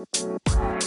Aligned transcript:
Música 0.00 0.79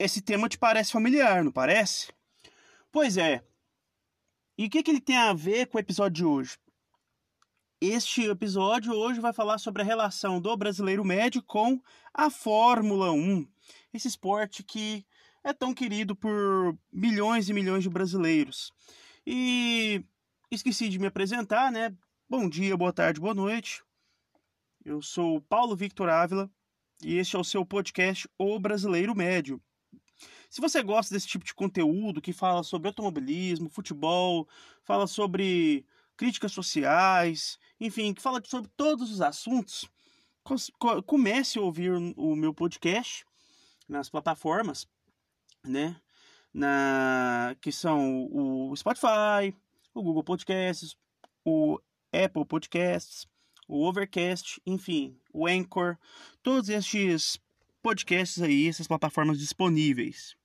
Esse 0.00 0.22
tema 0.22 0.48
te 0.48 0.56
parece 0.56 0.92
familiar, 0.92 1.44
não 1.44 1.52
parece? 1.52 2.10
Pois 2.90 3.18
é. 3.18 3.44
E 4.56 4.64
o 4.64 4.70
que, 4.70 4.82
que 4.82 4.90
ele 4.90 4.98
tem 4.98 5.14
a 5.14 5.34
ver 5.34 5.66
com 5.66 5.76
o 5.76 5.80
episódio 5.80 6.14
de 6.14 6.24
hoje? 6.24 6.58
Este 7.78 8.22
episódio 8.22 8.94
hoje 8.94 9.20
vai 9.20 9.34
falar 9.34 9.58
sobre 9.58 9.82
a 9.82 9.84
relação 9.84 10.40
do 10.40 10.56
brasileiro 10.56 11.04
médio 11.04 11.42
com 11.42 11.78
a 12.14 12.30
Fórmula 12.30 13.12
1. 13.12 13.46
Esse 13.92 14.08
esporte 14.08 14.62
que 14.62 15.04
é 15.44 15.52
tão 15.52 15.74
querido 15.74 16.16
por 16.16 16.74
milhões 16.90 17.50
e 17.50 17.52
milhões 17.52 17.82
de 17.82 17.90
brasileiros. 17.90 18.72
E 19.26 20.02
esqueci 20.50 20.88
de 20.88 20.98
me 20.98 21.08
apresentar, 21.08 21.70
né? 21.70 21.94
Bom 22.26 22.48
dia, 22.48 22.74
boa 22.74 22.90
tarde, 22.90 23.20
boa 23.20 23.34
noite. 23.34 23.82
Eu 24.82 25.02
sou 25.02 25.42
Paulo 25.42 25.76
Victor 25.76 26.08
Ávila 26.08 26.50
e 27.02 27.18
este 27.18 27.36
é 27.36 27.38
o 27.38 27.44
seu 27.44 27.66
podcast 27.66 28.26
O 28.38 28.58
Brasileiro 28.58 29.14
Médio. 29.14 29.60
Se 30.48 30.60
você 30.60 30.82
gosta 30.82 31.14
desse 31.14 31.28
tipo 31.28 31.44
de 31.44 31.54
conteúdo 31.54 32.20
que 32.20 32.32
fala 32.32 32.62
sobre 32.62 32.88
automobilismo, 32.88 33.68
futebol, 33.68 34.48
fala 34.82 35.06
sobre 35.06 35.84
críticas 36.16 36.52
sociais, 36.52 37.58
enfim, 37.80 38.12
que 38.12 38.20
fala 38.20 38.42
sobre 38.44 38.70
todos 38.76 39.10
os 39.10 39.20
assuntos, 39.20 39.88
comece 41.06 41.58
a 41.58 41.62
ouvir 41.62 41.92
o 42.16 42.34
meu 42.34 42.52
podcast 42.52 43.24
nas 43.88 44.10
plataformas, 44.10 44.86
né? 45.64 45.96
Na, 46.52 47.54
que 47.60 47.70
são 47.70 48.28
o 48.32 48.74
Spotify, 48.76 49.54
o 49.94 50.02
Google 50.02 50.24
Podcasts, 50.24 50.96
o 51.44 51.78
Apple 52.12 52.44
Podcasts, 52.44 53.26
o 53.68 53.86
Overcast, 53.86 54.60
enfim, 54.66 55.16
o 55.32 55.46
Anchor, 55.46 55.96
todos 56.42 56.68
estes 56.68 57.40
podcasts 57.82 58.42
aí, 58.42 58.68
essas 58.68 58.86
plataformas 58.86 59.38
disponíveis. 59.38 60.36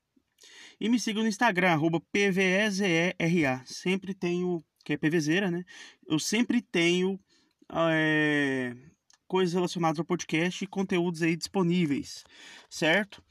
E 0.80 0.90
me 0.90 1.00
siga 1.00 1.22
no 1.22 1.28
Instagram, 1.28 1.72
arroba 1.72 2.02
PVEZERA. 2.12 3.64
Sempre 3.66 4.14
tenho, 4.14 4.64
que 4.84 4.94
é 4.94 4.98
PVZera, 4.98 5.50
né? 5.50 5.64
Eu 6.08 6.20
sempre 6.20 6.62
tenho 6.62 7.20
é, 7.72 8.76
coisas 9.28 9.54
relacionadas 9.54 10.00
ao 10.00 10.06
podcast 10.06 10.64
e 10.64 10.68
conteúdos 10.68 11.22
aí 11.22 11.36
disponíveis, 11.36 12.24
certo? 12.70 13.24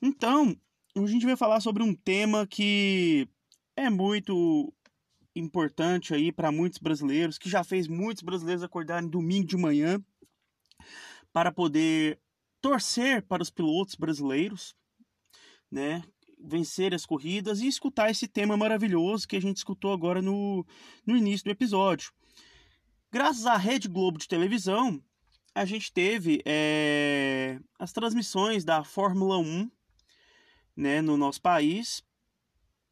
Então, 0.00 0.56
a 0.96 1.06
gente 1.06 1.26
vai 1.26 1.36
falar 1.36 1.60
sobre 1.60 1.82
um 1.82 1.94
tema 1.94 2.46
que 2.46 3.28
é 3.76 3.90
muito 3.90 4.72
importante 5.34 6.14
aí 6.14 6.30
para 6.30 6.52
muitos 6.52 6.78
brasileiros, 6.78 7.38
que 7.38 7.48
já 7.48 7.64
fez 7.64 7.88
muitos 7.88 8.22
brasileiros 8.22 8.62
acordarem 8.62 9.08
domingo 9.08 9.46
de 9.46 9.56
manhã 9.56 10.02
para 11.32 11.50
poder 11.50 12.18
torcer 12.62 13.22
para 13.22 13.42
os 13.42 13.50
pilotos 13.50 13.96
brasileiros, 13.96 14.74
né? 15.70 16.02
Vencer 16.38 16.94
as 16.94 17.04
corridas 17.04 17.60
e 17.60 17.66
escutar 17.66 18.10
esse 18.10 18.26
tema 18.26 18.56
maravilhoso 18.56 19.28
que 19.28 19.36
a 19.36 19.40
gente 19.40 19.58
escutou 19.58 19.92
agora 19.92 20.22
no, 20.22 20.64
no 21.06 21.16
início 21.16 21.44
do 21.44 21.50
episódio. 21.50 22.12
Graças 23.10 23.46
à 23.46 23.56
Rede 23.56 23.88
Globo 23.88 24.18
de 24.18 24.26
televisão, 24.26 25.02
a 25.54 25.64
gente 25.64 25.92
teve 25.92 26.40
é, 26.46 27.60
as 27.78 27.92
transmissões 27.92 28.64
da 28.64 28.82
Fórmula 28.82 29.38
1 29.38 29.70
né, 30.74 31.02
no 31.02 31.16
nosso 31.16 31.40
país, 31.42 32.02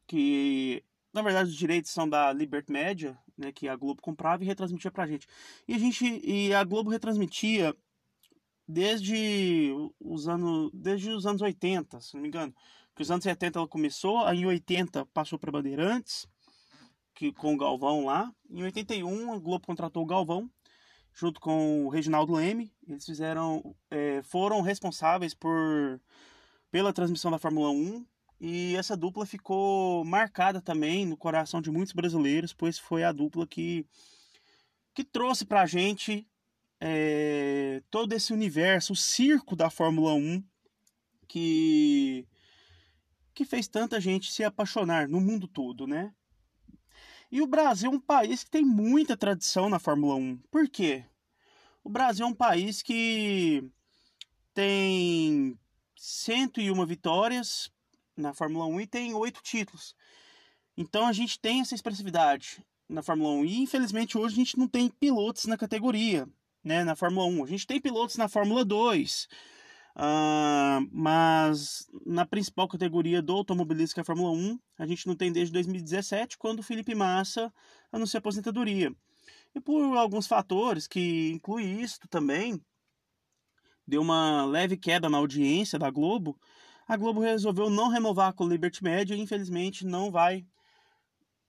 que 0.05 0.83
na 1.13 1.21
verdade 1.21 1.49
os 1.49 1.55
direitos 1.55 1.91
são 1.91 2.07
da 2.07 2.31
Liberty 2.31 2.71
Media, 2.71 3.17
né, 3.37 3.51
que 3.51 3.67
a 3.67 3.75
Globo 3.75 4.01
comprava 4.01 4.43
e 4.43 4.47
retransmitia 4.47 4.91
pra 4.91 5.07
gente. 5.07 5.27
E 5.67 5.73
a 5.73 5.77
gente 5.79 6.05
e 6.23 6.53
a 6.53 6.63
Globo 6.63 6.89
retransmitia 6.89 7.75
desde 8.67 9.71
os 9.99 10.27
anos, 10.27 10.71
desde 10.73 11.09
os 11.09 11.25
anos 11.25 11.41
80, 11.41 11.99
se 11.99 12.13
não 12.13 12.21
me 12.21 12.27
engano. 12.27 12.53
Que 12.95 13.01
os 13.01 13.11
anos 13.11 13.23
70 13.23 13.59
ela 13.59 13.67
começou, 13.67 14.19
aí 14.25 14.41
em 14.41 14.45
80 14.45 15.05
passou 15.07 15.39
para 15.39 15.51
Bandeirantes, 15.51 16.27
que 17.15 17.31
com 17.31 17.53
o 17.53 17.57
Galvão 17.57 18.05
lá. 18.05 18.33
Em 18.49 18.63
81 18.63 19.33
a 19.33 19.39
Globo 19.39 19.65
contratou 19.65 20.03
o 20.03 20.07
Galvão 20.07 20.49
junto 21.13 21.39
com 21.39 21.85
o 21.85 21.89
Reginaldo 21.89 22.33
Leme. 22.33 22.71
Eles 22.87 23.05
fizeram, 23.05 23.75
é, 23.89 24.21
foram 24.23 24.61
responsáveis 24.61 25.33
por 25.33 25.99
pela 26.71 26.93
transmissão 26.93 27.29
da 27.29 27.37
Fórmula 27.37 27.69
1 27.69 28.05
e 28.39 28.75
essa 28.77 28.95
dupla 28.95 29.25
ficou 29.25 30.05
marcada 30.05 30.61
também 30.61 31.05
no 31.05 31.17
coração 31.17 31.61
de 31.61 31.69
muitos 31.69 31.93
brasileiros, 31.93 32.53
pois 32.53 32.79
foi 32.79 33.03
a 33.03 33.11
dupla 33.11 33.45
que 33.45 33.85
que 34.93 35.03
trouxe 35.03 35.45
a 35.49 35.65
gente 35.65 36.27
é, 36.83 37.83
todo 37.91 38.13
esse 38.13 38.33
universo, 38.33 38.93
o 38.93 38.95
circo 38.95 39.55
da 39.55 39.69
Fórmula 39.69 40.13
1 40.15 40.43
que, 41.27 42.27
que 43.35 43.45
fez 43.45 43.67
tanta 43.67 44.01
gente 44.01 44.31
se 44.31 44.43
apaixonar 44.43 45.07
no 45.07 45.21
mundo 45.21 45.47
todo, 45.47 45.85
né? 45.85 46.11
E 47.31 47.39
o 47.39 47.47
Brasil 47.47 47.91
é 47.91 47.93
um 47.93 47.99
país 47.99 48.43
que 48.43 48.49
tem 48.49 48.65
muita 48.65 49.15
tradição 49.15 49.69
na 49.69 49.77
Fórmula 49.77 50.15
1. 50.15 50.37
Por 50.49 50.67
quê? 50.67 51.05
O 51.83 51.89
Brasil 51.89 52.25
é 52.25 52.29
um 52.29 52.33
país 52.33 52.81
que 52.81 53.63
tem 54.53 55.57
101 55.95 56.85
vitórias 56.87 57.71
na 58.17 58.33
Fórmula 58.33 58.65
1 58.65 58.81
e 58.81 58.87
tem 58.87 59.13
oito 59.13 59.41
títulos. 59.43 59.95
Então 60.75 61.05
a 61.07 61.13
gente 61.13 61.39
tem 61.39 61.61
essa 61.61 61.75
expressividade 61.75 62.65
na 62.89 63.03
Fórmula 63.03 63.35
1 63.35 63.45
e 63.45 63.61
infelizmente 63.61 64.17
hoje 64.17 64.33
a 64.33 64.37
gente 64.37 64.57
não 64.57 64.67
tem 64.67 64.89
pilotos 64.89 65.45
na 65.45 65.55
categoria 65.55 66.27
né, 66.63 66.83
na 66.83 66.95
Fórmula 66.95 67.25
1. 67.25 67.43
A 67.43 67.47
gente 67.47 67.67
tem 67.67 67.79
pilotos 67.79 68.17
na 68.17 68.27
Fórmula 68.27 68.63
2, 68.63 69.27
uh, 69.95 70.87
mas 70.91 71.87
na 72.05 72.25
principal 72.25 72.67
categoria 72.67 73.21
do 73.21 73.33
automobilismo, 73.33 73.93
que 73.93 73.99
é 73.99 74.03
a 74.03 74.05
Fórmula 74.05 74.31
1, 74.31 74.59
a 74.77 74.85
gente 74.85 75.07
não 75.07 75.15
tem 75.15 75.31
desde 75.31 75.53
2017, 75.53 76.37
quando 76.37 76.59
o 76.59 76.63
Felipe 76.63 76.95
Massa 76.95 77.53
anunciou 77.91 78.19
aposentadoria. 78.19 78.93
E 79.53 79.59
por 79.59 79.97
alguns 79.97 80.27
fatores, 80.27 80.87
que 80.87 81.31
inclui 81.31 81.63
isso 81.63 81.99
também, 82.09 82.61
deu 83.85 84.01
uma 84.01 84.45
leve 84.45 84.77
queda 84.77 85.09
na 85.09 85.17
audiência 85.17 85.77
da 85.77 85.89
Globo, 85.89 86.39
a 86.87 86.95
Globo 86.95 87.21
resolveu 87.21 87.69
não 87.69 87.89
renovar 87.89 88.33
com 88.33 88.45
o 88.45 88.49
Liberty 88.49 88.83
Media 88.83 89.15
e 89.15 89.19
infelizmente 89.19 89.85
não 89.85 90.11
vai 90.11 90.45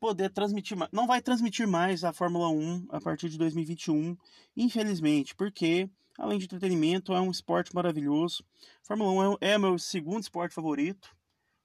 poder 0.03 0.31
transmitir, 0.31 0.77
não 0.91 1.07
vai 1.07 1.23
transmitir 1.23 1.69
mais 1.69 2.03
a 2.03 2.13
Fórmula 2.13 2.49
1 2.49 2.89
a 2.91 3.01
partir 3.01 3.29
de 3.29 3.39
2021, 3.39 4.17
infelizmente, 4.57 5.33
porque 5.33 5.89
além 6.19 6.41
de 6.41 6.47
entretenimento 6.47 7.15
é 7.15 7.21
um 7.21 7.31
esporte 7.31 7.73
maravilhoso. 7.73 8.45
Fórmula 8.83 9.13
1 9.13 9.39
é, 9.41 9.53
é 9.53 9.59
meu 9.59 9.79
segundo 9.79 10.21
esporte 10.21 10.57
favorito, 10.57 11.17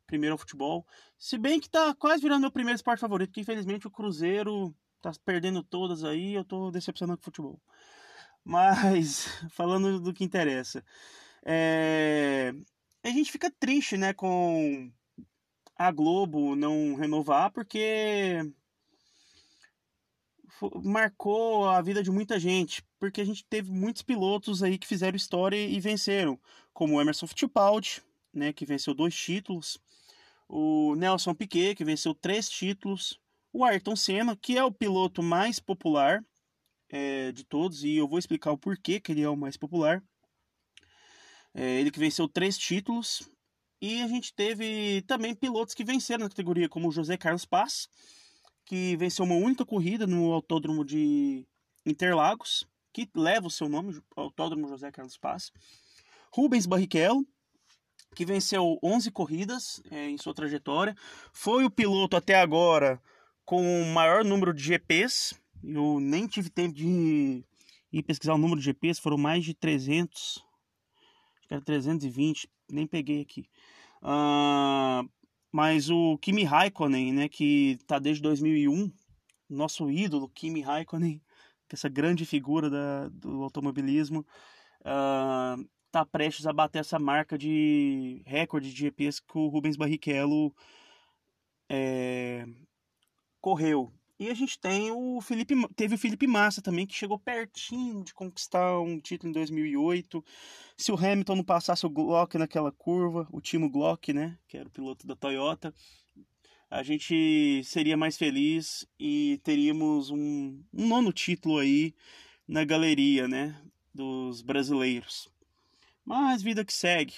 primeiro 0.06 0.34
é 0.34 0.36
o 0.36 0.38
futebol. 0.38 0.86
Se 1.18 1.36
bem 1.36 1.60
que 1.60 1.68
tá 1.68 1.96
quase 1.96 2.22
virando 2.22 2.42
meu 2.42 2.52
primeiro 2.52 2.76
esporte 2.76 3.00
favorito, 3.00 3.30
porque 3.30 3.42
infelizmente 3.42 3.88
o 3.88 3.92
Cruzeiro 3.92 4.72
tá 5.02 5.12
perdendo 5.26 5.64
todas 5.64 6.04
aí, 6.04 6.36
eu 6.36 6.46
tô 6.46 6.70
decepcionado 6.70 7.18
com 7.18 7.24
o 7.24 7.26
futebol. 7.26 7.60
Mas 8.46 9.26
falando 9.50 10.00
do 10.00 10.14
que 10.14 10.24
interessa, 10.24 10.86
é... 11.44 12.54
a 13.04 13.10
gente 13.10 13.32
fica 13.32 13.52
triste, 13.60 13.98
né, 13.98 14.14
com 14.14 14.92
a 15.78 15.92
Globo 15.92 16.56
não 16.56 16.96
renovar 16.96 17.52
porque 17.52 18.42
marcou 20.84 21.70
a 21.70 21.82
vida 21.82 22.02
de 22.02 22.10
muita 22.10 22.40
gente, 22.40 22.84
porque 23.00 23.22
a 23.22 23.26
gente 23.26 23.46
teve 23.46 23.72
muitos 23.72 24.02
pilotos 24.02 24.64
aí 24.64 24.78
que 24.78 24.88
fizeram 24.88 25.16
história 25.16 25.58
e 25.58 25.80
venceram, 25.80 26.40
como 26.74 26.96
o 26.96 27.02
Emerson 27.02 27.28
Fittipaldi, 27.28 28.02
né, 28.34 28.52
que 28.52 28.66
venceu 28.66 28.94
dois 28.94 29.16
títulos, 29.16 29.78
o 30.50 30.96
Nelson 30.96 31.36
Piquet, 31.36 31.76
que 31.76 31.84
venceu 31.84 32.16
três 32.16 32.50
títulos, 32.50 33.20
o 33.54 33.64
Ayrton 33.64 33.96
Senna, 33.96 34.36
que 34.36 34.58
é 34.58 34.64
o 34.64 34.72
piloto 34.72 35.22
mais 35.22 35.60
popular 35.60 36.24
é, 36.90 37.32
de 37.32 37.44
todos, 37.44 37.84
e 37.84 37.96
eu 37.96 38.08
vou 38.08 38.18
explicar 38.18 38.52
o 38.52 38.58
porquê 38.58 39.00
que 39.00 39.12
ele 39.12 39.22
é 39.22 39.30
o 39.30 39.36
mais 39.36 39.58
popular. 39.58 40.02
É, 41.54 41.80
ele 41.80 41.92
que 41.92 42.00
venceu 42.00 42.28
três 42.28 42.58
títulos, 42.58 43.30
e 43.82 44.02
a 44.02 44.08
gente 44.08 44.34
teve 44.34 45.04
também 45.08 45.36
pilotos 45.36 45.74
que 45.74 45.84
venceram 45.84 46.24
na 46.24 46.30
categoria, 46.30 46.68
como 46.68 46.92
José 46.92 47.16
Carlos 47.18 47.46
Paz, 47.46 47.88
que 48.66 48.96
venceu 48.98 49.24
uma 49.24 49.36
única 49.36 49.66
corrida 49.66 50.08
no 50.08 50.32
Autódromo 50.34 50.84
de 50.84 51.46
Interlagos, 51.86 52.68
que 52.92 53.10
leva 53.16 53.48
o 53.48 53.52
seu 53.52 53.70
nome, 53.70 54.02
Autódromo 54.16 54.68
José 54.68 54.92
Carlos 54.92 55.18
Paz. 55.18 55.52
Rubens 56.32 56.66
Barrichello, 56.66 57.26
que 58.16 58.26
venceu 58.26 58.80
11 58.84 59.12
corridas 59.12 59.82
é, 59.92 60.10
em 60.10 60.18
sua 60.18 60.34
trajetória. 60.34 60.96
Foi 61.32 61.64
o 61.64 61.70
piloto 61.70 62.18
até 62.18 62.36
agora 62.36 63.02
com 63.46 63.62
o 63.62 63.86
maior 63.94 64.26
número 64.26 64.54
de 64.54 64.64
GPs. 64.64 65.36
Eu 65.64 66.00
nem 66.00 66.28
tive 66.28 66.50
tempo 66.50 66.74
de 66.74 67.46
ir 67.92 68.04
pesquisar 68.04 68.34
o 68.34 68.38
número 68.38 68.60
de 68.60 68.66
GPs, 68.66 69.00
foram 69.00 69.18
mais 69.18 69.46
de 69.46 69.54
300. 69.54 70.44
Acho 71.38 71.48
que 71.48 71.54
era 71.54 71.64
320, 71.64 72.50
nem 72.72 72.88
peguei 72.88 73.22
aqui. 73.22 73.50
Uh, 74.02 75.10
mas 75.52 75.90
o 75.90 76.18
Kimi 76.20 76.44
Raikkonen, 76.44 77.14
né, 77.14 77.30
que 77.30 77.78
está 77.82 78.00
desde 78.00 78.22
2001, 78.22 78.92
nosso 79.50 79.90
ídolo 79.90 80.30
Kimi 80.30 80.62
Raikkonen, 80.62 81.22
essa 81.72 81.90
grande 81.90 82.26
figura 82.26 82.70
da, 82.70 83.10
do 83.10 83.44
automobilismo, 83.44 84.26
uh, 84.82 85.68
está 85.86 86.06
prestes 86.06 86.46
a 86.46 86.54
bater 86.54 86.80
essa 86.80 87.00
marca 87.00 87.38
de 87.38 88.22
recorde 88.26 88.72
de 88.72 88.78
GPs 88.78 89.20
que 89.20 89.38
o 89.38 89.48
Rubens 89.48 89.76
Barrichello 89.76 90.54
é, 91.70 92.46
correu. 93.42 93.92
E 94.20 94.30
a 94.30 94.34
gente 94.34 94.58
tem 94.58 94.92
o 94.92 95.22
Felipe, 95.22 95.54
teve 95.76 95.94
o 95.94 95.98
Felipe 95.98 96.26
Massa 96.26 96.60
também, 96.60 96.88
que 96.88 96.96
chegou 96.96 97.20
pertinho 97.20 98.04
de 98.04 98.14
conquistar 98.16 98.80
um 98.80 99.00
título 99.00 99.30
em 99.30 99.34
2008. 99.34 100.26
Se 100.76 100.92
o 100.92 100.96
Hamilton 100.96 101.36
não 101.36 101.44
passasse 101.44 101.86
o 101.86 101.90
Glock 101.90 102.36
naquela 102.36 102.72
curva, 102.72 103.28
o 103.32 103.40
Timo 103.40 103.70
Glock, 103.70 104.12
né, 104.14 104.38
que 104.48 104.58
era 104.58 104.68
o 104.68 104.72
piloto 104.72 105.06
da 105.06 105.16
Toyota, 105.16 105.72
a 106.70 106.82
gente 106.82 107.62
seria 107.64 107.96
mais 107.96 108.18
feliz 108.18 108.88
e 109.00 109.40
teríamos 109.44 110.10
um, 110.10 110.64
um 110.74 110.88
nono 110.88 111.14
título 111.14 111.60
aí 111.60 111.94
na 112.48 112.66
galeria, 112.66 113.28
né, 113.28 113.62
dos 113.94 114.42
brasileiros. 114.42 115.30
Mas 116.04 116.42
vida 116.42 116.66
que 116.66 116.74
segue. 116.74 117.16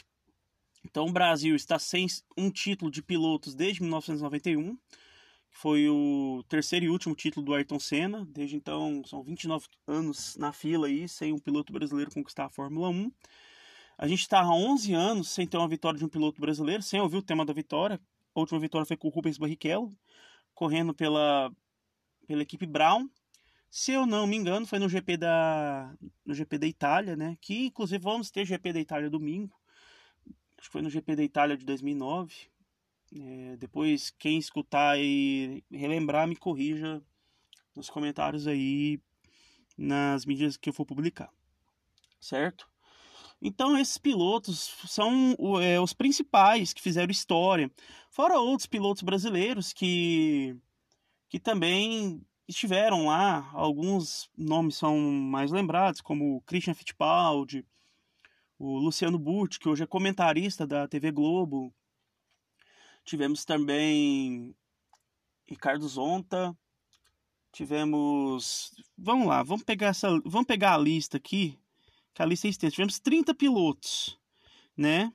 Então 0.84 1.08
o 1.08 1.12
Brasil 1.14 1.56
está 1.56 1.80
sem 1.80 2.08
um 2.38 2.50
título 2.50 2.92
de 2.92 3.02
pilotos 3.02 3.56
desde 3.56 3.82
1991, 3.82 4.76
que 4.76 4.82
foi 5.50 5.90
o 5.90 6.44
terceiro 6.48 6.86
e 6.86 6.90
último 6.90 7.16
título 7.16 7.46
do 7.46 7.54
Ayrton 7.54 7.80
Senna. 7.80 8.26
Desde 8.30 8.56
então 8.56 9.04
são 9.06 9.24
29 9.24 9.68
anos 9.88 10.36
na 10.38 10.54
fila 10.54 10.88
aí 10.88 11.08
sem 11.08 11.34
um 11.34 11.40
piloto 11.40 11.74
brasileiro 11.74 12.12
conquistar 12.12 12.46
a 12.46 12.50
Fórmula 12.50 12.90
1. 12.90 13.12
A 13.98 14.08
gente 14.08 14.22
está 14.22 14.40
há 14.40 14.54
11 14.54 14.94
anos 14.94 15.30
sem 15.30 15.46
ter 15.46 15.58
uma 15.58 15.68
vitória 15.68 16.00
de 16.00 16.06
um 16.06 16.10
piloto 16.10 16.40
brasileiro, 16.40 16.82
sem 16.82 17.02
ouvir 17.02 17.18
o 17.18 17.22
tema 17.22 17.46
da 17.46 17.52
vitória. 17.52 18.00
A 18.34 18.40
última 18.40 18.60
vitória 18.60 18.86
foi 18.86 18.96
com 18.96 19.10
o 19.10 19.12
Rubens 19.12 19.38
Barrichello, 19.38 19.94
correndo 20.54 20.94
pela, 20.94 21.52
pela 22.26 22.42
equipe 22.42 22.66
Brown. 22.66 23.10
Se 23.70 23.92
eu 23.92 24.06
não 24.06 24.26
me 24.26 24.38
engano, 24.38 24.66
foi 24.66 24.80
no 24.80 24.88
GP 24.88 25.18
da, 25.18 25.94
no 26.26 26.34
GP 26.34 26.58
da 26.58 26.68
Itália, 26.68 27.16
né? 27.16 27.38
Que 27.42 27.66
inclusive 27.66 28.02
vamos 28.02 28.32
ter 28.32 28.46
GP 28.46 28.74
da 28.74 28.80
Itália 28.80 29.10
domingo. 29.10 29.54
Acho 30.58 30.68
que 30.68 30.72
foi 30.72 30.82
no 30.82 30.90
GP 30.90 31.16
da 31.16 31.24
Itália 31.24 31.58
de 31.58 31.66
2009. 31.66 32.50
É, 33.16 33.58
depois, 33.58 34.12
quem 34.12 34.38
escutar 34.38 35.00
e 35.00 35.64
relembrar, 35.72 36.28
me 36.28 36.36
corrija 36.36 37.02
nos 37.76 37.90
comentários 37.90 38.48
aí 38.48 39.00
nas 39.78 40.26
mídias 40.26 40.58
que 40.58 40.70
eu 40.70 40.74
for 40.74 40.86
publicar. 40.86 41.32
Certo? 42.20 42.68
Então, 43.42 43.78
esses 43.78 43.98
pilotos 43.98 44.76
são 44.86 45.36
é, 45.62 45.80
os 45.80 45.94
principais 45.94 46.74
que 46.74 46.82
fizeram 46.82 47.10
história. 47.10 47.72
Fora 48.10 48.40
outros 48.40 48.68
pilotos 48.68 49.02
brasileiros 49.02 49.72
que, 49.72 50.58
que 51.30 51.40
também 51.40 52.22
estiveram 52.48 53.06
lá. 53.06 53.50
Alguns 53.54 54.30
nomes 54.38 54.76
são 54.76 55.00
mais 55.00 55.52
lembrados, 55.52 56.02
como 56.02 56.42
Christian 56.42 56.74
Fittipaldi, 56.74 57.66
o 58.58 58.78
Luciano 58.78 59.18
Butti, 59.18 59.60
que 59.60 59.70
hoje 59.70 59.84
é 59.84 59.88
comentarista 59.88 60.68
da 60.68 60.88
TV 60.88 61.12
Globo. 61.12 61.74
Tivemos 63.10 63.44
também 63.44 64.56
Ricardo 65.48 65.88
Zonta. 65.88 66.56
Tivemos. 67.52 68.72
Vamos 68.96 69.28
lá, 69.28 69.42
vamos 69.42 69.64
pegar 69.64 69.88
essa. 69.88 70.10
Vamos 70.24 70.46
pegar 70.46 70.76
a 70.76 70.78
lista 70.78 71.18
aqui. 71.18 71.58
Que 72.14 72.22
a 72.22 72.26
lista 72.28 72.46
é 72.46 72.52
extensa. 72.52 72.76
Tivemos 72.76 73.00
30 73.00 73.34
pilotos, 73.34 74.16
né? 74.78 75.12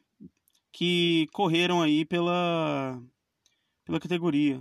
Que 0.72 1.28
correram 1.32 1.82
aí 1.82 2.04
pela, 2.04 3.00
pela 3.84 4.00
categoria. 4.00 4.60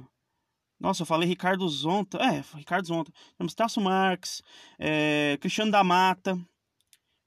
Nossa, 0.79 1.01
eu 1.01 1.07
falei 1.07 1.27
Ricardo 1.27 1.67
Zonta. 1.67 2.19
É, 2.19 2.43
Ricardo 2.55 2.85
Zonta. 2.85 3.11
Temos 3.35 3.55
Tasso 3.55 3.81
Marques, 3.81 4.43
é, 4.77 5.39
Cristiano 5.41 5.71
da 5.71 5.83
Mata, 5.83 6.39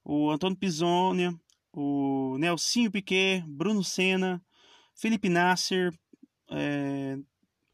o 0.05 0.31
Antônio 0.31 0.57
Pisonia, 0.57 1.35
o 1.73 2.37
Nelsinho 2.39 2.93
Piquet, 2.93 3.43
Bruno 3.45 3.83
Senna, 3.83 4.41
Felipe 4.97 5.29
Nasser, 5.29 5.93
é, 6.51 7.19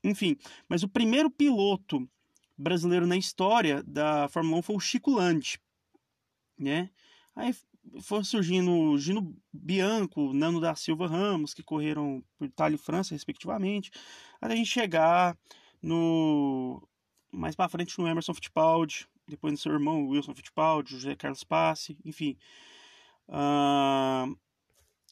enfim. 0.05 0.37
Mas 0.69 0.83
o 0.83 0.89
primeiro 0.89 1.31
piloto 1.31 2.07
brasileiro 2.59 3.07
na 3.07 3.17
história 3.17 3.83
da 3.85 4.29
Fórmula 4.29 4.59
1 4.59 4.63
foi 4.63 4.77
o 4.77 4.81
Chico 4.81 5.11
Landi, 5.13 5.59
né? 6.59 6.91
Aí 7.35 7.55
foi 8.01 8.23
surgindo 8.25 8.97
Gino 8.99 9.35
Bianco, 9.53 10.33
Nano 10.33 10.61
da 10.61 10.75
Silva 10.75 11.07
Ramos, 11.07 11.55
que 11.55 11.63
correram 11.63 12.23
por 12.37 12.47
Itália 12.47 12.77
e 12.77 12.79
França, 12.79 13.15
respectivamente, 13.15 13.91
até 14.41 14.53
a 14.53 14.57
gente 14.57 14.69
chegar 14.71 15.37
no 15.81 16.87
mais 17.31 17.57
para 17.57 17.69
frente 17.69 17.99
no 17.99 18.07
Emerson 18.07 18.35
Fittipaldi, 18.35 19.09
depois 19.27 19.53
no 19.53 19.59
seu 19.59 19.73
irmão 19.73 20.07
Wilson 20.07 20.35
Fittipaldi, 20.35 20.93
José 20.93 21.17
Carlos 21.17 21.43
Passe, 21.45 21.97
enfim. 22.05 22.37
Uh, 23.29 24.37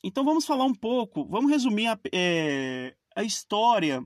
então 0.02 0.24
vamos 0.24 0.46
falar 0.46 0.64
um 0.64 0.74
pouco, 0.74 1.24
vamos 1.26 1.50
resumir 1.50 1.88
a, 1.88 1.98
é, 2.12 2.94
a 3.14 3.22
história 3.22 4.04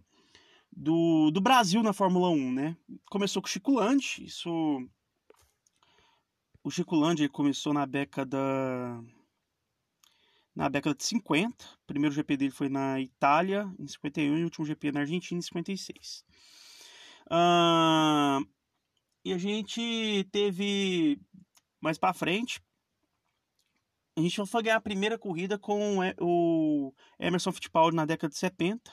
do, 0.73 1.31
do 1.31 1.41
Brasil 1.41 1.83
na 1.83 1.93
Fórmula 1.93 2.29
1, 2.31 2.53
né? 2.53 2.77
Começou 3.11 3.41
com 3.41 3.49
o 3.49 3.51
Chico 3.51 3.73
Landi, 3.73 4.25
isso... 4.25 4.51
O 6.63 6.71
Chico 6.71 6.97
Landi 6.97 7.29
começou 7.29 7.75
na 7.75 7.85
década 7.85 8.39
na 10.55 10.69
década 10.69 10.97
de 10.97 11.05
50. 11.05 11.65
O 11.65 11.87
primeiro 11.87 12.15
GP 12.15 12.37
dele 12.37 12.51
foi 12.51 12.69
na 12.69 13.01
Itália 13.01 13.71
em 13.79 13.87
51 13.87 14.39
e 14.39 14.41
o 14.41 14.45
último 14.45 14.65
GP 14.65 14.93
na 14.93 15.01
Argentina 15.01 15.39
em 15.39 15.43
56. 15.43 16.25
Uh, 17.27 18.47
e 19.25 19.33
a 19.33 19.39
gente 19.39 20.27
teve 20.31 21.19
mais 21.81 21.99
para 21.99 22.15
frente. 22.15 22.63
A 24.17 24.21
gente 24.21 24.47
foi 24.47 24.63
ganhar 24.63 24.77
a 24.77 24.81
primeira 24.81 25.19
corrida 25.19 25.59
com 25.59 25.99
o 26.21 26.95
Emerson 27.19 27.51
Fittipaldi 27.53 27.97
na 27.97 28.07
década 28.07 28.33
de 28.33 28.39
70. 28.39 28.91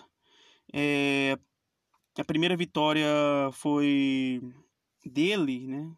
É, 0.73 1.37
a 2.17 2.23
primeira 2.23 2.57
vitória 2.57 3.07
foi 3.53 4.41
dele, 5.05 5.67
né? 5.67 5.95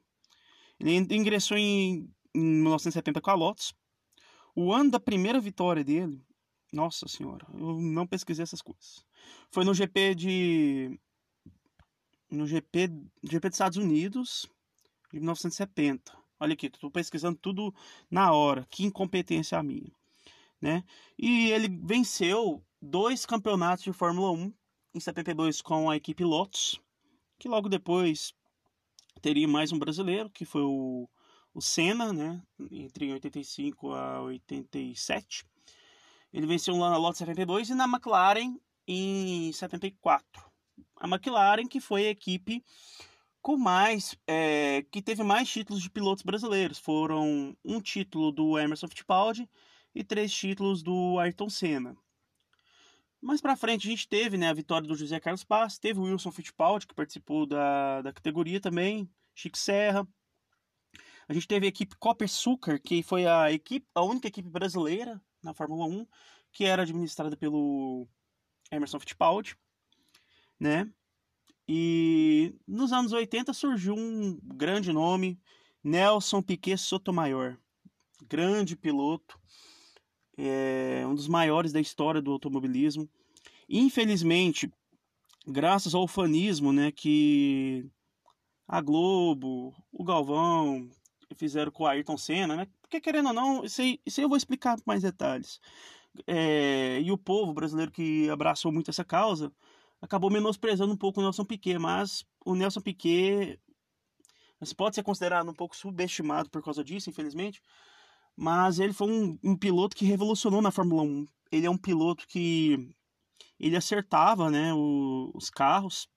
Ele 0.79 0.97
ingressou 1.15 1.57
em, 1.57 2.09
em 2.35 2.41
1970 2.41 3.21
com 3.21 3.29
a 3.29 3.33
Lotus. 3.33 3.73
O 4.55 4.73
ano 4.73 4.91
da 4.91 4.99
primeira 4.99 5.39
vitória 5.39 5.83
dele, 5.83 6.21
nossa 6.71 7.07
senhora, 7.07 7.47
eu 7.53 7.79
não 7.79 8.05
pesquisei 8.05 8.43
essas 8.43 8.61
coisas. 8.61 9.05
Foi 9.51 9.63
no 9.63 9.73
GP 9.73 10.15
de 10.15 10.99
no 12.29 12.45
GP, 12.47 12.89
GP 13.23 13.49
dos 13.49 13.55
Estados 13.55 13.77
Unidos 13.77 14.49
de 15.11 15.19
1970. 15.19 16.22
Olha 16.43 16.55
aqui, 16.55 16.65
estou 16.65 16.91
pesquisando 16.91 17.39
tudo 17.41 17.73
na 18.11 18.33
hora. 18.33 18.67
Que 18.69 18.83
incompetência 18.83 19.57
a 19.57 19.63
minha. 19.63 19.89
Né? 20.59 20.83
E 21.17 21.49
ele 21.51 21.69
venceu 21.69 22.61
dois 22.81 23.25
campeonatos 23.25 23.85
de 23.85 23.93
Fórmula 23.93 24.29
1 24.31 24.53
em 24.93 24.99
72 24.99 25.61
com 25.61 25.89
a 25.89 25.95
equipe 25.95 26.21
Lotus, 26.21 26.81
que 27.39 27.47
logo 27.47 27.69
depois 27.69 28.33
teria 29.21 29.47
mais 29.47 29.71
um 29.71 29.79
brasileiro, 29.79 30.29
que 30.29 30.43
foi 30.43 30.63
o, 30.63 31.07
o 31.53 31.61
Senna, 31.61 32.11
né? 32.11 32.41
entre 32.71 33.13
85 33.13 33.93
a 33.93 34.21
87. 34.23 35.45
Ele 36.33 36.45
venceu 36.45 36.75
lá 36.75 36.89
na 36.89 36.97
Lotus 36.97 37.19
72 37.19 37.69
e 37.69 37.73
na 37.73 37.85
McLaren 37.85 38.59
em 38.85 39.49
74 39.53 40.43
a 40.97 41.07
McLaren, 41.07 41.67
que 41.67 41.79
foi 41.79 42.07
a 42.07 42.11
equipe 42.11 42.63
com 43.43 43.57
mais 43.57 44.15
é, 44.25 44.83
que 44.89 45.01
teve 45.01 45.21
mais 45.21 45.49
títulos 45.49 45.83
de 45.83 45.89
pilotos 45.89 46.23
brasileiros. 46.23 46.79
Foram 46.79 47.55
um 47.63 47.81
título 47.81 48.31
do 48.31 48.57
Emerson 48.57 48.87
Fittipaldi 48.87 49.47
e 49.93 50.01
três 50.01 50.33
títulos 50.33 50.81
do 50.81 51.19
Ayrton 51.19 51.49
Senna. 51.49 51.95
Mais 53.21 53.41
pra 53.41 53.57
frente 53.57 53.85
a 53.85 53.91
gente 53.91 54.07
teve 54.07 54.37
né, 54.37 54.49
a 54.49 54.53
vitória 54.53 54.87
do 54.87 54.95
José 54.95 55.19
Carlos 55.19 55.43
Paz, 55.43 55.77
teve 55.77 55.99
o 55.99 56.03
Wilson 56.03 56.31
Fittipaldi, 56.31 56.87
que 56.87 56.95
participou 56.95 57.45
da, 57.45 58.01
da 58.01 58.13
categoria 58.13 58.61
também, 58.61 59.09
Chico 59.35 59.57
Serra. 59.57 60.07
A 61.27 61.33
gente 61.33 61.47
teve 61.47 61.65
a 61.65 61.69
equipe 61.69 61.97
Copper 61.97 62.29
Sucar, 62.29 62.81
que 62.81 63.03
foi 63.03 63.25
a, 63.25 63.51
equipe, 63.51 63.85
a 63.93 64.01
única 64.03 64.27
equipe 64.27 64.49
brasileira 64.49 65.21
na 65.41 65.53
Fórmula 65.53 65.85
1, 65.85 66.07
que 66.51 66.63
era 66.63 66.83
administrada 66.83 67.35
pelo 67.35 68.07
Emerson 68.71 68.99
Fittipaldi, 68.99 69.57
né? 70.57 70.89
E 71.67 72.55
nos 72.67 72.91
anos 72.91 73.11
80 73.11 73.53
surgiu 73.53 73.95
um 73.95 74.37
grande 74.43 74.91
nome, 74.91 75.39
Nelson 75.83 76.41
Piquet 76.41 76.77
Sotomayor. 76.77 77.57
Grande 78.27 78.75
piloto, 78.75 79.39
é 80.37 81.05
um 81.07 81.13
dos 81.15 81.27
maiores 81.27 81.71
da 81.71 81.79
história 81.79 82.21
do 82.21 82.31
automobilismo. 82.31 83.09
Infelizmente, 83.69 84.71
graças 85.47 85.93
ao 85.93 86.07
fanismo, 86.07 86.73
né, 86.73 86.91
que 86.91 87.85
a 88.67 88.81
Globo, 88.81 89.73
o 89.91 90.03
Galvão 90.03 90.89
fizeram 91.35 91.71
com 91.71 91.83
o 91.83 91.87
Ayrton 91.87 92.17
Senna, 92.17 92.55
né? 92.55 92.67
Porque 92.81 93.01
querendo 93.01 93.27
ou 93.27 93.33
não, 93.33 93.63
isso 93.63 93.81
aí, 93.81 93.99
isso 94.05 94.19
aí 94.19 94.23
eu 94.23 94.29
vou 94.29 94.37
explicar 94.37 94.77
mais 94.85 95.01
detalhes. 95.01 95.59
É, 96.27 96.99
e 97.01 97.11
o 97.11 97.17
povo 97.17 97.53
brasileiro 97.53 97.91
que 97.91 98.29
abraçou 98.29 98.71
muito 98.71 98.89
essa 98.89 99.03
causa 99.03 99.51
acabou 100.03 100.29
menosprezando 100.29 100.93
um 100.93 100.97
pouco 100.97 101.21
o 101.21 101.23
Nelson 101.23 101.45
Piquet, 101.45 101.79
mas 101.79 102.25
o 102.45 102.53
Nelson 102.55 102.81
Piquet 102.81 103.57
pode 104.75 104.95
ser 104.95 105.03
considerado 105.03 105.49
um 105.49 105.53
pouco 105.53 105.75
subestimado 105.75 106.49
por 106.49 106.61
causa 106.61 106.83
disso, 106.83 107.09
infelizmente, 107.09 107.61
mas 108.35 108.79
ele 108.79 108.91
foi 108.91 109.09
um, 109.09 109.39
um 109.41 109.55
piloto 109.55 109.95
que 109.95 110.05
revolucionou 110.05 110.61
na 110.61 110.71
Fórmula 110.71 111.03
1. 111.03 111.25
Ele 111.51 111.65
é 111.65 111.69
um 111.69 111.77
piloto 111.77 112.27
que 112.27 112.93
ele 113.57 113.77
acertava 113.77 114.51
né, 114.51 114.73
o, 114.73 115.31
os 115.33 115.49
carros. 115.49 116.09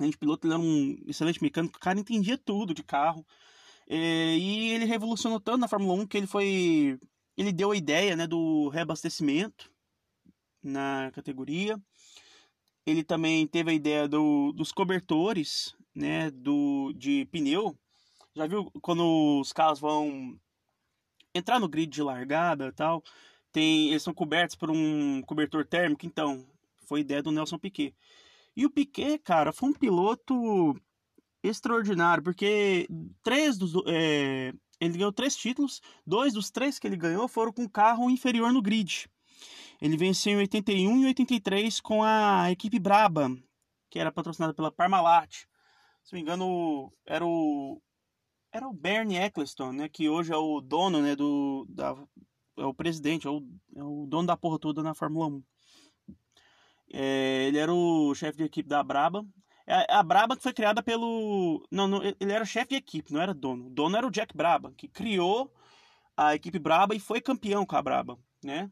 Gente 0.00 0.16
piloto 0.16 0.46
ele 0.46 0.54
era 0.54 0.62
um 0.62 0.96
excelente 1.06 1.42
mecânico, 1.42 1.76
o 1.76 1.80
cara 1.80 2.00
entendia 2.00 2.38
tudo 2.38 2.72
de 2.72 2.82
carro. 2.82 3.26
É, 3.86 4.36
e 4.36 4.70
ele 4.70 4.86
revolucionou 4.86 5.40
tanto 5.40 5.58
na 5.58 5.68
Fórmula 5.68 5.92
1 6.02 6.06
que 6.06 6.16
ele 6.16 6.26
foi. 6.26 6.98
Ele 7.36 7.52
deu 7.52 7.72
a 7.72 7.76
ideia 7.76 8.16
né, 8.16 8.26
do 8.26 8.68
reabastecimento 8.68 9.70
na 10.62 11.10
categoria. 11.12 11.78
Ele 12.86 13.04
também 13.04 13.46
teve 13.46 13.70
a 13.70 13.74
ideia 13.74 14.08
do, 14.08 14.52
dos 14.52 14.72
cobertores 14.72 15.74
né, 15.94 16.30
do, 16.30 16.92
de 16.94 17.26
pneu. 17.26 17.76
Já 18.34 18.46
viu 18.46 18.70
quando 18.80 19.40
os 19.40 19.52
carros 19.52 19.80
vão 19.80 20.38
entrar 21.34 21.60
no 21.60 21.68
grid 21.68 21.92
de 21.92 22.02
largada 22.02 22.72
tal, 22.72 23.02
tem, 23.52 23.90
eles 23.90 24.02
são 24.02 24.14
cobertos 24.14 24.56
por 24.56 24.70
um 24.70 25.22
cobertor 25.22 25.66
térmico, 25.66 26.06
então, 26.06 26.46
foi 26.86 27.00
ideia 27.00 27.22
do 27.22 27.32
Nelson 27.32 27.58
Piquet. 27.58 27.94
E 28.56 28.64
o 28.64 28.70
Piquet, 28.70 29.18
cara, 29.18 29.52
foi 29.52 29.68
um 29.68 29.72
piloto 29.72 30.76
extraordinário, 31.42 32.22
porque 32.22 32.86
três 33.22 33.56
dos. 33.56 33.72
É, 33.86 34.52
ele 34.80 34.98
ganhou 34.98 35.12
três 35.12 35.36
títulos, 35.36 35.80
dois 36.06 36.32
dos 36.32 36.50
três 36.50 36.78
que 36.78 36.86
ele 36.86 36.96
ganhou 36.96 37.28
foram 37.28 37.52
com 37.52 37.68
carro 37.68 38.10
inferior 38.10 38.52
no 38.52 38.62
grid. 38.62 39.08
Ele 39.80 39.96
venceu 39.96 40.34
em 40.34 40.38
81 40.38 41.02
e 41.02 41.06
83 41.06 41.80
com 41.80 42.02
a 42.02 42.50
equipe 42.50 42.78
Braba, 42.78 43.30
que 43.88 43.98
era 43.98 44.12
patrocinada 44.12 44.54
pela 44.54 44.70
Parmalat. 44.70 45.46
Se 46.04 46.12
não 46.12 46.18
me 46.18 46.22
engano, 46.22 46.92
era 47.06 47.24
o 47.24 47.80
era 48.52 48.68
o 48.68 48.72
Bernie 48.72 49.16
Eccleston, 49.16 49.72
né, 49.72 49.88
que 49.88 50.08
hoje 50.08 50.32
é 50.32 50.36
o 50.36 50.60
dono, 50.60 51.00
né, 51.00 51.14
do 51.14 51.64
da, 51.68 51.94
é 52.56 52.64
o 52.64 52.74
presidente, 52.74 53.26
é 53.26 53.30
o, 53.30 53.42
é 53.76 53.82
o 53.82 54.06
dono 54.06 54.26
da 54.26 54.36
porra 54.36 54.58
toda 54.58 54.82
na 54.82 54.94
Fórmula 54.94 55.26
1. 55.26 55.42
É, 56.92 57.46
ele 57.46 57.58
era 57.58 57.72
o 57.72 58.14
chefe 58.14 58.38
de 58.38 58.44
equipe 58.44 58.68
da 58.68 58.82
Braba. 58.82 59.24
É, 59.66 59.86
a 59.92 60.02
Braba 60.02 60.36
que 60.36 60.42
foi 60.42 60.52
criada 60.52 60.82
pelo. 60.82 61.64
Não, 61.70 61.86
não 61.86 62.02
ele 62.02 62.32
era 62.32 62.44
chefe 62.44 62.70
de 62.70 62.74
equipe, 62.76 63.12
não 63.12 63.20
era 63.20 63.32
dono. 63.32 63.66
O 63.66 63.70
dono 63.70 63.96
era 63.96 64.06
o 64.06 64.10
Jack 64.10 64.36
Braba, 64.36 64.72
que 64.76 64.88
criou 64.88 65.52
a 66.16 66.34
equipe 66.34 66.58
Braba 66.58 66.94
e 66.94 67.00
foi 67.00 67.20
campeão 67.20 67.64
com 67.64 67.76
a 67.76 67.82
Braba, 67.82 68.18
né? 68.42 68.70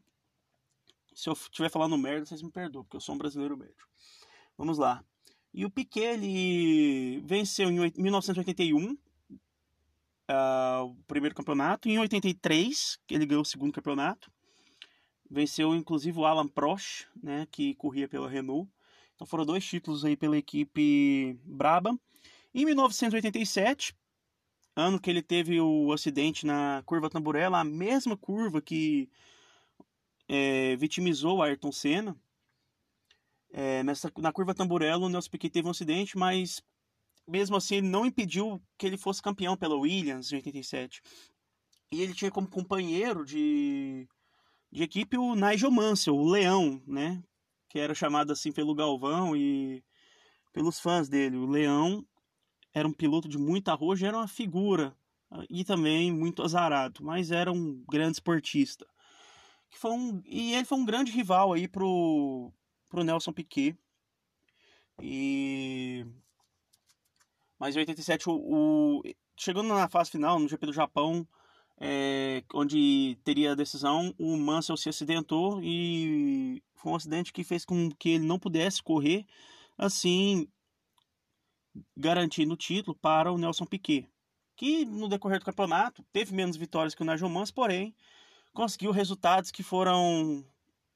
Se 1.19 1.27
eu 1.27 1.33
estiver 1.33 1.69
falando 1.69 1.97
merda, 1.97 2.25
vocês 2.25 2.41
me 2.41 2.49
perdoam, 2.49 2.85
porque 2.85 2.95
eu 2.95 3.01
sou 3.01 3.13
um 3.13 3.17
brasileiro 3.17 3.57
médio. 3.57 3.85
Vamos 4.57 4.77
lá. 4.77 5.03
E 5.53 5.65
o 5.65 5.69
Piquet, 5.69 6.13
ele 6.13 7.19
venceu 7.25 7.69
em 7.69 7.91
1981 7.97 8.93
uh, 8.93 10.85
o 10.85 10.95
primeiro 11.05 11.35
campeonato. 11.35 11.89
Em 11.89 11.99
83, 11.99 12.97
ele 13.09 13.25
ganhou 13.25 13.41
o 13.41 13.45
segundo 13.45 13.73
campeonato. 13.73 14.31
Venceu 15.29 15.75
inclusive 15.75 16.17
o 16.17 16.25
Alan 16.25 16.47
Prost, 16.47 17.05
né, 17.21 17.45
que 17.51 17.75
corria 17.75 18.07
pela 18.07 18.29
Renault. 18.29 18.71
Então 19.13 19.27
foram 19.27 19.45
dois 19.45 19.65
títulos 19.65 20.05
aí 20.05 20.15
pela 20.15 20.37
equipe 20.37 21.37
Braba. 21.43 21.99
Em 22.53 22.63
1987, 22.63 23.93
ano 24.73 24.97
que 24.97 25.09
ele 25.09 25.21
teve 25.21 25.59
o 25.59 25.91
acidente 25.91 26.45
na 26.45 26.81
curva 26.85 27.09
Tamburella, 27.09 27.59
a 27.59 27.65
mesma 27.65 28.15
curva 28.15 28.61
que 28.61 29.09
é, 30.29 30.75
vitimizou 30.75 31.41
Ayrton 31.41 31.71
Senna. 31.71 32.15
É, 33.51 33.81
nessa, 33.83 34.11
na 34.19 34.31
curva 34.31 34.53
Tamburello, 34.53 35.07
o 35.07 35.09
Nelson 35.09 35.31
Piquet 35.31 35.49
teve 35.49 35.67
um 35.67 35.71
acidente, 35.71 36.15
mas 36.15 36.61
mesmo 37.27 37.57
assim 37.57 37.77
ele 37.77 37.87
não 37.87 38.05
impediu 38.05 38.61
que 38.77 38.85
ele 38.85 38.97
fosse 38.97 39.21
campeão 39.21 39.57
pela 39.57 39.75
Williams 39.75 40.31
em 40.31 40.35
87. 40.35 41.01
E 41.91 42.01
ele 42.01 42.13
tinha 42.13 42.29
como 42.29 42.47
companheiro 42.47 43.25
de, 43.25 44.07
de 44.71 44.83
equipe 44.83 45.17
o 45.17 45.33
Nigel 45.33 45.71
Mansell, 45.71 46.15
o 46.15 46.29
Leão, 46.29 46.79
né? 46.85 47.23
Que 47.67 47.79
era 47.79 47.95
chamado 47.95 48.31
assim 48.31 48.51
pelo 48.51 48.75
Galvão 48.75 49.35
e 49.35 49.83
pelos 50.53 50.79
fãs 50.79 51.09
dele. 51.09 51.37
O 51.37 51.47
Leão 51.47 52.05
era 52.71 52.87
um 52.87 52.93
piloto 52.93 53.27
de 53.27 53.39
muita 53.39 53.71
arrojo, 53.71 54.05
era 54.05 54.17
uma 54.17 54.27
figura 54.27 54.95
e 55.49 55.63
também 55.63 56.11
muito 56.11 56.43
azarado, 56.43 57.03
mas 57.03 57.31
era 57.31 57.51
um 57.51 57.83
grande 57.89 58.13
esportista. 58.13 58.85
Que 59.69 59.77
foi 59.77 59.91
um, 59.91 60.21
e 60.25 60.53
ele 60.53 60.65
foi 60.65 60.77
um 60.77 60.85
grande 60.85 61.11
rival 61.11 61.53
aí 61.53 61.67
pro, 61.67 62.51
pro 62.89 63.03
Nelson 63.03 63.31
Piquet. 63.31 63.77
E 65.01 66.05
mas 67.59 67.75
em 67.75 67.79
87, 67.79 68.29
o, 68.29 68.33
o, 68.33 69.03
chegando 69.37 69.67
na 69.67 69.89
fase 69.89 70.09
final, 70.09 70.39
no 70.39 70.47
GP 70.47 70.67
do 70.67 70.73
Japão, 70.73 71.27
é, 71.77 72.41
onde 72.53 73.17
teria 73.23 73.51
a 73.51 73.55
decisão, 73.55 74.15
o 74.17 74.37
Mansell 74.37 74.77
se 74.77 74.87
acidentou 74.87 75.61
e 75.61 76.63
foi 76.75 76.93
um 76.93 76.95
acidente 76.95 77.33
que 77.33 77.43
fez 77.43 77.65
com 77.65 77.89
que 77.91 78.11
ele 78.11 78.25
não 78.25 78.39
pudesse 78.39 78.81
correr, 78.81 79.25
assim 79.77 80.47
garantindo 81.95 82.53
o 82.53 82.57
título 82.57 82.95
para 82.95 83.31
o 83.31 83.37
Nelson 83.37 83.65
Piquet, 83.65 84.07
que 84.55 84.85
no 84.85 85.07
decorrer 85.07 85.39
do 85.39 85.45
campeonato 85.45 86.03
teve 86.11 86.33
menos 86.33 86.57
vitórias 86.57 86.95
que 86.95 87.01
o 87.01 87.05
Nigel 87.05 87.29
Mansell, 87.29 87.55
porém 87.55 87.95
conseguiu 88.59 88.91
resultados 88.91 89.51
que 89.51 89.63
foram 89.63 90.45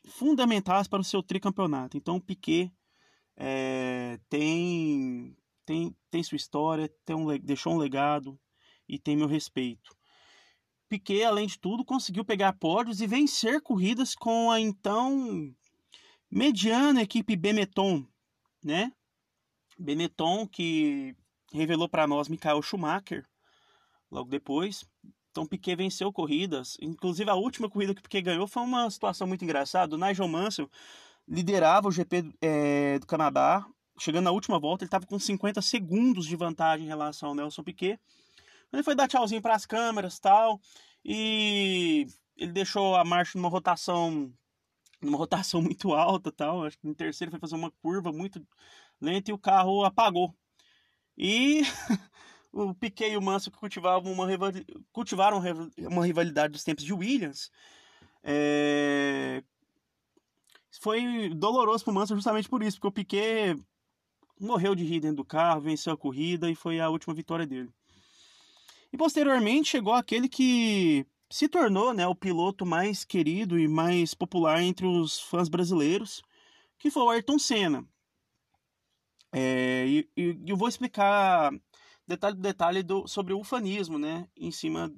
fundamentais 0.06 0.86
para 0.86 1.00
o 1.00 1.04
seu 1.04 1.24
tricampeonato. 1.24 1.96
Então 1.96 2.18
o 2.18 2.22
Piquet 2.22 2.70
é, 3.38 4.20
tem 4.28 5.34
tem, 5.66 5.96
tem 6.12 6.22
sua 6.22 6.36
história, 6.36 6.94
tem 7.06 7.16
um, 7.16 7.26
deixou 7.40 7.72
um 7.72 7.78
legado 7.78 8.38
e 8.86 9.00
tem 9.00 9.16
meu 9.16 9.28
respeito. 9.28 9.96
Piquet, 10.90 11.24
além 11.24 11.48
de 11.48 11.58
tudo, 11.58 11.86
conseguiu 11.86 12.26
pegar 12.26 12.52
pódios 12.52 13.00
e 13.00 13.08
vencer 13.08 13.62
corridas 13.62 14.14
com 14.14 14.52
a 14.52 14.60
então 14.60 15.56
mediana 16.30 17.02
equipe 17.02 17.34
Benetton, 17.34 18.06
né? 18.62 18.92
Benetton 19.80 20.46
que 20.46 21.16
revelou 21.54 21.88
para 21.88 22.06
nós 22.06 22.28
Michael 22.28 22.62
Schumacher 22.62 23.26
logo 24.12 24.30
depois. 24.30 24.84
Então 25.34 25.48
Piquet 25.48 25.76
venceu 25.76 26.14
corridas, 26.14 26.78
inclusive 26.80 27.28
a 27.30 27.34
última 27.34 27.68
corrida 27.68 27.96
que 27.96 28.04
Piquet 28.04 28.22
ganhou 28.22 28.48
foi 28.48 28.62
uma 28.62 28.88
situação 28.90 29.26
muito 29.26 29.44
engraçada. 29.44 29.96
O 29.96 29.98
Nigel 29.98 30.28
Mansell 30.28 30.70
liderava 31.28 31.88
o 31.88 31.92
GP 31.92 32.32
é, 32.40 33.00
do 33.00 33.08
Canadá 33.08 33.66
chegando 34.00 34.26
na 34.26 34.32
última 34.32 34.60
volta, 34.60 34.84
ele 34.84 34.88
estava 34.88 35.06
com 35.06 35.18
50 35.20 35.62
segundos 35.62 36.26
de 36.26 36.36
vantagem 36.36 36.86
em 36.86 36.90
relação 36.90 37.30
ao 37.30 37.36
Nelson 37.36 37.64
Piquet. 37.64 38.00
Ele 38.72 38.84
foi 38.84 38.96
dar 38.96 39.08
tchauzinho 39.08 39.42
para 39.42 39.56
as 39.56 39.66
câmeras 39.66 40.20
tal, 40.20 40.60
e 41.06 42.08
ele 42.36 42.52
deixou 42.52 42.96
a 42.96 43.04
marcha 43.04 43.38
numa 43.38 43.50
rotação 43.50 44.34
numa 45.02 45.18
rotação 45.18 45.62
muito 45.64 45.94
alta 45.94 46.32
tal. 46.32 46.66
Acho 46.66 46.78
que 46.80 46.88
no 46.88 46.96
terceiro 46.96 47.32
foi 47.32 47.40
fazer 47.40 47.56
uma 47.56 47.72
curva 47.72 48.12
muito 48.12 48.46
lenta 49.02 49.32
e 49.32 49.34
o 49.34 49.38
carro 49.38 49.84
apagou. 49.84 50.34
E 51.18 51.62
o 52.54 52.74
Piquet 52.74 53.12
e 53.12 53.18
o 53.18 53.22
Manso 53.22 53.50
que 53.50 53.58
cultivavam 53.58 54.12
uma 54.12 54.28
cultivaram 54.92 55.42
uma 55.78 56.06
rivalidade 56.06 56.54
dos 56.54 56.64
tempos 56.64 56.86
de 56.86 56.94
Williams. 56.94 57.52
É... 58.24 59.44
Foi 60.80 61.30
doloroso 61.36 61.84
para 61.84 61.92
o 61.92 61.96
Manso 61.96 62.16
justamente 62.16 62.48
por 62.48 62.62
isso, 62.62 62.78
porque 62.78 62.88
o 62.88 62.92
Piquet 62.92 63.58
morreu 64.40 64.76
de 64.76 64.84
rir 64.84 65.00
dentro 65.00 65.18
do 65.18 65.26
carro, 65.26 65.62
venceu 65.62 65.94
a 65.94 65.98
corrida 65.98 66.50
e 66.50 66.56
foi 66.56 66.80
a 66.80 66.90
última 66.90 67.14
vitória 67.14 67.46
dele. 67.46 67.72
E 68.92 68.98
posteriormente 68.98 69.70
chegou 69.70 69.94
aquele 69.94 70.30
que 70.30 71.06
se 71.30 71.48
tornou 71.48 71.94
né, 71.94 72.06
o 72.06 72.14
piloto 72.14 72.66
mais 72.66 73.04
querido 73.04 73.58
e 73.58 73.68
mais 73.68 74.14
popular 74.14 74.62
entre 74.62 74.86
os 74.86 75.20
fãs 75.20 75.50
brasileiros, 75.50 76.22
que 76.78 76.92
foi 76.92 77.04
o 77.04 77.10
Ayrton 77.10 77.40
Senna. 77.40 77.84
É, 79.32 79.86
e, 79.88 80.10
e, 80.16 80.38
eu 80.46 80.56
vou 80.56 80.68
explicar 80.68 81.52
detalhe 82.08 82.36
por 82.36 82.42
detalhe 82.42 82.84
do, 82.84 83.08
sobre 83.08 83.34
o 83.34 83.40
ufanismo, 83.40 83.98
né? 83.98 84.28
Em 84.36 84.52
cima 84.52 84.94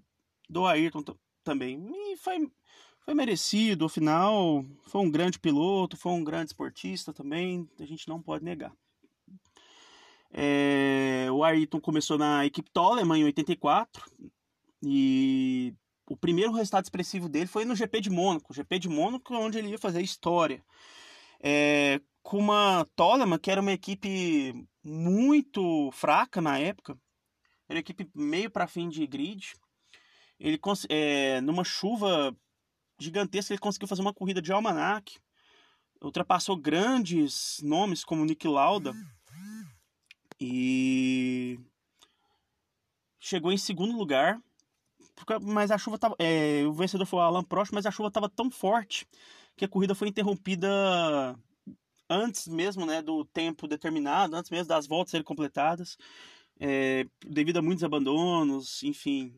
do 0.50 0.66
Ayrton 0.66 1.04
também. 1.44 1.88
E 1.94 2.18
foi, 2.18 2.52
foi 3.02 3.14
merecido, 3.14 3.86
afinal, 3.86 4.66
foi 4.88 5.02
um 5.02 5.12
grande 5.12 5.40
piloto, 5.40 5.98
foi 5.98 6.12
um 6.12 6.24
grande 6.24 6.48
esportista 6.48 7.14
também, 7.14 7.70
a 7.80 7.86
gente 7.86 8.08
não 8.08 8.22
pode 8.22 8.44
negar. 8.44 8.76
É, 10.32 11.28
o 11.32 11.44
Ayrton 11.44 11.80
começou 11.80 12.18
na 12.18 12.46
equipe 12.46 12.70
Toleman 12.72 13.20
em 13.20 13.24
84 13.24 14.12
e 14.84 15.74
o 16.10 16.18
primeiro 16.18 16.52
resultado 16.52 16.84
expressivo 16.84 17.30
dele 17.30 17.48
foi 17.48 17.64
no 17.64 17.76
GP 17.76 18.02
de 18.02 18.10
Mônaco. 18.10 18.54
GP 18.54 18.80
de 18.80 18.90
Mônaco 18.90 19.34
onde 19.34 19.58
ele 19.58 19.70
ia 19.70 19.78
fazer 19.78 20.02
história. 20.02 20.64
É, 21.40 22.02
com 22.26 22.40
uma 22.40 22.86
Toleman, 22.96 23.38
que 23.38 23.52
era 23.52 23.62
uma 23.62 23.72
equipe 23.72 24.68
muito 24.84 25.92
fraca 25.92 26.42
na 26.42 26.58
época, 26.58 26.98
era 27.70 27.78
equipe 27.78 28.10
meio 28.16 28.50
para 28.50 28.68
fim 28.68 28.90
de 28.90 29.06
grid. 29.06 29.54
Ele, 30.40 30.60
é, 30.90 31.40
numa 31.42 31.64
chuva 31.64 32.36
gigantesca, 33.00 33.54
ele 33.54 33.60
conseguiu 33.60 33.88
fazer 33.88 34.02
uma 34.02 34.14
corrida 34.14 34.42
de 34.42 34.52
almanac, 34.52 35.20
ultrapassou 36.02 36.58
grandes 36.58 37.60
nomes 37.62 38.04
como 38.04 38.26
Nick 38.26 38.48
Lauda 38.48 38.92
e 40.40 41.60
chegou 43.20 43.52
em 43.52 43.58
segundo 43.58 43.96
lugar. 43.96 44.42
Mas 45.44 45.70
a 45.70 45.78
chuva 45.78 46.00
tava. 46.00 46.16
É, 46.18 46.64
o 46.66 46.74
vencedor 46.74 47.06
foi 47.06 47.20
o 47.20 47.22
Alan 47.22 47.44
Prost, 47.44 47.72
mas 47.72 47.86
a 47.86 47.92
chuva 47.92 48.08
estava 48.08 48.28
tão 48.28 48.50
forte 48.50 49.08
que 49.56 49.64
a 49.64 49.68
corrida 49.68 49.94
foi 49.94 50.08
interrompida 50.08 51.38
antes 52.10 52.48
mesmo 52.48 52.86
né, 52.86 53.02
do 53.02 53.26
tempo 53.26 53.68
determinado, 53.68 54.36
antes 54.36 54.52
mesmo 54.52 54.68
das 54.68 54.88
voltas 54.88 55.12
serem 55.12 55.24
completadas, 55.24 55.98
é, 56.60 57.06
devido 57.26 57.58
a 57.58 57.62
muitos 57.62 57.84
abandonos, 57.84 58.84
enfim, 58.84 59.38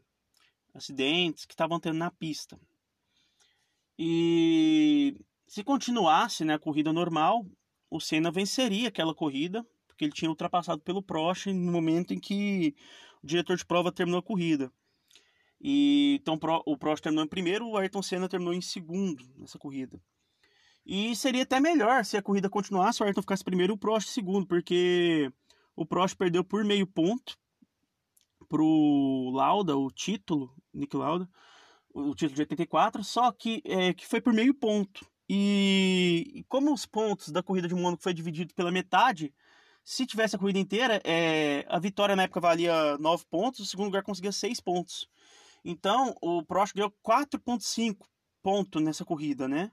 acidentes 0.73 1.45
que 1.45 1.53
estavam 1.53 1.79
tendo 1.79 1.97
na 1.97 2.11
pista. 2.11 2.59
E 3.97 5.15
se 5.47 5.63
continuasse 5.63 6.45
né, 6.45 6.53
a 6.53 6.59
corrida 6.59 6.93
normal, 6.93 7.45
o 7.89 7.99
Senna 7.99 8.29
venceria 8.29 8.89
aquela 8.89 9.15
corrida, 9.15 9.65
porque 9.87 10.05
ele 10.05 10.13
tinha 10.13 10.29
ultrapassado 10.29 10.81
pelo 10.81 11.01
Prost 11.01 11.47
no 11.47 11.71
momento 11.71 12.13
em 12.13 12.19
que 12.19 12.75
o 13.23 13.27
diretor 13.27 13.57
de 13.57 13.65
prova 13.65 13.91
terminou 13.91 14.19
a 14.19 14.23
corrida. 14.23 14.71
E 15.59 16.19
então 16.21 16.39
o 16.65 16.77
Prost 16.77 17.01
terminou 17.01 17.25
em 17.25 17.29
primeiro, 17.29 17.67
o 17.67 17.77
Ayrton 17.77 18.03
Senna 18.03 18.29
terminou 18.29 18.53
em 18.53 18.61
segundo 18.61 19.25
nessa 19.35 19.57
corrida. 19.57 19.99
E 20.89 21.13
seria 21.17 21.43
até 21.43 21.59
melhor 21.59 22.05
se 22.05 22.15
a 22.15 22.21
corrida 22.21 22.49
continuasse, 22.49 23.03
o 23.03 23.05
Ayrton 23.05 23.21
ficasse 23.21 23.43
primeiro 23.43 23.73
e 23.73 23.75
o 23.75 23.77
Prost 23.77 24.07
segundo, 24.07 24.47
porque 24.47 25.29
o 25.75 25.85
Prost 25.85 26.15
perdeu 26.15 26.45
por 26.45 26.63
meio 26.63 26.87
ponto 26.87 27.37
pro 28.47 29.29
Lauda, 29.33 29.75
o 29.75 29.91
título, 29.91 30.55
Nick 30.73 30.95
Lauda, 30.95 31.29
o 31.93 32.15
título 32.15 32.35
de 32.35 32.41
84, 32.43 33.03
só 33.03 33.29
que, 33.33 33.61
é, 33.65 33.93
que 33.93 34.07
foi 34.07 34.21
por 34.21 34.31
meio 34.31 34.53
ponto. 34.53 35.05
E, 35.29 36.31
e 36.33 36.43
como 36.45 36.73
os 36.73 36.85
pontos 36.85 37.33
da 37.33 37.43
corrida 37.43 37.67
de 37.67 37.75
Mônaco 37.75 38.01
foi 38.01 38.13
dividido 38.13 38.53
pela 38.53 38.71
metade, 38.71 39.33
se 39.83 40.05
tivesse 40.05 40.37
a 40.37 40.39
corrida 40.39 40.59
inteira, 40.59 41.01
é, 41.03 41.65
a 41.67 41.79
vitória 41.79 42.15
na 42.15 42.23
época 42.23 42.39
valia 42.39 42.97
9 42.97 43.25
pontos, 43.29 43.59
o 43.59 43.65
segundo 43.65 43.87
lugar 43.87 44.03
conseguia 44.03 44.31
6 44.31 44.61
pontos. 44.61 45.09
Então, 45.65 46.15
o 46.21 46.43
Prost 46.43 46.73
ganhou 46.73 46.93
4.5 47.05 48.05
pontos 48.41 48.81
nessa 48.81 49.03
corrida, 49.03 49.49
né? 49.49 49.69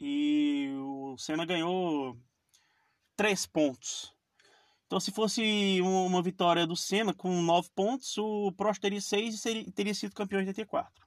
E 0.00 0.70
o 0.78 1.16
Senna 1.18 1.44
ganhou 1.44 2.16
3 3.16 3.46
pontos. 3.46 4.14
Então, 4.86 5.00
se 5.00 5.10
fosse 5.10 5.80
uma 5.80 6.22
vitória 6.22 6.66
do 6.66 6.76
Senna 6.76 7.12
com 7.12 7.42
9 7.42 7.70
pontos, 7.74 8.16
o 8.18 8.52
Prost 8.52 8.80
teria 8.80 9.00
6 9.00 9.34
e 9.34 9.38
seria, 9.38 9.72
teria 9.72 9.94
sido 9.94 10.14
campeão 10.14 10.40
em 10.40 10.46
84. 10.46 11.04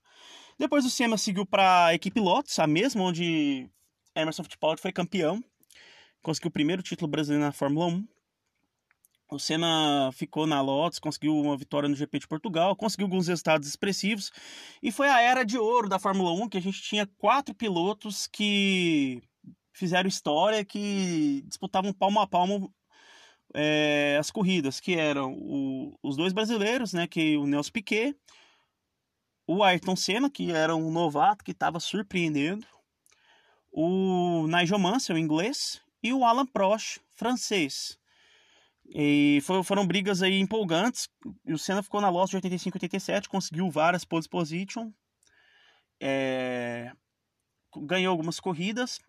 Depois 0.58 0.84
o 0.86 0.90
Senna 0.90 1.18
seguiu 1.18 1.46
para 1.46 1.86
a 1.86 1.94
equipe 1.94 2.20
Lotus, 2.20 2.60
a 2.60 2.68
mesma 2.68 3.04
onde 3.04 3.70
Emerson 4.14 4.44
Fittipaldi 4.44 4.82
foi 4.82 4.92
campeão. 4.92 5.42
Conseguiu 6.22 6.50
o 6.50 6.52
primeiro 6.52 6.84
título 6.84 7.10
brasileiro 7.10 7.46
na 7.46 7.54
Fórmula 7.54 7.86
1. 7.86 8.08
O 9.32 9.38
Senna 9.38 10.10
ficou 10.12 10.48
na 10.48 10.60
Lotus, 10.60 10.98
conseguiu 10.98 11.40
uma 11.40 11.56
vitória 11.56 11.88
no 11.88 11.96
GP 11.96 12.20
de 12.20 12.28
Portugal, 12.28 12.76
conseguiu 12.76 13.06
alguns 13.06 13.28
resultados 13.28 13.68
expressivos. 13.68 14.32
E 14.82 14.92
foi 14.92 15.08
a 15.08 15.22
era 15.22 15.44
de 15.44 15.58
ouro 15.58 15.88
da 15.88 16.00
Fórmula 16.00 16.32
1, 16.32 16.50
que 16.50 16.58
a 16.58 16.62
gente 16.62 16.82
tinha 16.82 17.06
quatro 17.06 17.54
pilotos 17.54 18.26
que 18.26 19.22
fizeram 19.72 20.10
história, 20.10 20.66
que 20.66 21.44
disputavam 21.48 21.94
palmo 21.94 22.20
a 22.20 22.28
palmo 22.28 22.74
é, 23.54 24.18
as 24.20 24.32
corridas, 24.32 24.80
que 24.80 24.96
eram 24.96 25.34
o, 25.34 25.98
os 26.02 26.16
dois 26.18 26.34
brasileiros, 26.34 26.94
né, 26.94 27.08
que 27.08 27.38
o 27.38 27.46
Nelson 27.46 27.72
Piquet, 27.72 28.16
o 29.48 29.64
Ayrton 29.64 29.96
Senna, 29.96 30.30
que 30.30 30.52
era 30.52 30.76
um 30.76 30.92
novato 30.92 31.44
que 31.44 31.52
estava 31.52 31.80
surpreendendo, 31.80 32.66
o 33.72 34.48
Nigel 34.48 34.80
Mansell, 34.80 35.18
inglês, 35.18 35.82
e 36.02 36.14
o 36.14 36.24
Alan 36.24 36.46
Prost, 36.46 37.00
francês. 37.12 38.00
E 38.92 39.40
foram 39.64 39.86
brigas 39.86 40.24
aí 40.24 40.40
empolgantes. 40.40 41.08
E 41.46 41.54
o 41.54 41.58
Senna 41.58 41.84
ficou 41.84 42.02
na 42.02 42.10
loja 42.10 42.32
de 42.32 42.38
85 42.38 42.78
87, 42.78 43.30
conseguiu 43.30 43.70
várias 43.70 44.04
pole 44.04 44.28
position, 44.28 44.92
é, 46.02 46.92
ganhou 47.78 48.12
algumas 48.12 48.40
corridas, 48.40 49.00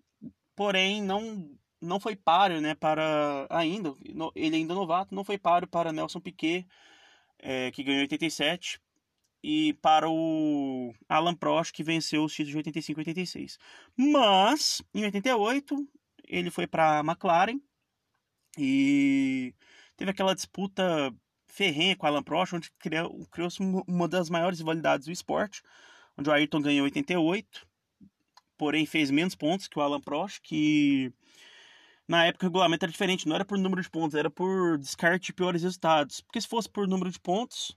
porém 0.55 1.03
não 1.03 1.57
não 1.83 1.99
foi 1.99 2.15
páreo, 2.15 2.61
né, 2.61 2.75
para 2.75 3.47
ainda, 3.49 3.95
ele 4.35 4.57
ainda 4.57 4.75
novato, 4.75 5.15
não 5.15 5.25
foi 5.25 5.39
páreo 5.39 5.67
para 5.67 5.95
Nelson 5.95 6.21
Piquet, 6.21 6.67
é, 7.39 7.71
que 7.71 7.83
ganhou 7.83 8.03
87, 8.03 8.79
e 9.43 9.73
para 9.81 10.07
o 10.07 10.93
Alan 11.09 11.35
Prost, 11.35 11.73
que 11.73 11.83
venceu 11.83 12.23
os 12.23 12.35
títulos 12.35 12.51
de 12.51 12.57
85 12.59 13.01
e 13.01 13.03
86. 13.03 13.59
Mas, 13.97 14.83
em 14.95 15.05
88, 15.05 15.89
ele 16.29 16.51
foi 16.51 16.67
para 16.67 16.99
a 16.99 17.01
McLaren 17.01 17.59
e 18.59 19.55
teve 19.97 20.11
aquela 20.11 20.35
disputa 20.35 21.15
ferrenha 21.47 21.97
com 21.97 22.07
o 22.07 22.09
Alan 22.09 22.23
Prost, 22.23 22.55
onde 22.55 22.71
criou-se 23.31 23.59
uma 23.61 24.09
das 24.09 24.31
maiores 24.31 24.59
rivalidades 24.59 25.07
do 25.07 25.13
esporte, 25.13 25.63
onde 26.17 26.29
o 26.31 26.33
Ayrton 26.33 26.61
ganhou 26.61 26.85
88, 26.85 27.67
porém 28.57 28.87
fez 28.87 29.11
menos 29.11 29.35
pontos 29.35 29.69
que 29.69 29.79
o 29.79 29.83
Alan 29.83 30.01
Prost, 30.01 30.41
que 30.43 31.13
na 32.07 32.27
época 32.27 32.45
o 32.45 32.49
regulamento 32.49 32.85
era 32.85 32.93
diferente, 32.93 33.29
não 33.29 33.37
era 33.37 33.45
por 33.45 33.57
número 33.57 33.81
de 33.81 33.89
pontos, 33.91 34.17
era 34.17 34.31
por 34.31 34.79
descarte 34.79 35.27
de 35.27 35.33
piores 35.33 35.63
resultados. 35.63 36.21
Porque 36.21 36.41
se 36.41 36.49
fosse 36.49 36.69
por 36.69 36.89
número 36.89 37.11
de 37.11 37.21
pontos, 37.21 37.75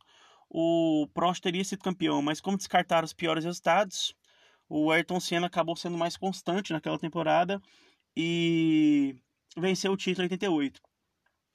o 0.49 1.07
Prost 1.13 1.41
teria 1.41 1.63
sido 1.63 1.83
campeão, 1.83 2.21
mas 2.21 2.41
como 2.41 2.57
descartaram 2.57 3.05
os 3.05 3.13
piores 3.13 3.45
resultados, 3.45 4.15
o 4.67 4.91
Ayrton 4.91 5.19
Senna 5.19 5.47
acabou 5.47 5.75
sendo 5.75 5.97
mais 5.97 6.17
constante 6.17 6.73
naquela 6.73 6.97
temporada 6.97 7.62
e 8.15 9.15
venceu 9.57 9.91
o 9.91 9.97
título 9.97 10.25
em 10.25 10.31
88. 10.31 10.81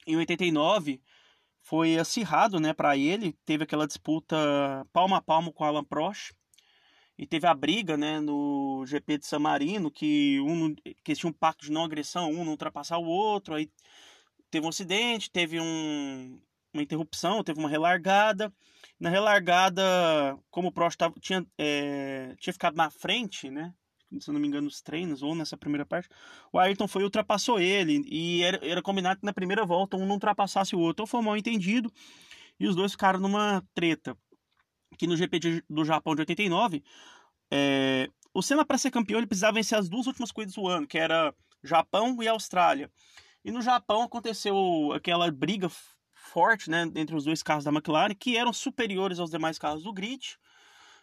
Em 0.07 0.17
89 0.17 1.01
foi 1.61 1.97
acirrado, 1.97 2.59
né, 2.59 2.73
para 2.73 2.97
ele, 2.97 3.33
teve 3.45 3.63
aquela 3.63 3.85
disputa 3.85 4.35
palmo 4.91 5.15
a 5.15 5.21
palmo 5.21 5.53
com 5.53 5.63
Alan 5.63 5.83
Prost 5.83 6.31
e 7.17 7.27
teve 7.27 7.45
a 7.45 7.53
briga, 7.53 7.97
né, 7.97 8.19
no 8.19 8.85
GP 8.85 9.17
de 9.17 9.25
San 9.25 9.39
Marino, 9.39 9.91
que 9.91 10.39
um 10.39 10.73
que 11.03 11.15
tinha 11.15 11.29
um 11.29 11.33
pacto 11.33 11.65
de 11.65 11.71
não 11.71 11.83
agressão, 11.83 12.31
um 12.31 12.43
não 12.45 12.51
ultrapassar 12.51 12.97
o 12.97 13.05
outro, 13.05 13.55
aí 13.55 13.69
teve 14.49 14.65
um 14.65 14.69
acidente, 14.69 15.29
teve 15.29 15.59
um, 15.59 16.41
uma 16.73 16.81
interrupção, 16.81 17.43
teve 17.43 17.59
uma 17.59 17.69
relargada. 17.69 18.53
Na 18.99 19.09
relargada, 19.09 19.83
como 20.49 20.69
o 20.69 20.71
Prost 20.71 20.97
tava, 20.97 21.13
tinha, 21.19 21.45
é, 21.57 22.35
tinha 22.39 22.53
ficado 22.53 22.75
na 22.75 22.89
frente, 22.89 23.49
né, 23.49 23.73
se 24.19 24.31
não 24.31 24.39
me 24.39 24.47
engano, 24.47 24.65
nos 24.65 24.81
treinos 24.81 25.21
ou 25.21 25.35
nessa 25.35 25.57
primeira 25.57 25.85
parte, 25.85 26.09
o 26.51 26.59
Ayrton 26.59 26.87
foi 26.87 27.03
ultrapassou 27.03 27.59
ele. 27.59 28.03
E 28.07 28.41
era, 28.43 28.59
era 28.65 28.81
combinado 28.81 29.19
que 29.19 29.25
na 29.25 29.33
primeira 29.33 29.65
volta 29.65 29.97
um 29.97 30.05
não 30.05 30.13
ultrapassasse 30.13 30.75
o 30.75 30.79
outro. 30.79 31.03
Então 31.03 31.07
foi 31.07 31.21
mal 31.21 31.37
entendido 31.37 31.91
e 32.59 32.67
os 32.67 32.75
dois 32.75 32.91
ficaram 32.93 33.19
numa 33.19 33.63
treta 33.73 34.17
que 34.97 35.07
no 35.07 35.15
GP 35.15 35.39
de, 35.39 35.63
do 35.69 35.85
Japão 35.85 36.13
de 36.15 36.21
89, 36.21 36.83
é, 37.51 38.09
o 38.33 38.41
Senna 38.41 38.65
para 38.65 38.77
ser 38.77 38.91
campeão 38.91 39.17
ele 39.17 39.27
precisava 39.27 39.53
vencer 39.53 39.77
as 39.77 39.87
duas 39.87 40.07
últimas 40.07 40.31
corridas 40.31 40.55
do 40.55 40.67
ano, 40.67 40.87
que 40.87 40.97
era 40.97 41.33
Japão 41.63 42.21
e 42.21 42.27
Austrália. 42.27 42.91
E 43.43 43.51
no 43.51 43.61
Japão 43.61 44.03
aconteceu 44.03 44.91
aquela 44.93 45.31
briga 45.31 45.69
forte, 46.13 46.69
né, 46.69 46.89
entre 46.95 47.15
os 47.15 47.23
dois 47.23 47.41
carros 47.41 47.63
da 47.63 47.71
McLaren, 47.71 48.13
que 48.13 48.37
eram 48.37 48.51
superiores 48.51 49.19
aos 49.19 49.31
demais 49.31 49.57
carros 49.57 49.83
do 49.83 49.93
grid. 49.93 50.37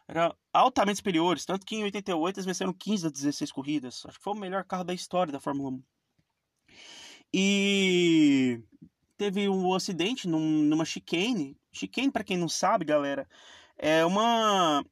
Eram 0.09 0.37
altamente 0.53 0.99
superiores, 0.99 1.45
tanto 1.45 1.67
que 1.67 1.77
em 1.77 1.83
88 1.83 2.37
eles 2.37 2.47
venceram 2.47 2.73
15 2.73 3.05
das 3.05 3.13
16 3.13 3.51
corridas. 3.51 4.07
Acho 4.07 4.19
que 4.19 4.25
foi 4.25 4.33
o 4.33 4.37
melhor 4.37 4.65
carro 4.65 4.85
da 4.85 4.95
história 4.95 5.33
da 5.33 5.41
Fórmula 5.41 5.71
1. 5.71 5.83
E 7.35 8.63
teve 9.17 9.49
um 9.49 9.75
acidente 9.75 10.29
num, 10.29 10.63
numa 10.63 10.85
chicane. 10.85 11.57
Chicane, 11.73 12.11
para 12.11 12.25
quem 12.25 12.37
não 12.37 12.49
sabe, 12.49 12.85
galera, 12.85 13.29
é 13.77 14.05
uma. 14.05 14.85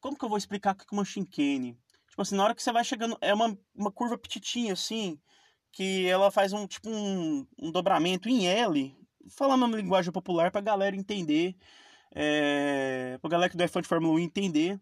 Como 0.00 0.18
que 0.18 0.24
eu 0.24 0.28
vou 0.28 0.38
explicar 0.38 0.74
o 0.74 0.76
que 0.76 0.84
é 0.84 0.96
uma 0.96 1.04
chicane? 1.04 1.78
Tipo 2.08 2.22
assim, 2.22 2.34
na 2.34 2.44
hora 2.44 2.54
que 2.54 2.62
você 2.62 2.72
vai 2.72 2.84
chegando. 2.84 3.16
É 3.20 3.32
uma, 3.32 3.56
uma 3.74 3.92
curva 3.92 4.18
petitinha 4.18 4.72
assim. 4.72 5.20
que 5.72 6.06
ela 6.06 6.30
faz 6.30 6.52
um 6.52 6.66
tipo 6.66 6.90
um, 6.90 7.46
um 7.58 7.70
dobramento 7.70 8.28
em 8.28 8.48
L, 8.48 8.96
falando 9.30 9.64
uma 9.64 9.76
linguagem 9.76 10.12
popular 10.12 10.50
pra 10.50 10.60
galera 10.60 10.96
entender, 10.96 11.56
é, 12.12 13.18
pra 13.20 13.30
galera 13.30 13.50
que 13.50 13.62
é 13.62 13.68
fã 13.68 13.80
de 13.80 13.88
Fórmula 13.88 14.14
1 14.14 14.18
entender 14.18 14.80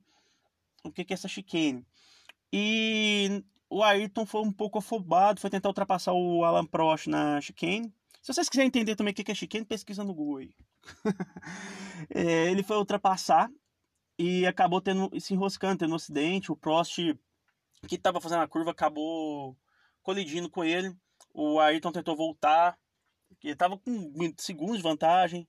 o 0.84 0.90
que, 0.90 1.04
que 1.04 1.12
é 1.12 1.14
essa 1.14 1.28
chicane. 1.28 1.86
E 2.52 3.44
o 3.68 3.82
Ayrton 3.82 4.24
foi 4.24 4.40
um 4.40 4.52
pouco 4.52 4.78
afobado, 4.78 5.40
foi 5.40 5.50
tentar 5.50 5.68
ultrapassar 5.68 6.12
o 6.12 6.44
Alan 6.44 6.66
Prost 6.66 7.06
na 7.06 7.40
chicane. 7.40 7.92
Se 8.22 8.32
vocês 8.32 8.48
quiserem 8.48 8.68
entender 8.68 8.96
também 8.96 9.12
o 9.12 9.14
que 9.14 9.30
é 9.30 9.34
chicane, 9.34 9.64
pesquisa 9.64 10.04
no 10.04 10.14
Google 10.14 10.38
aí. 10.38 10.54
é, 12.14 12.50
ele 12.50 12.62
foi 12.62 12.76
ultrapassar 12.76 13.50
e 14.18 14.46
acabou 14.46 14.80
tendo, 14.80 15.10
se 15.20 15.34
enroscando, 15.34 15.78
tendo 15.78 15.92
um 15.92 15.96
acidente. 15.96 16.50
O 16.50 16.56
Prost, 16.56 16.98
que 17.86 17.94
estava 17.94 18.20
fazendo 18.20 18.42
a 18.42 18.48
curva, 18.48 18.70
acabou 18.70 19.56
colidindo 20.02 20.50
com 20.50 20.64
ele. 20.64 20.94
O 21.32 21.60
Ayrton 21.60 21.92
tentou 21.92 22.16
voltar, 22.16 22.78
ele 23.42 23.52
estava 23.52 23.78
com 23.78 24.12
segundos 24.38 24.78
de 24.78 24.82
vantagem. 24.82 25.46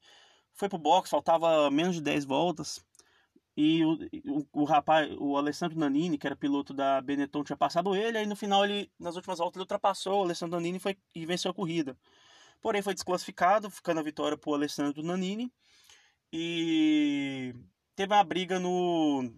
Foi 0.59 0.67
pro 0.67 0.77
box, 0.77 1.09
faltava 1.09 1.71
menos 1.71 1.95
de 1.95 2.01
10 2.01 2.25
voltas. 2.25 2.85
E 3.55 3.81
o, 3.85 3.93
o, 4.25 4.61
o, 4.61 4.63
rapaz, 4.65 5.09
o 5.17 5.37
Alessandro 5.37 5.79
Nanini, 5.79 6.17
que 6.17 6.27
era 6.27 6.35
piloto 6.35 6.73
da 6.73 6.99
Benetton, 7.01 7.45
tinha 7.45 7.55
passado 7.55 7.95
ele. 7.95 8.17
Aí 8.17 8.25
no 8.25 8.35
final, 8.35 8.65
ele, 8.65 8.91
nas 8.99 9.15
últimas 9.15 9.39
voltas, 9.39 9.55
ele 9.55 9.63
ultrapassou 9.63 10.19
o 10.19 10.23
Alessandro 10.23 10.57
Nanini 10.57 10.77
foi, 10.77 10.97
e 11.15 11.25
venceu 11.25 11.51
a 11.51 11.53
corrida. 11.53 11.97
Porém, 12.61 12.81
foi 12.81 12.93
desclassificado, 12.93 13.69
ficando 13.69 14.01
a 14.01 14.03
vitória 14.03 14.37
pro 14.37 14.53
Alessandro 14.53 15.01
Nanini. 15.01 15.49
E 16.31 17.55
teve 17.95 18.13
uma 18.13 18.23
briga 18.23 18.59
no. 18.59 19.31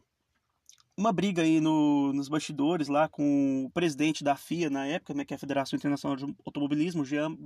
Uma 0.98 1.14
briga 1.14 1.44
aí 1.44 1.62
no, 1.62 2.12
nos 2.14 2.30
bastidores 2.30 2.88
lá 2.88 3.08
com 3.08 3.66
o 3.66 3.70
presidente 3.70 4.24
da 4.24 4.36
FIA 4.36 4.72
na 4.72 4.88
época, 4.88 5.14
né, 5.14 5.24
que 5.24 5.34
é 5.34 5.38
a 5.38 5.40
Federação 5.40 5.78
Internacional 5.78 6.16
de 6.18 6.36
Automobilismo, 6.46 7.06
Jean, 7.06 7.38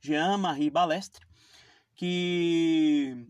Jean 0.00 0.38
Marie 0.38 0.70
Balestre, 0.70 1.27
que 1.98 3.26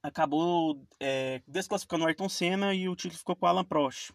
acabou 0.00 0.80
é, 1.00 1.42
desclassificando 1.48 2.04
o 2.04 2.06
Ayrton 2.06 2.28
Senna 2.28 2.72
e 2.72 2.88
o 2.88 2.94
título 2.94 3.18
ficou 3.18 3.34
com 3.34 3.44
o 3.44 3.48
Alan 3.48 3.64
Prost. 3.64 4.12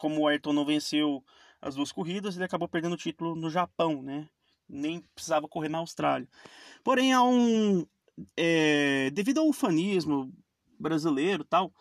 Como 0.00 0.22
o 0.22 0.26
Ayrton 0.26 0.52
não 0.52 0.66
venceu 0.66 1.24
as 1.62 1.76
duas 1.76 1.92
corridas, 1.92 2.34
ele 2.34 2.44
acabou 2.44 2.68
perdendo 2.68 2.94
o 2.94 2.98
título 2.98 3.36
no 3.36 3.48
Japão, 3.48 4.02
né? 4.02 4.28
Nem 4.68 5.00
precisava 5.14 5.46
correr 5.46 5.68
na 5.68 5.78
Austrália. 5.78 6.28
Porém, 6.82 7.12
há 7.12 7.22
um. 7.22 7.86
É, 8.36 9.10
devido 9.10 9.38
ao 9.38 9.48
ufanismo 9.48 10.32
brasileiro 10.76 11.44
tal, 11.44 11.72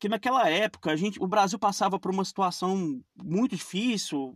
que 0.00 0.08
naquela 0.08 0.48
época 0.48 0.90
a 0.90 0.96
gente, 0.96 1.22
o 1.22 1.28
Brasil 1.28 1.58
passava 1.58 1.98
por 1.98 2.10
uma 2.10 2.24
situação 2.24 3.02
muito 3.22 3.54
difícil, 3.54 4.34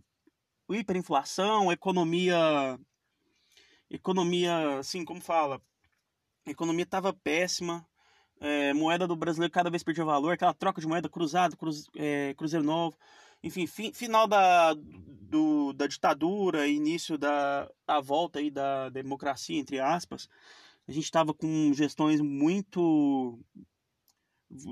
hiperinflação, 0.69 1.71
economia. 1.71 2.79
Economia, 3.93 4.79
assim, 4.79 5.05
como 5.05 5.21
fala? 5.21 5.61
A 6.47 6.49
economia 6.49 6.83
estava 6.83 7.13
péssima, 7.13 7.87
é, 8.39 8.73
moeda 8.73 9.07
do 9.07 9.15
brasileiro 9.15 9.53
cada 9.53 9.69
vez 9.69 9.83
perdia 9.83 10.03
valor, 10.03 10.33
aquela 10.33 10.53
troca 10.53 10.81
de 10.81 10.87
moeda 10.87 11.07
cruzado, 11.07 11.55
cruz, 11.55 11.85
é, 11.95 12.33
cruzeiro 12.33 12.65
novo, 12.65 12.97
enfim, 13.43 13.67
fi, 13.67 13.93
final 13.93 14.27
da, 14.27 14.73
do, 14.73 15.73
da 15.73 15.85
ditadura, 15.85 16.67
início 16.67 17.19
da, 17.19 17.69
da 17.85 18.01
volta 18.01 18.39
aí 18.39 18.49
da 18.49 18.89
democracia, 18.89 19.59
entre 19.59 19.79
aspas, 19.79 20.27
a 20.87 20.91
gente 20.91 21.05
estava 21.05 21.31
com 21.31 21.71
gestões 21.73 22.19
muito 22.19 23.39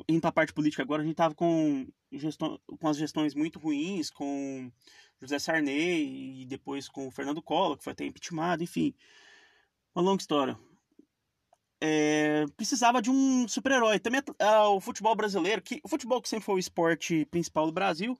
indo 0.09 0.21
para 0.21 0.29
a 0.29 0.33
parte 0.33 0.53
política 0.53 0.81
agora, 0.81 1.03
a 1.03 1.05
gente 1.05 1.13
estava 1.13 1.35
com, 1.35 1.87
com 2.79 2.87
as 2.87 2.97
gestões 2.97 3.35
muito 3.35 3.59
ruins, 3.59 4.09
com 4.09 4.71
José 5.21 5.39
Sarney 5.39 6.41
e 6.41 6.45
depois 6.45 6.89
com 6.89 7.07
o 7.07 7.11
Fernando 7.11 7.41
Collor, 7.41 7.77
que 7.77 7.83
foi 7.83 7.93
até 7.93 8.05
impeachment, 8.05 8.57
enfim. 8.61 8.93
Uma 9.95 10.03
longa 10.03 10.21
história 10.21 10.57
é, 11.81 12.45
precisava 12.55 13.01
de 13.01 13.09
um 13.09 13.47
super-herói. 13.47 13.99
Também 13.99 14.21
uh, 14.21 14.75
o 14.75 14.79
futebol 14.79 15.15
brasileiro, 15.15 15.61
que 15.61 15.81
o 15.83 15.89
futebol 15.89 16.21
que 16.21 16.29
sempre 16.29 16.45
foi 16.45 16.55
o 16.55 16.59
esporte 16.59 17.25
principal 17.25 17.65
do 17.65 17.73
Brasil, 17.73 18.17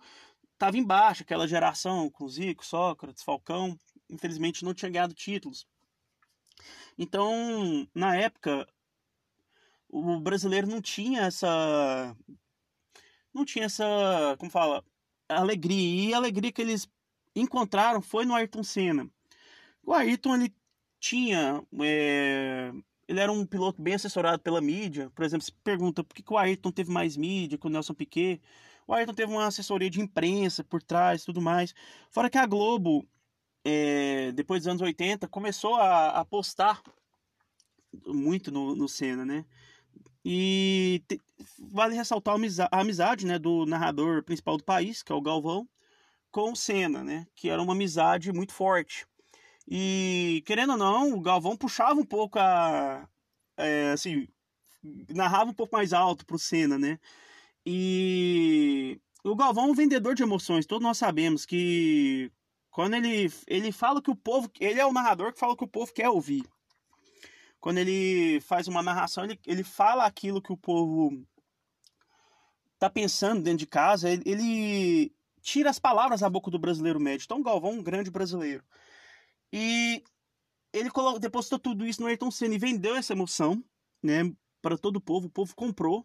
estava 0.53 0.77
embaixo, 0.77 1.21
aquela 1.21 1.47
geração 1.47 2.09
com 2.09 2.27
Zico, 2.27 2.65
Sócrates, 2.65 3.23
Falcão, 3.23 3.77
infelizmente 4.09 4.65
não 4.65 4.73
tinha 4.73 4.89
ganhado 4.89 5.13
títulos. 5.13 5.67
Então, 6.97 7.87
na 7.93 8.15
época, 8.15 8.67
o 9.87 10.19
brasileiro 10.19 10.67
não 10.67 10.81
tinha 10.81 11.21
essa 11.21 12.15
não 13.33 13.45
tinha 13.45 13.65
essa, 13.65 14.35
como 14.37 14.51
fala, 14.51 14.83
alegria. 15.37 16.09
E 16.09 16.13
a 16.13 16.17
alegria 16.17 16.51
que 16.51 16.61
eles 16.61 16.89
encontraram 17.35 18.01
foi 18.01 18.25
no 18.25 18.35
Ayrton 18.35 18.63
Senna. 18.63 19.09
O 19.83 19.93
Ayrton 19.93 20.35
ele 20.35 20.53
tinha 20.99 21.63
é, 21.81 22.71
ele 23.07 23.19
era 23.19 23.31
um 23.31 23.45
piloto 23.45 23.81
bem 23.81 23.93
assessorado 23.93 24.39
pela 24.39 24.61
mídia. 24.61 25.09
Por 25.15 25.25
exemplo, 25.25 25.43
se 25.45 25.51
pergunta 25.51 26.03
por 26.03 26.15
que, 26.15 26.23
que 26.23 26.33
o 26.33 26.37
Ayrton 26.37 26.71
teve 26.71 26.91
mais 26.91 27.17
mídia 27.17 27.57
que 27.57 27.67
o 27.67 27.69
Nelson 27.69 27.93
Piquet. 27.93 28.41
O 28.87 28.93
Ayrton 28.93 29.13
teve 29.13 29.31
uma 29.31 29.45
assessoria 29.45 29.89
de 29.89 30.01
imprensa 30.01 30.63
por 30.63 30.81
trás 30.81 31.25
tudo 31.25 31.41
mais. 31.41 31.73
Fora 32.09 32.29
que 32.29 32.37
a 32.37 32.45
Globo, 32.45 33.05
é, 33.63 34.31
depois 34.33 34.61
dos 34.61 34.67
anos 34.67 34.81
80, 34.81 35.27
começou 35.27 35.75
a 35.75 36.09
apostar 36.19 36.81
muito 38.05 38.51
no, 38.51 38.75
no 38.75 38.87
Senna, 38.87 39.25
né? 39.25 39.45
E 40.23 41.03
te, 41.07 41.19
vale 41.57 41.95
ressaltar 41.95 42.35
a 42.71 42.79
amizade, 42.79 43.25
né, 43.25 43.39
do 43.39 43.65
narrador 43.65 44.23
principal 44.23 44.57
do 44.57 44.63
país, 44.63 45.01
que 45.01 45.11
é 45.11 45.15
o 45.15 45.21
Galvão, 45.21 45.67
com 46.31 46.51
o 46.51 46.55
Senna, 46.55 47.03
né? 47.03 47.27
Que 47.35 47.49
era 47.49 47.61
uma 47.61 47.73
amizade 47.73 48.31
muito 48.31 48.53
forte. 48.53 49.07
E, 49.67 50.43
querendo 50.45 50.71
ou 50.71 50.77
não, 50.77 51.13
o 51.13 51.21
Galvão 51.21 51.57
puxava 51.57 51.99
um 51.99 52.05
pouco 52.05 52.39
a. 52.39 53.07
É, 53.57 53.91
assim, 53.91 54.27
narrava 55.09 55.51
um 55.51 55.53
pouco 55.53 55.75
mais 55.75 55.93
alto 55.93 56.25
pro 56.25 56.39
Senna, 56.39 56.77
né? 56.77 56.99
E 57.65 58.99
o 59.23 59.35
Galvão 59.35 59.65
é 59.65 59.67
um 59.67 59.73
vendedor 59.73 60.15
de 60.15 60.23
emoções, 60.23 60.65
todos 60.65 60.83
nós 60.83 60.97
sabemos 60.97 61.45
que 61.45 62.31
quando 62.71 62.95
ele, 62.95 63.31
ele 63.47 63.71
fala 63.71 64.01
que 64.01 64.09
o 64.09 64.15
povo. 64.15 64.49
Ele 64.59 64.79
é 64.79 64.85
o 64.85 64.93
narrador 64.93 65.33
que 65.33 65.39
fala 65.39 65.55
que 65.55 65.63
o 65.63 65.67
povo 65.67 65.93
quer 65.93 66.09
ouvir. 66.09 66.43
Quando 67.61 67.77
ele 67.77 68.41
faz 68.41 68.67
uma 68.67 68.81
narração, 68.81 69.23
ele, 69.23 69.39
ele 69.45 69.63
fala 69.63 70.05
aquilo 70.05 70.41
que 70.41 70.51
o 70.51 70.57
povo 70.57 71.23
tá 72.79 72.89
pensando 72.89 73.43
dentro 73.43 73.59
de 73.59 73.67
casa, 73.67 74.09
ele, 74.09 74.23
ele 74.25 75.15
tira 75.41 75.69
as 75.69 75.77
palavras 75.77 76.21
da 76.21 76.29
boca 76.29 76.49
do 76.49 76.57
brasileiro 76.57 76.99
médio. 76.99 77.23
Então, 77.25 77.43
Galvão 77.43 77.73
um 77.73 77.83
grande 77.83 78.09
brasileiro. 78.09 78.63
E 79.53 80.03
ele 80.73 80.89
colocou, 80.89 81.19
depositou 81.19 81.59
tudo 81.59 81.85
isso 81.85 82.01
no 82.01 82.07
Ayrton 82.07 82.31
Senna 82.31 82.55
e 82.55 82.57
vendeu 82.57 82.95
essa 82.95 83.13
emoção, 83.13 83.63
né, 84.01 84.33
para 84.59 84.75
todo 84.75 84.95
o 84.95 85.01
povo. 85.01 85.27
O 85.27 85.31
povo 85.31 85.55
comprou. 85.55 86.03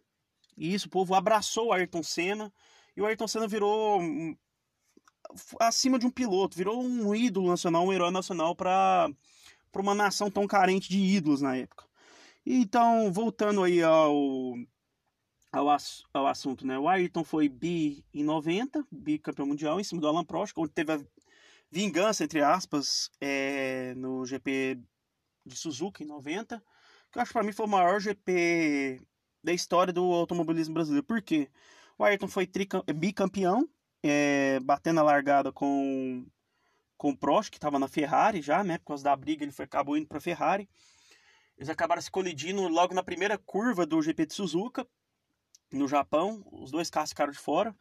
E 0.58 0.74
isso, 0.74 0.88
o 0.88 0.90
povo 0.90 1.14
abraçou 1.14 1.68
o 1.68 1.72
Ayrton 1.72 2.02
Senna. 2.02 2.52
E 2.94 3.00
o 3.00 3.06
Ayrton 3.06 3.26
Senna 3.26 3.48
virou 3.48 4.00
acima 5.58 5.98
de 5.98 6.06
um 6.06 6.10
piloto, 6.10 6.56
virou 6.56 6.82
um 6.82 7.14
ídolo 7.14 7.48
nacional, 7.48 7.86
um 7.86 7.92
herói 7.92 8.10
nacional 8.10 8.54
para 9.76 9.82
uma 9.82 9.94
nação 9.94 10.30
tão 10.30 10.46
carente 10.46 10.88
de 10.88 10.98
ídolos 10.98 11.42
na 11.42 11.54
época. 11.54 11.84
Então, 12.46 13.12
voltando 13.12 13.62
aí 13.62 13.82
ao, 13.82 14.54
ao, 15.52 15.66
ao 16.14 16.26
assunto, 16.26 16.66
né? 16.66 16.78
O 16.78 16.88
Ayrton 16.88 17.22
foi 17.22 17.46
bi 17.46 18.02
em 18.14 18.24
90, 18.24 18.86
bicampeão 18.90 19.46
mundial, 19.46 19.78
em 19.78 19.84
cima 19.84 20.00
do 20.00 20.08
Alan 20.08 20.24
Prost, 20.24 20.54
onde 20.56 20.72
teve 20.72 20.92
a 20.92 21.00
vingança, 21.70 22.24
entre 22.24 22.40
aspas, 22.40 23.10
é, 23.20 23.92
no 23.96 24.24
GP 24.24 24.80
de 25.44 25.56
Suzuka 25.56 26.02
em 26.02 26.06
90, 26.06 26.62
que 27.12 27.18
eu 27.18 27.22
acho 27.22 27.28
que 27.28 27.38
para 27.38 27.46
mim 27.46 27.52
foi 27.52 27.66
o 27.66 27.68
maior 27.68 28.00
GP 28.00 29.02
da 29.44 29.52
história 29.52 29.92
do 29.92 30.04
automobilismo 30.04 30.72
brasileiro. 30.72 31.06
Por 31.06 31.20
quê? 31.20 31.50
O 31.98 32.04
Ayrton 32.04 32.28
foi 32.28 32.48
bicampeão, 32.94 33.68
é, 34.02 34.58
batendo 34.60 35.00
a 35.00 35.02
largada 35.02 35.52
com, 35.52 36.24
com 36.96 37.10
o 37.10 37.16
Prost, 37.16 37.50
que 37.50 37.58
estava 37.58 37.78
na 37.78 37.88
Ferrari 37.88 38.40
já, 38.40 38.64
né? 38.64 38.78
Por 38.78 38.86
causa 38.86 39.04
da 39.04 39.16
briga, 39.16 39.44
ele 39.44 39.52
foi, 39.52 39.64
acabou 39.64 39.96
indo 39.96 40.06
para 40.06 40.18
a 40.18 40.20
Ferrari. 40.20 40.68
Eles 41.56 41.68
acabaram 41.68 42.02
se 42.02 42.10
colidindo 42.10 42.66
logo 42.68 42.94
na 42.94 43.02
primeira 43.02 43.38
curva 43.38 43.86
do 43.86 44.00
GP 44.02 44.26
de 44.26 44.34
Suzuka, 44.34 44.86
no 45.72 45.88
Japão. 45.88 46.44
Os 46.52 46.70
dois 46.70 46.90
carros 46.90 47.10
ficaram 47.10 47.32
de 47.32 47.38
fora. 47.38 47.74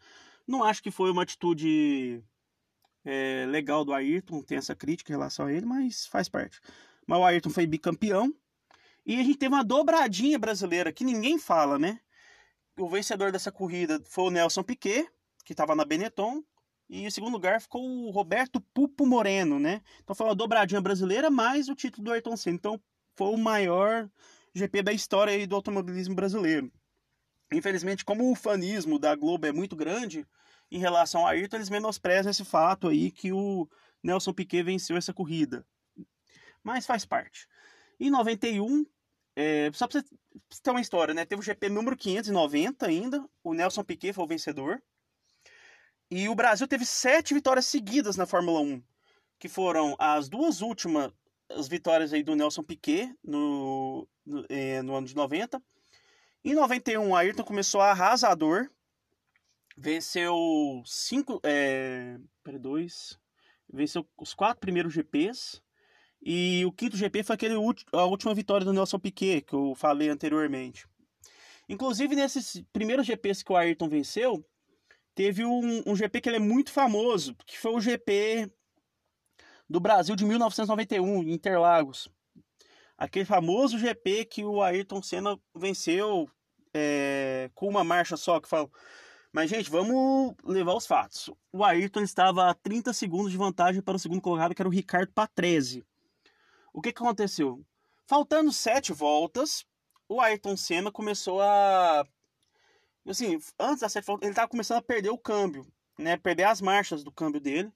Não 0.47 0.63
acho 0.63 0.81
que 0.81 0.91
foi 0.91 1.11
uma 1.11 1.23
atitude 1.23 2.23
é, 3.03 3.45
legal 3.47 3.83
do 3.85 3.93
Ayrton, 3.93 4.41
tem 4.41 4.57
essa 4.57 4.75
crítica 4.75 5.11
em 5.11 5.15
relação 5.15 5.45
a 5.45 5.53
ele, 5.53 5.65
mas 5.65 6.07
faz 6.07 6.29
parte. 6.29 6.59
Mas 7.07 7.19
o 7.19 7.23
Ayrton 7.23 7.49
foi 7.49 7.67
bicampeão. 7.67 8.33
E 9.05 9.19
a 9.19 9.23
gente 9.23 9.37
teve 9.37 9.53
uma 9.53 9.63
dobradinha 9.63 10.39
brasileira 10.39 10.91
que 10.91 11.03
ninguém 11.03 11.37
fala, 11.37 11.77
né? 11.77 11.99
O 12.77 12.89
vencedor 12.89 13.31
dessa 13.31 13.51
corrida 13.51 14.01
foi 14.05 14.25
o 14.25 14.29
Nelson 14.31 14.63
Piquet, 14.63 15.07
que 15.45 15.53
estava 15.53 15.75
na 15.75 15.85
Benetton. 15.85 16.43
E 16.89 17.03
em 17.03 17.09
segundo 17.09 17.33
lugar 17.33 17.59
ficou 17.59 17.83
o 17.83 18.11
Roberto 18.11 18.61
Pupo 18.73 19.05
Moreno, 19.05 19.59
né? 19.59 19.81
Então 20.03 20.15
foi 20.15 20.27
uma 20.27 20.35
dobradinha 20.35 20.81
brasileira 20.81 21.29
mais 21.29 21.67
o 21.67 21.75
título 21.75 22.05
do 22.05 22.11
Ayrton 22.11 22.37
Senna. 22.37 22.55
Então 22.55 22.81
foi 23.15 23.27
o 23.27 23.37
maior 23.37 24.09
GP 24.53 24.83
da 24.83 24.93
história 24.93 25.45
do 25.47 25.55
automobilismo 25.55 26.15
brasileiro. 26.15 26.71
Infelizmente, 27.51 28.05
como 28.05 28.31
o 28.31 28.35
fanismo 28.35 28.99
da 28.99 29.15
Globo 29.15 29.45
é 29.45 29.51
muito 29.51 29.75
grande, 29.75 30.25
em 30.71 30.79
relação 30.79 31.21
ao 31.21 31.27
Ayrton, 31.27 31.57
eles 31.57 31.69
menosprezam 31.69 32.31
esse 32.31 32.43
fato 32.43 32.87
aí 32.87 33.11
que 33.11 33.31
o 33.31 33.67
Nelson 34.01 34.33
Piquet 34.33 34.63
venceu 34.63 34.97
essa 34.97 35.13
corrida. 35.13 35.65
Mas 36.63 36.85
faz 36.85 37.05
parte. 37.05 37.47
Em 37.99 38.09
91, 38.09 38.85
é, 39.35 39.69
só 39.73 39.87
pra 39.87 40.01
você 40.01 40.61
ter 40.61 40.71
uma 40.71 40.81
história, 40.81 41.13
né? 41.13 41.25
Teve 41.25 41.39
o 41.41 41.43
GP 41.43 41.69
número 41.69 41.95
590 41.95 42.85
ainda. 42.85 43.25
O 43.43 43.53
Nelson 43.53 43.83
Piquet 43.83 44.13
foi 44.13 44.23
o 44.23 44.27
vencedor. 44.27 44.81
E 46.09 46.29
o 46.29 46.35
Brasil 46.35 46.67
teve 46.67 46.85
sete 46.85 47.33
vitórias 47.33 47.65
seguidas 47.65 48.15
na 48.15 48.25
Fórmula 48.25 48.59
1. 48.59 48.81
Que 49.39 49.49
foram 49.49 49.95
as 49.99 50.29
duas 50.29 50.61
últimas 50.61 51.11
as 51.49 51.67
vitórias 51.67 52.11
aí 52.13 52.23
do 52.23 52.35
Nelson 52.35 52.63
Piquet 52.63 53.13
no, 53.23 54.07
no, 54.25 54.45
é, 54.49 54.81
no 54.81 54.95
ano 54.95 55.07
de 55.07 55.15
90. 55.15 55.61
Em 56.43 56.53
91, 56.53 57.09
o 57.09 57.15
Ayrton 57.15 57.43
começou 57.43 57.81
arrasador. 57.81 58.69
Venceu 59.77 60.35
cinco. 60.85 61.39
É, 61.43 62.17
dois. 62.59 63.19
Venceu 63.71 64.07
os 64.17 64.33
quatro 64.33 64.59
primeiros 64.59 64.93
GPs. 64.93 65.61
E 66.21 66.63
o 66.65 66.71
quinto 66.71 66.97
GP 66.97 67.23
foi 67.23 67.35
aquele 67.35 67.55
a 67.91 68.05
última 68.05 68.33
vitória 68.33 68.65
do 68.65 68.73
Nelson 68.73 68.99
Piquet, 68.99 69.41
que 69.41 69.53
eu 69.53 69.75
falei 69.75 70.09
anteriormente. 70.09 70.87
Inclusive, 71.67 72.15
nesses 72.15 72.63
primeiros 72.71 73.05
GPs 73.05 73.43
que 73.43 73.51
o 73.51 73.55
Ayrton 73.55 73.89
venceu, 73.89 74.45
teve 75.15 75.45
um, 75.45 75.81
um 75.85 75.95
GP 75.95 76.21
que 76.21 76.29
ele 76.29 76.35
é 76.35 76.39
muito 76.39 76.71
famoso, 76.71 77.35
que 77.45 77.57
foi 77.57 77.73
o 77.73 77.79
GP 77.79 78.51
do 79.67 79.79
Brasil 79.79 80.15
de 80.15 80.25
1991, 80.25 81.23
em 81.23 81.31
Interlagos. 81.31 82.07
Aquele 82.97 83.25
famoso 83.25 83.79
GP 83.79 84.25
que 84.25 84.43
o 84.43 84.61
Ayrton 84.61 85.01
Senna 85.01 85.39
venceu 85.55 86.29
é, 86.73 87.49
com 87.55 87.67
uma 87.67 87.83
marcha 87.83 88.15
só, 88.15 88.39
que 88.39 88.47
fala. 88.47 88.69
Mas, 89.31 89.49
gente, 89.49 89.69
vamos 89.69 90.33
levar 90.45 90.75
os 90.75 90.85
fatos. 90.85 91.29
O 91.51 91.63
Ayrton 91.63 92.01
estava 92.01 92.49
a 92.49 92.53
30 92.53 92.93
segundos 92.93 93.31
de 93.31 93.37
vantagem 93.37 93.81
para 93.81 93.95
o 93.95 93.99
segundo 93.99 94.21
colocado, 94.21 94.53
que 94.53 94.61
era 94.61 94.69
o 94.69 94.71
Ricardo 94.71 95.11
Patrese. 95.11 95.85
O 96.71 96.81
que, 96.81 96.93
que 96.93 97.01
aconteceu? 97.01 97.65
Faltando 98.07 98.53
sete 98.53 98.93
voltas, 98.93 99.65
o 100.07 100.21
Ayrton 100.21 100.55
Senna 100.55 100.91
começou 100.91 101.41
a. 101.41 102.05
Assim, 103.07 103.39
antes 103.59 103.81
das 103.81 103.91
sete 103.91 104.09
ele 104.09 104.31
estava 104.31 104.47
começando 104.47 104.79
a 104.79 104.81
perder 104.81 105.09
o 105.09 105.17
câmbio, 105.17 105.67
né? 105.97 106.17
Perder 106.17 106.43
as 106.45 106.61
marchas 106.61 107.03
do 107.03 107.11
câmbio 107.11 107.39
dele. 107.39 107.71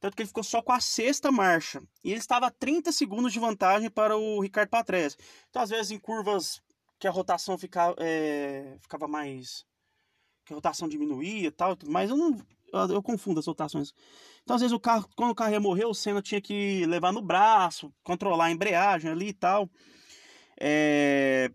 Tanto 0.00 0.16
que 0.16 0.22
ele 0.22 0.28
ficou 0.28 0.42
só 0.42 0.60
com 0.60 0.72
a 0.72 0.80
sexta 0.80 1.30
marcha. 1.30 1.80
E 2.02 2.10
ele 2.10 2.18
estava 2.18 2.46
a 2.46 2.50
30 2.50 2.90
segundos 2.90 3.32
de 3.32 3.38
vantagem 3.38 3.88
para 3.88 4.16
o 4.16 4.40
Ricardo 4.40 4.68
Patrese. 4.68 5.16
Então, 5.48 5.62
às 5.62 5.70
vezes, 5.70 5.92
em 5.92 5.98
curvas 5.98 6.60
que 6.98 7.06
a 7.06 7.10
rotação 7.10 7.56
ficava, 7.56 7.94
é, 7.98 8.76
ficava 8.80 9.06
mais. 9.06 9.64
que 10.44 10.52
a 10.52 10.56
rotação 10.56 10.88
diminuía 10.88 11.48
e 11.48 11.50
tal, 11.52 11.78
mas 11.86 12.10
eu 12.10 12.16
não. 12.16 12.36
Eu, 12.72 12.94
eu, 12.94 13.02
confundo 13.02 13.38
as 13.38 13.46
rotações. 13.46 13.92
Então, 14.42 14.56
às 14.56 14.62
vezes, 14.62 14.72
o 14.72 14.80
carro, 14.80 15.08
quando 15.14 15.30
o 15.30 15.34
carro 15.34 15.52
ia 15.52 15.60
morrer, 15.60 15.84
o 15.84 15.94
Senna 15.94 16.22
tinha 16.22 16.40
que 16.40 16.84
levar 16.86 17.12
no 17.12 17.22
braço, 17.22 17.92
controlar 18.02 18.46
a 18.46 18.50
embreagem 18.50 19.10
ali 19.10 19.28
e 19.28 19.32
tal. 19.34 19.70
É, 20.58 21.52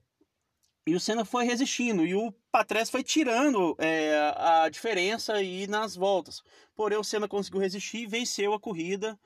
e 0.88 0.96
o 0.96 1.00
Senna 1.02 1.26
foi 1.26 1.44
resistindo. 1.44 2.06
E 2.06 2.16
o 2.16 2.32
Patrese 2.50 2.90
foi 2.90 3.04
tirando 3.04 3.76
é, 3.78 4.34
a 4.38 4.70
diferença 4.70 5.34
aí 5.34 5.68
nas 5.68 5.96
voltas. 5.96 6.42
Porém, 6.74 6.98
o 6.98 7.04
Senna 7.04 7.28
conseguiu 7.28 7.60
resistir 7.60 7.98
e 7.98 8.08
venceu 8.08 8.54
a 8.54 8.60
corrida 8.60 9.20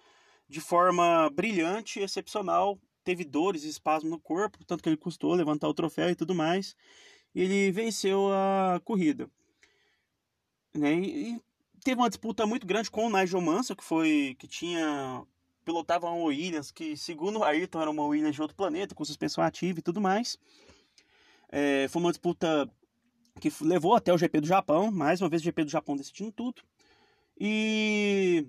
de 0.49 0.59
forma 0.59 1.29
brilhante, 1.29 1.99
excepcional. 1.99 2.79
Teve 3.03 3.23
dores 3.23 3.63
e 3.63 3.69
espasmos 3.69 4.11
no 4.11 4.19
corpo, 4.19 4.65
tanto 4.65 4.81
que 4.81 4.89
ele 4.89 4.97
custou 4.97 5.35
levantar 5.35 5.69
o 5.69 5.73
troféu 5.73 6.09
e 6.09 6.15
tudo 6.15 6.33
mais. 6.33 6.75
E 7.35 7.41
ele 7.41 7.71
venceu 7.71 8.33
a 8.33 8.81
corrida. 8.83 9.29
Né? 10.73 10.95
E 10.95 11.41
teve 11.83 12.01
uma 12.01 12.09
disputa 12.09 12.45
muito 12.47 12.65
grande 12.65 12.89
com 12.89 13.05
o 13.05 13.09
Nigel 13.09 13.39
Mansell, 13.39 13.75
que 13.75 13.83
foi 13.83 14.35
que 14.39 14.47
tinha 14.47 15.23
pilotava 15.63 16.09
uma 16.09 16.25
Williams, 16.25 16.71
que 16.71 16.97
segundo 16.97 17.43
Ayrton 17.43 17.81
era 17.81 17.91
uma 17.91 18.03
Williams 18.03 18.33
de 18.33 18.41
outro 18.41 18.57
planeta, 18.57 18.95
com 18.95 19.05
suspensão 19.05 19.43
ativa 19.43 19.77
e 19.77 19.83
tudo 19.83 20.01
mais. 20.01 20.39
É, 21.51 21.87
foi 21.89 22.01
uma 22.01 22.11
disputa 22.11 22.69
que 23.39 23.51
levou 23.61 23.95
até 23.95 24.13
o 24.13 24.17
GP 24.17 24.41
do 24.41 24.47
Japão, 24.47 24.91
mais 24.91 25.21
uma 25.21 25.29
vez 25.29 25.41
o 25.41 25.45
GP 25.45 25.65
do 25.65 25.71
Japão 25.71 25.97
decidindo 25.97 26.31
tudo. 26.31 26.61
E, 27.37 28.47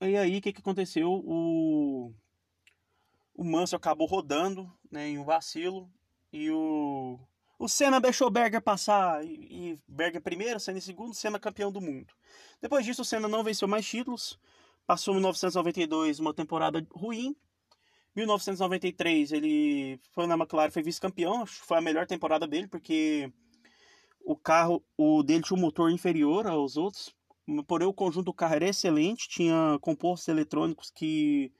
e 0.00 0.16
aí 0.16 0.38
o 0.38 0.40
que, 0.40 0.52
que 0.52 0.60
aconteceu? 0.60 1.10
O, 1.10 2.14
o 3.34 3.44
Manso 3.44 3.74
acabou 3.74 4.06
rodando 4.06 4.70
né, 4.90 5.08
em 5.08 5.18
um 5.18 5.24
vacilo 5.24 5.90
e 6.32 6.50
o, 6.50 7.18
o 7.58 7.68
Senna 7.68 8.00
deixou 8.00 8.30
Berger 8.30 8.62
passar 8.62 9.24
e, 9.24 9.72
e 9.72 9.78
Berger 9.88 10.20
primeiro, 10.20 10.60
Senna 10.60 10.78
em 10.78 10.82
segundo, 10.82 11.14
Senna 11.14 11.38
campeão 11.38 11.72
do 11.72 11.80
mundo. 11.80 12.12
Depois 12.60 12.84
disso 12.84 13.02
o 13.02 13.04
Senna 13.04 13.26
não 13.26 13.42
venceu 13.42 13.66
mais 13.66 13.86
títulos, 13.86 14.38
passou 14.86 15.14
em 15.14 15.16
1992 15.16 16.20
uma 16.20 16.34
temporada 16.34 16.86
ruim, 16.92 17.34
1993 18.16 19.32
ele 19.32 20.00
foi 20.12 20.26
na 20.26 20.34
McLaren, 20.34 20.70
foi 20.70 20.82
vice-campeão, 20.82 21.46
foi 21.46 21.78
a 21.78 21.80
melhor 21.80 22.06
temporada 22.06 22.46
dele, 22.46 22.66
porque 22.66 23.32
o 24.24 24.36
carro 24.36 24.84
o 24.96 25.22
dele 25.22 25.42
tinha 25.42 25.56
um 25.56 25.60
motor 25.60 25.90
inferior 25.90 26.46
aos 26.46 26.76
outros, 26.76 27.14
porém 27.66 27.86
o 27.86 27.94
conjunto 27.94 28.26
do 28.26 28.34
carro 28.34 28.54
era 28.54 28.68
excelente, 28.68 29.28
tinha 29.28 29.78
compostos 29.80 30.28
eletrônicos 30.28 30.90
que 30.90 31.52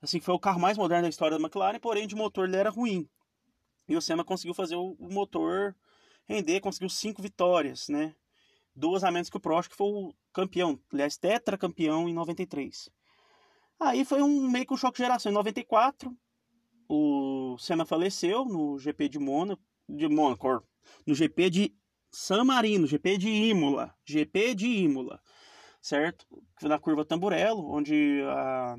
assim 0.00 0.20
foi 0.20 0.34
o 0.34 0.38
carro 0.38 0.60
mais 0.60 0.78
moderno 0.78 1.02
da 1.02 1.08
história 1.08 1.36
da 1.36 1.42
McLaren, 1.42 1.78
porém 1.80 2.06
de 2.06 2.14
motor 2.14 2.48
ele 2.48 2.56
era 2.56 2.70
ruim. 2.70 3.08
E 3.88 3.96
o 3.96 4.02
Senna 4.02 4.24
conseguiu 4.24 4.54
fazer 4.54 4.76
o, 4.76 4.96
o 4.98 5.12
motor 5.12 5.74
render, 6.28 6.60
conseguiu 6.60 6.88
cinco 6.90 7.22
vitórias, 7.22 7.88
né? 7.88 8.14
Duas 8.74 9.02
a 9.02 9.10
menos 9.10 9.30
que 9.30 9.36
o 9.36 9.40
Prost, 9.40 9.70
que 9.70 9.76
foi 9.76 9.88
o 9.88 10.14
campeão, 10.32 10.78
aliás, 10.92 11.16
tetracampeão 11.16 12.08
em 12.08 12.14
93. 12.14 12.90
Aí 13.78 14.04
foi 14.04 14.22
um 14.22 14.50
meio 14.50 14.66
que 14.66 14.74
um 14.74 14.76
choque 14.76 14.96
de 14.96 15.04
geração. 15.04 15.30
Em 15.30 15.34
94, 15.34 16.16
o 16.88 17.56
Senna 17.58 17.84
faleceu 17.84 18.44
no 18.44 18.78
GP 18.78 19.08
de 19.08 19.18
Mônaco, 19.18 19.62
de 19.88 20.08
Mônaco, 20.08 20.62
no 21.06 21.14
GP 21.14 21.50
de 21.50 21.74
San 22.10 22.44
Marino, 22.44 22.86
GP 22.86 23.18
de 23.18 23.28
Imola, 23.28 23.94
GP 24.04 24.54
de 24.54 24.66
Imola, 24.66 25.20
certo? 25.80 26.26
Na 26.62 26.78
curva 26.78 27.04
Tamburello, 27.04 27.70
onde 27.70 28.22
a, 28.26 28.76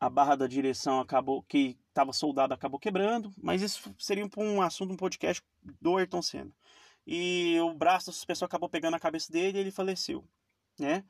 a 0.00 0.10
barra 0.10 0.36
da 0.36 0.46
direção 0.46 1.00
acabou, 1.00 1.42
que 1.42 1.78
estava 1.88 2.12
soldada, 2.12 2.54
acabou 2.54 2.80
quebrando, 2.80 3.32
mas 3.40 3.62
isso 3.62 3.94
seria 3.98 4.28
um 4.36 4.62
assunto, 4.62 4.92
um 4.92 4.96
podcast 4.96 5.42
do 5.80 5.96
Ayrton 5.96 6.22
Senna. 6.22 6.52
E 7.06 7.56
o 7.60 7.72
braço 7.74 8.06
da 8.06 8.12
suspensão 8.12 8.46
acabou 8.46 8.68
pegando 8.68 8.94
a 8.94 9.00
cabeça 9.00 9.30
dele 9.30 9.58
e 9.58 9.60
ele 9.60 9.70
faleceu, 9.70 10.24
né? 10.78 11.04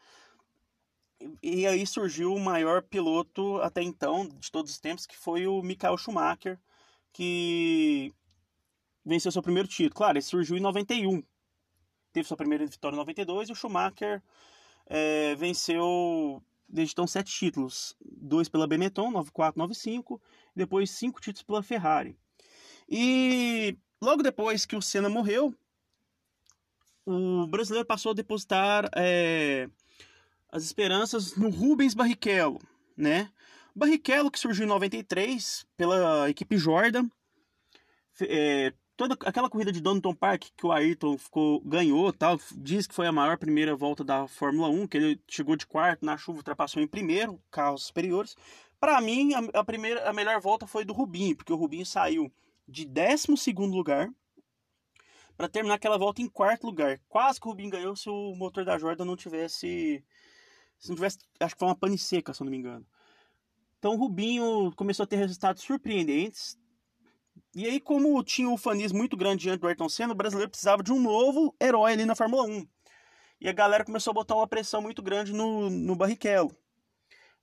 E 1.42 1.66
aí 1.66 1.86
surgiu 1.86 2.34
o 2.34 2.40
maior 2.40 2.82
piloto 2.82 3.60
até 3.62 3.82
então, 3.82 4.28
de 4.28 4.50
todos 4.50 4.72
os 4.72 4.78
tempos, 4.78 5.06
que 5.06 5.16
foi 5.16 5.46
o 5.46 5.62
Michael 5.62 5.96
Schumacher, 5.96 6.58
que 7.12 8.12
venceu 9.04 9.32
seu 9.32 9.42
primeiro 9.42 9.68
título. 9.68 9.94
Claro, 9.94 10.18
ele 10.18 10.22
surgiu 10.22 10.56
em 10.56 10.60
91. 10.60 11.22
Teve 12.12 12.28
sua 12.28 12.36
primeira 12.36 12.66
vitória 12.66 12.94
em 12.94 12.98
92 12.98 13.48
e 13.48 13.52
o 13.52 13.54
Schumacher 13.54 14.22
é, 14.86 15.34
venceu 15.36 16.42
desde 16.68 16.92
então 16.92 17.06
sete 17.06 17.32
títulos. 17.32 17.96
Dois 18.00 18.48
pela 18.48 18.66
Benetton, 18.66 19.10
94, 19.10 19.58
95, 19.58 20.20
e 20.54 20.58
depois 20.58 20.90
cinco 20.90 21.20
títulos 21.20 21.42
pela 21.42 21.62
Ferrari. 21.62 22.16
E 22.88 23.76
logo 24.00 24.22
depois 24.22 24.66
que 24.66 24.76
o 24.76 24.82
Senna 24.82 25.08
morreu, 25.08 25.54
o 27.06 27.46
brasileiro 27.46 27.86
passou 27.86 28.10
a 28.10 28.14
depositar... 28.14 28.90
É, 28.94 29.70
as 30.50 30.64
esperanças 30.64 31.36
no 31.36 31.50
Rubens 31.50 31.94
Barrichello, 31.94 32.60
né? 32.96 33.30
Barrichello 33.74 34.30
que 34.30 34.38
surgiu 34.38 34.64
em 34.64 34.68
93 34.68 35.66
pela 35.76 36.30
equipe 36.30 36.56
Jordan, 36.56 37.08
é, 38.22 38.72
toda 38.96 39.16
aquela 39.26 39.50
corrida 39.50 39.70
de 39.70 39.80
Donington 39.80 40.14
Park 40.14 40.44
que 40.56 40.66
o 40.66 40.72
Ayrton 40.72 41.18
ficou, 41.18 41.60
ganhou, 41.60 42.12
tal, 42.12 42.40
diz 42.56 42.86
que 42.86 42.94
foi 42.94 43.06
a 43.06 43.12
maior 43.12 43.36
primeira 43.36 43.76
volta 43.76 44.02
da 44.02 44.26
Fórmula 44.26 44.68
1, 44.68 44.86
que 44.86 44.96
ele 44.96 45.20
chegou 45.28 45.54
de 45.56 45.66
quarto 45.66 46.04
na 46.04 46.16
chuva, 46.16 46.38
ultrapassou 46.38 46.82
em 46.82 46.86
primeiro, 46.86 47.40
carros 47.50 47.84
superiores. 47.84 48.34
Para 48.80 49.00
mim, 49.00 49.34
a, 49.34 49.60
a, 49.60 49.64
primeira, 49.64 50.08
a 50.08 50.12
melhor 50.12 50.40
volta 50.40 50.66
foi 50.66 50.84
do 50.84 50.92
Rubinho, 50.92 51.36
porque 51.36 51.52
o 51.52 51.56
Rubinho 51.56 51.84
saiu 51.84 52.32
de 52.66 52.86
12 52.86 53.36
segundo 53.36 53.76
lugar 53.76 54.10
para 55.36 55.48
terminar 55.48 55.74
aquela 55.74 55.98
volta 55.98 56.22
em 56.22 56.28
quarto 56.28 56.66
lugar. 56.66 56.98
Quase 57.08 57.38
que 57.38 57.46
o 57.46 57.50
Rubinho 57.50 57.70
ganhou 57.70 57.94
se 57.94 58.08
o 58.08 58.34
motor 58.34 58.64
da 58.64 58.78
Jordan 58.78 59.04
não 59.04 59.16
tivesse 59.16 60.02
se 60.78 60.88
não 60.88 60.96
tivesse, 60.96 61.18
acho 61.40 61.54
que 61.54 61.58
foi 61.58 61.68
uma 61.68 61.76
pane 61.76 61.98
seca, 61.98 62.32
se 62.32 62.42
eu 62.42 62.44
não 62.44 62.50
me 62.50 62.58
engano. 62.58 62.86
Então 63.78 63.94
o 63.94 63.96
Rubinho 63.96 64.72
começou 64.76 65.04
a 65.04 65.06
ter 65.06 65.16
resultados 65.16 65.62
surpreendentes. 65.62 66.58
E 67.54 67.66
aí, 67.66 67.80
como 67.80 68.22
tinha 68.22 68.48
um 68.48 68.56
fanismo 68.56 68.98
muito 68.98 69.16
grande 69.16 69.42
diante 69.42 69.60
do 69.60 69.66
Ayrton 69.66 69.88
Senna, 69.88 70.12
o 70.12 70.16
brasileiro 70.16 70.50
precisava 70.50 70.82
de 70.82 70.92
um 70.92 71.00
novo 71.00 71.54
herói 71.60 71.92
ali 71.92 72.04
na 72.04 72.14
Fórmula 72.14 72.44
1. 72.44 72.66
E 73.40 73.48
a 73.48 73.52
galera 73.52 73.84
começou 73.84 74.10
a 74.10 74.14
botar 74.14 74.34
uma 74.34 74.46
pressão 74.46 74.80
muito 74.80 75.02
grande 75.02 75.32
no, 75.32 75.68
no 75.68 75.94
Barrichello. 75.94 76.50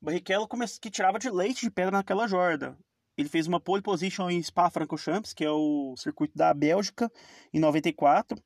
O 0.02 0.06
Barrichello 0.06 0.48
começou, 0.48 0.82
que 0.82 0.89
tirava 0.89 1.19
de 1.19 1.30
leite 1.30 1.62
de 1.62 1.72
pedra 1.72 1.98
naquela 1.98 2.28
jorda. 2.28 2.78
Ele 3.15 3.30
fez 3.30 3.46
uma 3.48 3.60
pole 3.60 3.82
position 3.82 4.30
em 4.30 4.41
Spa-Francorchamps, 4.41 5.34
que 5.34 5.46
é 5.46 5.52
o 5.52 5.96
circuito 5.98 6.36
da 6.36 6.54
Bélgica, 6.54 7.12
em 7.54 7.60
94. 7.60 8.41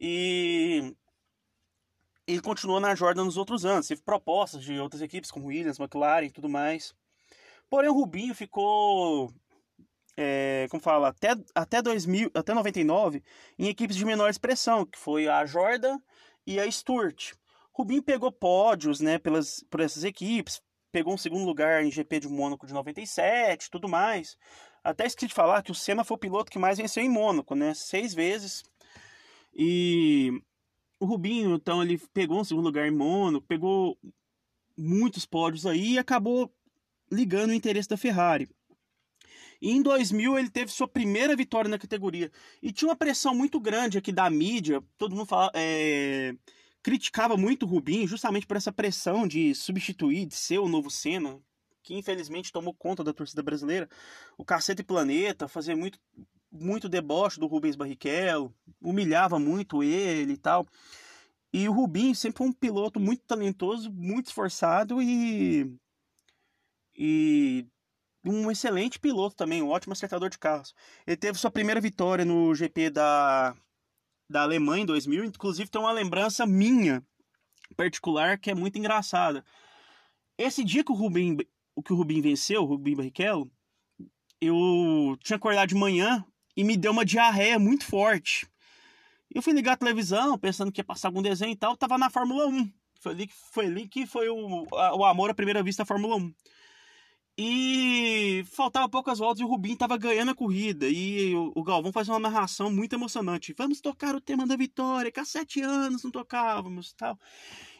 E 0.00 0.94
ele 2.26 2.40
continuou 2.40 2.80
na 2.80 2.94
Jordan 2.94 3.24
nos 3.24 3.36
outros 3.36 3.64
anos. 3.64 3.86
Teve 3.86 4.02
propostas 4.02 4.62
de 4.62 4.78
outras 4.78 5.02
equipes, 5.02 5.30
como 5.30 5.46
Williams, 5.46 5.78
McLaren 5.78 6.26
e 6.26 6.30
tudo 6.30 6.48
mais. 6.48 6.94
Porém, 7.68 7.90
o 7.90 7.94
Rubinho 7.94 8.34
ficou, 8.34 9.32
é, 10.16 10.66
como 10.70 10.82
fala, 10.82 11.08
até, 11.08 11.34
até, 11.54 11.82
2000, 11.82 12.30
até 12.34 12.54
99 12.54 13.22
em 13.58 13.68
equipes 13.68 13.96
de 13.96 14.04
menor 14.04 14.30
expressão, 14.30 14.86
que 14.86 14.98
foi 14.98 15.28
a 15.28 15.44
Jordan 15.44 15.98
e 16.46 16.58
a 16.60 16.70
Stewart. 16.70 17.32
Rubinho 17.72 18.02
pegou 18.02 18.30
pódios 18.30 19.00
né, 19.00 19.18
pelas, 19.18 19.64
por 19.68 19.80
essas 19.80 20.04
equipes, 20.04 20.62
pegou 20.92 21.12
um 21.12 21.18
segundo 21.18 21.44
lugar 21.44 21.84
em 21.84 21.90
GP 21.90 22.20
de 22.20 22.28
Mônaco 22.28 22.66
de 22.66 22.72
97 22.72 23.68
tudo 23.70 23.88
mais. 23.88 24.36
Até 24.84 25.06
esqueci 25.06 25.26
de 25.26 25.34
falar 25.34 25.62
que 25.62 25.72
o 25.72 25.74
Senna 25.74 26.04
foi 26.04 26.14
o 26.14 26.20
piloto 26.20 26.52
que 26.52 26.58
mais 26.58 26.78
venceu 26.78 27.02
em 27.02 27.08
Mônaco, 27.08 27.54
né? 27.54 27.72
Seis 27.74 28.14
vezes. 28.14 28.62
E 29.52 30.42
o 31.04 31.06
Rubinho, 31.06 31.54
então, 31.54 31.82
ele 31.82 31.98
pegou 32.12 32.40
um 32.40 32.44
segundo 32.44 32.64
lugar 32.64 32.86
em 32.86 32.90
Mônaco, 32.90 33.46
pegou 33.46 33.98
muitos 34.76 35.24
pódios 35.24 35.66
aí 35.66 35.92
e 35.92 35.98
acabou 35.98 36.52
ligando 37.10 37.50
o 37.50 37.54
interesse 37.54 37.88
da 37.88 37.96
Ferrari. 37.96 38.48
E 39.60 39.70
em 39.70 39.80
2000 39.80 40.38
ele 40.38 40.50
teve 40.50 40.70
sua 40.70 40.88
primeira 40.88 41.34
vitória 41.36 41.70
na 41.70 41.78
categoria. 41.78 42.30
E 42.62 42.72
tinha 42.72 42.88
uma 42.88 42.96
pressão 42.96 43.34
muito 43.34 43.60
grande 43.60 43.98
aqui 43.98 44.12
da 44.12 44.28
mídia, 44.28 44.82
todo 44.98 45.14
mundo 45.14 45.26
fala, 45.26 45.50
é, 45.54 46.34
criticava 46.82 47.36
muito 47.36 47.64
o 47.64 47.68
Rubinho 47.68 48.06
justamente 48.06 48.46
por 48.46 48.56
essa 48.56 48.72
pressão 48.72 49.26
de 49.26 49.54
substituir, 49.54 50.26
de 50.26 50.34
ser 50.34 50.58
o 50.58 50.68
novo 50.68 50.90
Senna, 50.90 51.40
que 51.82 51.94
infelizmente 51.94 52.52
tomou 52.52 52.74
conta 52.74 53.04
da 53.04 53.12
torcida 53.12 53.42
brasileira. 53.42 53.88
O 54.36 54.44
Cacete 54.44 54.82
Planeta 54.82 55.48
fazia 55.48 55.76
muito, 55.76 55.98
muito 56.54 56.88
deboche 56.88 57.40
do 57.40 57.46
Rubens 57.46 57.76
Barrichello, 57.76 58.54
humilhava 58.80 59.38
muito 59.38 59.82
ele 59.82 60.34
e 60.34 60.36
tal. 60.36 60.66
E 61.52 61.68
o 61.68 61.72
Rubinho 61.72 62.14
sempre 62.14 62.38
foi 62.38 62.46
um 62.48 62.52
piloto 62.52 62.98
muito 62.98 63.22
talentoso, 63.24 63.90
muito 63.92 64.26
esforçado 64.26 65.02
e 65.02 65.70
e 66.96 67.66
um 68.24 68.50
excelente 68.50 68.98
piloto 68.98 69.36
também, 69.36 69.60
um 69.62 69.68
ótimo 69.68 69.92
acertador 69.92 70.30
de 70.30 70.38
carros. 70.38 70.74
Ele 71.06 71.16
teve 71.16 71.38
sua 71.38 71.50
primeira 71.50 71.80
vitória 71.80 72.24
no 72.24 72.54
GP 72.54 72.90
da, 72.90 73.56
da 74.30 74.42
Alemanha 74.42 74.82
em 74.82 74.86
2000, 74.86 75.24
inclusive 75.24 75.68
tem 75.68 75.80
uma 75.80 75.92
lembrança 75.92 76.46
minha 76.46 77.04
particular 77.76 78.38
que 78.38 78.50
é 78.50 78.54
muito 78.54 78.78
engraçada. 78.78 79.44
Esse 80.38 80.64
dia 80.64 80.84
que 80.84 80.92
o 80.92 80.94
Rubinho, 80.94 81.38
que 81.84 81.92
o 81.92 81.96
Rubinho 81.96 82.22
venceu, 82.22 82.62
o 82.64 82.78
Barrichello, 82.78 83.50
eu 84.40 85.16
tinha 85.20 85.36
acordado 85.36 85.68
de 85.68 85.74
manhã 85.74 86.24
e 86.56 86.64
me 86.64 86.76
deu 86.76 86.92
uma 86.92 87.04
diarreia 87.04 87.58
muito 87.58 87.84
forte. 87.84 88.46
Eu 89.34 89.42
fui 89.42 89.52
ligar 89.52 89.72
a 89.72 89.76
televisão 89.76 90.38
pensando 90.38 90.70
que 90.70 90.80
ia 90.80 90.84
passar 90.84 91.08
algum 91.08 91.22
desenho 91.22 91.52
e 91.52 91.56
tal, 91.56 91.76
tava 91.76 91.98
na 91.98 92.10
Fórmula 92.10 92.46
1. 92.46 92.70
Foi 93.00 93.12
ali, 93.12 93.30
foi 93.52 93.66
ali 93.66 93.88
que 93.88 94.06
foi 94.06 94.28
o, 94.28 94.66
o 94.70 95.04
amor 95.04 95.30
à 95.30 95.34
primeira 95.34 95.62
vista 95.62 95.82
da 95.82 95.86
Fórmula 95.86 96.16
1. 96.16 96.34
E 97.36 98.44
faltava 98.52 98.88
poucas 98.88 99.18
voltas 99.18 99.40
e 99.40 99.44
o 99.44 99.48
Rubinho 99.48 99.74
estava 99.74 99.96
ganhando 99.96 100.30
a 100.30 100.34
corrida. 100.34 100.88
E 100.88 101.34
o, 101.34 101.52
o 101.56 101.64
Galvão 101.64 101.92
faz 101.92 102.08
uma 102.08 102.20
narração 102.20 102.70
muito 102.70 102.94
emocionante. 102.94 103.52
Vamos 103.58 103.80
tocar 103.80 104.14
o 104.14 104.20
tema 104.20 104.46
da 104.46 104.56
vitória, 104.56 105.10
que 105.10 105.18
há 105.18 105.24
sete 105.24 105.60
anos 105.60 106.04
não 106.04 106.12
tocávamos 106.12 106.92
tal. 106.92 107.18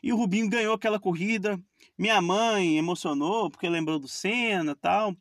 E 0.03 0.13
o 0.13 0.17
Rubinho 0.17 0.51
ganhou 0.51 0.75
aquela 0.75 0.99
corrida. 0.99 1.61
Minha 1.97 2.21
mãe 2.21 2.79
emocionou 2.79 3.49
porque 3.49 3.69
lembrou 3.69 3.99
do 4.01 4.09
Senna 4.09 4.75
tal. 4.75 5.17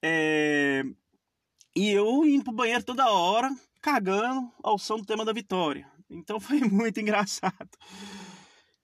É... 0.00 0.84
E 1.76 1.90
eu 1.90 2.24
indo 2.24 2.42
pro 2.42 2.54
banheiro 2.54 2.82
toda 2.82 3.10
hora, 3.10 3.54
cagando 3.82 4.50
ao 4.62 4.78
som 4.78 4.96
do 4.96 5.04
tema 5.04 5.26
da 5.26 5.32
vitória. 5.34 5.86
Então 6.08 6.40
foi 6.40 6.60
muito 6.60 6.98
engraçado. 6.98 7.68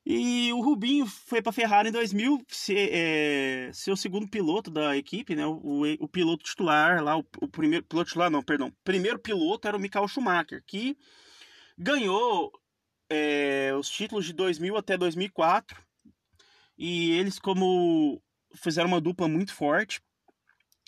E 0.05 0.53
o 0.53 0.61
Rubinho 0.61 1.07
foi 1.07 1.41
para 1.41 1.53
Ferrari 1.53 1.89
em 1.89 1.93
2000 1.93 2.45
ser, 2.49 2.91
é, 2.93 3.71
o 3.89 3.97
segundo 3.97 4.29
piloto 4.29 4.71
da 4.71 4.95
equipe, 4.95 5.35
né? 5.35 5.47
O, 5.47 5.85
o 6.01 6.09
piloto 6.09 6.45
titular 6.45 7.03
lá, 7.03 7.17
o, 7.17 7.25
o, 7.41 7.49
primeiro 7.49 7.87
piloto 7.87 8.09
titular, 8.09 8.31
não, 8.31 8.43
perdão. 8.43 8.71
Primeiro 8.85 9.19
piloto 9.19 9.67
era 9.67 9.77
o 9.77 9.81
Michael 9.81 10.09
Schumacher, 10.09 10.63
que 10.67 10.95
ganhou 11.79 12.53
é, 13.09 13.73
os 13.79 13.89
títulos 13.89 14.27
de 14.27 14.35
2000 14.35 14.77
até 14.77 14.99
2004. 14.99 15.81
E 16.77 17.13
eles, 17.13 17.39
como 17.39 18.21
fizeram 18.55 18.89
uma 18.89 19.01
dupla 19.01 19.29
muito 19.29 19.55
forte, 19.55 20.03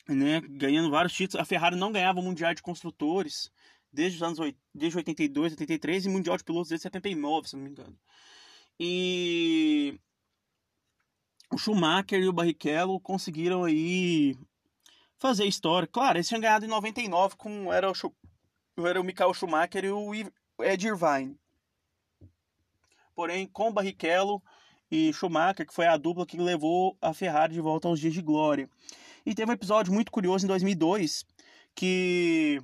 né? 0.08 0.40
Ganhando 0.40 0.90
vários 0.90 1.12
títulos. 1.12 1.42
A 1.42 1.44
Ferrari 1.44 1.76
não 1.76 1.92
ganhava 1.92 2.20
o 2.20 2.22
Mundial 2.22 2.54
de 2.54 2.62
Construtores 2.62 3.50
desde 3.92 4.16
os 4.16 4.22
anos 4.22 4.54
desde 4.74 4.98
82, 4.98 5.52
83 5.52 6.06
e 6.06 6.08
Mundial 6.08 6.36
de 6.36 6.44
Pilotos 6.44 6.68
desde 6.68 6.82
79, 6.82 7.48
se 7.48 7.56
não 7.56 7.62
me 7.62 7.70
engano. 7.70 7.96
E 8.78 9.98
o 11.50 11.56
Schumacher 11.56 12.20
e 12.20 12.28
o 12.28 12.32
Barrichello 12.32 12.98
conseguiram 12.98 13.64
aí 13.64 14.36
fazer 15.16 15.44
história. 15.44 15.86
Claro, 15.86 16.18
eles 16.18 16.26
tinham 16.26 16.40
ganhado 16.40 16.64
em 16.64 16.68
99 16.68 17.36
com 17.36 17.72
era 17.72 17.90
o, 17.90 17.94
era 18.84 19.00
o 19.00 19.04
Michael 19.04 19.32
Schumacher 19.32 19.84
e 19.84 19.90
o 19.90 20.12
Ed 20.60 20.86
Irvine. 20.86 21.38
Porém, 23.14 23.46
com 23.46 23.72
Barrichello 23.72 24.42
e 24.90 25.12
Schumacher, 25.12 25.66
que 25.66 25.72
foi 25.72 25.86
a 25.86 25.96
dupla 25.96 26.26
que 26.26 26.36
levou 26.36 26.98
a 27.00 27.14
Ferrari 27.14 27.54
de 27.54 27.60
volta 27.60 27.86
aos 27.86 28.00
dias 28.00 28.12
de 28.12 28.20
glória. 28.20 28.68
E 29.26 29.34
teve 29.34 29.50
um 29.50 29.54
episódio 29.54 29.92
muito 29.92 30.12
curioso 30.12 30.44
em 30.44 30.48
2002 30.48 31.24
que 31.74 32.62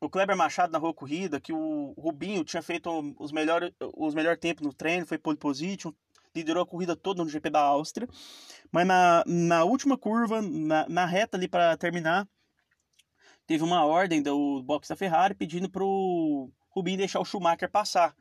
o 0.00 0.08
Kleber 0.08 0.36
Machado 0.36 0.72
narrou 0.72 0.90
a 0.90 0.94
corrida, 0.94 1.40
que 1.40 1.52
o 1.52 1.94
Rubinho 1.98 2.44
tinha 2.44 2.62
feito 2.62 2.88
os 3.18 3.32
melhores 3.32 3.72
os 3.96 4.14
melhor 4.14 4.36
tempos 4.36 4.64
no 4.64 4.72
treino, 4.72 5.04
foi 5.04 5.18
pole 5.18 5.36
position, 5.36 5.92
liderou 6.34 6.62
a 6.62 6.66
corrida 6.66 6.94
toda 6.94 7.24
no 7.24 7.28
GP 7.28 7.50
da 7.50 7.60
Áustria, 7.60 8.08
mas 8.70 8.86
na, 8.86 9.24
na 9.26 9.64
última 9.64 9.98
curva, 9.98 10.40
na, 10.40 10.88
na 10.88 11.06
reta 11.06 11.36
ali 11.36 11.48
para 11.48 11.76
terminar, 11.76 12.28
teve 13.44 13.64
uma 13.64 13.84
ordem 13.84 14.22
do 14.22 14.62
box 14.62 14.88
da 14.88 14.94
Ferrari 14.94 15.34
pedindo 15.34 15.68
para 15.68 15.82
o 15.84 16.52
Rubinho 16.70 16.98
deixar 16.98 17.18
o 17.18 17.24
Schumacher 17.24 17.70
passar. 17.70 18.14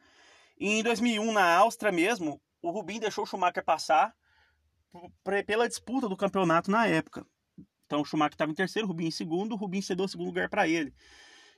E 0.58 0.80
em 0.80 0.84
2001, 0.84 1.32
na 1.32 1.56
Áustria 1.56 1.92
mesmo, 1.92 2.42
o 2.64 2.72
Rubinho 2.72 3.02
deixou 3.02 3.26
o 3.26 3.28
Schumacher 3.28 3.64
passar 3.64 4.16
pela 5.46 5.68
disputa 5.68 6.10
do 6.10 6.18
campeonato 6.18 6.72
na 6.72 6.88
época. 6.88 7.28
Então 7.86 8.02
o 8.02 8.06
Schumacher 8.06 8.34
estava 8.34 8.52
em 8.52 8.56
terceiro, 8.56 8.88
o 8.88 8.90
Rubinho 8.90 9.08
em 9.08 9.12
segundo, 9.12 9.54
o 9.54 9.56
Rubinho 9.56 9.84
cedeu 9.84 10.06
o 10.06 10.10
segundo 10.10 10.28
lugar 10.28 10.50
para 10.50 10.68
ele. 10.68 10.94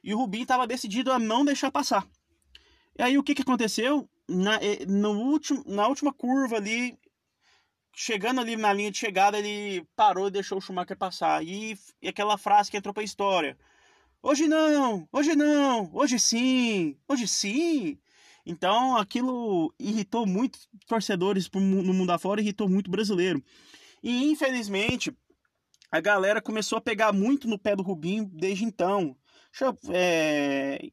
E 0.04 0.14
o 0.14 0.18
Rubinho 0.18 0.44
estava 0.44 0.68
decidido 0.68 1.12
a 1.12 1.20
não 1.20 1.46
deixar 1.46 1.72
passar. 1.72 2.08
E 2.98 3.02
aí 3.02 3.18
o 3.18 3.24
que, 3.24 3.36
que 3.36 3.42
aconteceu? 3.42 4.10
Na, 4.28 4.56
eh, 4.56 4.86
no 4.86 5.12
último, 5.12 5.64
na 5.66 5.88
última 5.88 6.14
curva 6.14 6.58
ali, 6.58 6.98
chegando 7.96 8.42
ali 8.42 8.56
na 8.56 8.74
linha 8.74 8.92
de 8.92 8.98
chegada, 8.98 9.40
ele 9.40 9.86
parou 9.96 10.28
e 10.28 10.32
deixou 10.32 10.58
o 10.58 10.62
Schumacher 10.62 10.98
passar. 10.98 11.44
E, 11.44 11.78
e 12.02 12.08
aquela 12.08 12.38
frase 12.38 12.70
que 12.70 12.78
entrou 12.78 12.94
para 12.94 13.04
a 13.04 13.06
história. 13.06 13.58
Hoje 14.22 14.48
não, 14.48 15.08
hoje 15.12 15.36
não, 15.36 15.90
hoje 15.94 16.20
sim, 16.20 16.98
hoje 17.08 17.28
sim. 17.28 17.98
Então 18.46 18.98
aquilo 18.98 19.74
irritou 19.80 20.26
muito 20.26 20.60
torcedores 20.88 21.50
no 21.54 21.94
mundo 21.94 22.12
afora, 22.12 22.42
irritou 22.42 22.68
muito 22.68 22.90
brasileiro. 22.90 23.44
E 24.02 24.32
infelizmente 24.32 25.16
a 25.92 26.00
galera 26.00 26.42
começou 26.42 26.78
a 26.78 26.82
pegar 26.82 27.12
muito 27.14 27.48
no 27.48 27.58
pé 27.58 27.76
do 27.76 27.84
Rubinho 27.84 28.30
desde 28.34 28.64
então 28.64 29.16
é, 29.90 30.92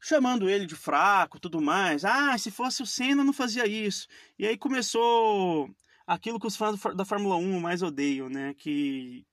chamando 0.00 0.48
ele 0.48 0.66
de 0.66 0.74
fraco, 0.74 1.38
tudo 1.38 1.60
mais. 1.60 2.04
Ah, 2.04 2.36
se 2.38 2.50
fosse 2.50 2.82
o 2.82 2.86
Senna 2.86 3.22
não 3.22 3.32
fazia 3.32 3.66
isso. 3.66 4.08
E 4.38 4.46
aí 4.46 4.56
começou 4.56 5.70
aquilo 6.06 6.40
que 6.40 6.46
os 6.46 6.56
fãs 6.56 6.80
da 6.96 7.04
Fórmula 7.04 7.36
1 7.36 7.60
mais 7.60 7.82
odeiam, 7.82 8.28
né? 8.28 8.54
Que 8.54 9.26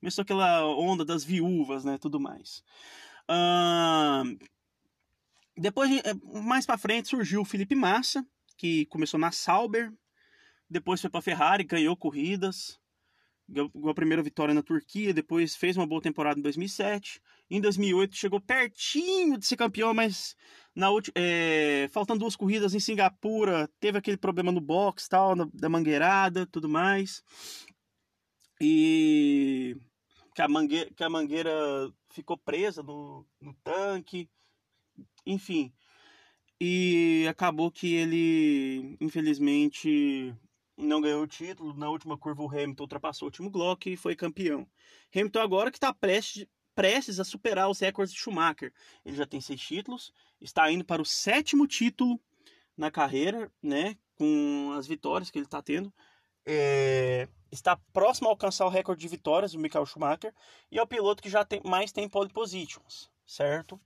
começou 0.00 0.22
aquela 0.22 0.66
onda 0.66 1.04
das 1.04 1.24
viúvas, 1.24 1.84
né? 1.84 1.98
Tudo 1.98 2.18
mais. 2.18 2.64
Depois, 5.56 5.90
é, 6.04 6.14
mais 6.40 6.64
para 6.64 6.78
frente, 6.78 7.08
surgiu 7.08 7.42
o 7.42 7.44
Felipe 7.44 7.74
Massa, 7.74 8.24
que 8.56 8.86
começou 8.86 9.18
na 9.18 9.32
Sauber, 9.32 9.92
depois 10.70 11.00
foi 11.00 11.10
para 11.10 11.22
Ferrari, 11.22 11.64
ganhou 11.64 11.96
corridas 11.96 12.78
ganhou 13.48 13.70
a 13.88 13.94
primeira 13.94 14.22
vitória 14.22 14.52
na 14.52 14.62
Turquia, 14.62 15.14
depois 15.14 15.56
fez 15.56 15.76
uma 15.76 15.86
boa 15.86 16.02
temporada 16.02 16.38
em 16.38 16.42
2007. 16.42 17.20
Em 17.50 17.60
2008 17.60 18.14
chegou 18.14 18.40
pertinho 18.40 19.38
de 19.38 19.46
ser 19.46 19.56
campeão, 19.56 19.94
mas 19.94 20.36
na 20.74 20.88
é, 21.14 21.88
faltando 21.90 22.20
duas 22.20 22.36
corridas 22.36 22.74
em 22.74 22.80
Singapura, 22.80 23.68
teve 23.80 23.98
aquele 23.98 24.18
problema 24.18 24.52
no 24.52 24.60
box, 24.60 25.08
tal, 25.08 25.34
da 25.34 25.68
mangueirada, 25.68 26.46
tudo 26.46 26.68
mais. 26.68 27.22
E 28.60 29.76
que 30.34 30.42
a 30.42 30.48
mangueira, 30.48 30.90
que 30.94 31.02
a 31.02 31.10
mangueira 31.10 31.92
ficou 32.10 32.36
presa 32.36 32.82
no, 32.82 33.26
no 33.40 33.54
tanque, 33.64 34.28
enfim. 35.24 35.72
E 36.60 37.26
acabou 37.28 37.70
que 37.70 37.94
ele, 37.94 38.96
infelizmente, 39.00 40.34
não 40.78 41.00
ganhou 41.00 41.22
o 41.22 41.26
título. 41.26 41.74
Na 41.74 41.90
última 41.90 42.16
curva, 42.16 42.42
o 42.42 42.48
Hamilton 42.48 42.84
ultrapassou 42.84 43.28
o 43.28 43.30
Timo 43.30 43.50
Glock 43.50 43.90
e 43.90 43.96
foi 43.96 44.14
campeão. 44.14 44.66
Hamilton 45.14 45.40
agora 45.40 45.70
que 45.70 45.76
está 45.76 45.92
prestes, 45.92 46.46
prestes 46.74 47.18
a 47.18 47.24
superar 47.24 47.68
os 47.68 47.80
recordes 47.80 48.14
de 48.14 48.20
Schumacher. 48.20 48.72
Ele 49.04 49.16
já 49.16 49.26
tem 49.26 49.40
seis 49.40 49.60
títulos, 49.60 50.12
está 50.40 50.70
indo 50.70 50.84
para 50.84 51.02
o 51.02 51.04
sétimo 51.04 51.66
título 51.66 52.20
na 52.76 52.90
carreira, 52.90 53.50
né? 53.60 53.96
Com 54.14 54.72
as 54.76 54.86
vitórias 54.86 55.30
que 55.30 55.38
ele 55.38 55.46
está 55.46 55.60
tendo. 55.60 55.92
É, 56.46 57.28
está 57.50 57.76
próximo 57.92 58.28
a 58.28 58.30
alcançar 58.30 58.64
o 58.64 58.70
recorde 58.70 59.00
de 59.00 59.08
vitórias 59.08 59.52
do 59.52 59.58
Michael 59.58 59.84
Schumacher 59.84 60.32
e 60.70 60.78
é 60.78 60.82
o 60.82 60.86
piloto 60.86 61.22
que 61.22 61.28
já 61.28 61.44
tem, 61.44 61.60
mais 61.64 61.92
tem 61.92 62.08
pole 62.08 62.32
positions, 62.32 63.10
certo? 63.26 63.78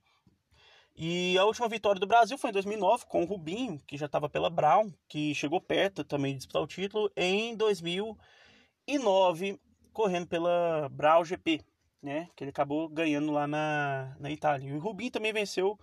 E 0.95 1.37
a 1.37 1.45
última 1.45 1.67
vitória 1.67 1.99
do 1.99 2.05
Brasil 2.05 2.37
foi 2.37 2.51
em 2.51 2.53
2009 2.53 3.05
com 3.07 3.23
o 3.23 3.25
Rubinho, 3.25 3.79
que 3.87 3.97
já 3.97 4.05
estava 4.05 4.29
pela 4.29 4.49
Brown, 4.49 4.91
que 5.07 5.33
chegou 5.33 5.59
perto 5.59 6.03
também 6.03 6.33
de 6.33 6.39
disputar 6.39 6.61
o 6.61 6.67
título 6.67 7.11
em 7.15 7.55
2009 7.55 9.59
correndo 9.91 10.27
pela 10.27 10.87
Brown 10.89 11.25
GP, 11.25 11.61
né? 12.01 12.29
Que 12.35 12.43
ele 12.43 12.51
acabou 12.51 12.87
ganhando 12.87 13.31
lá 13.31 13.47
na, 13.47 14.15
na 14.19 14.29
Itália. 14.29 14.69
E 14.69 14.73
o 14.73 14.79
Rubinho 14.79 15.11
também 15.11 15.33
venceu 15.33 15.79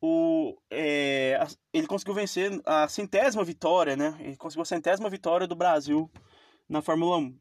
o 0.00 0.56
é, 0.70 1.44
ele 1.72 1.88
conseguiu 1.88 2.14
vencer 2.14 2.60
a 2.64 2.88
centésima 2.88 3.42
vitória, 3.42 3.96
né? 3.96 4.16
Ele 4.20 4.36
conseguiu 4.36 4.62
a 4.62 4.66
centésima 4.66 5.10
vitória 5.10 5.46
do 5.46 5.56
Brasil 5.56 6.08
na 6.68 6.80
Fórmula 6.80 7.18
1. 7.18 7.36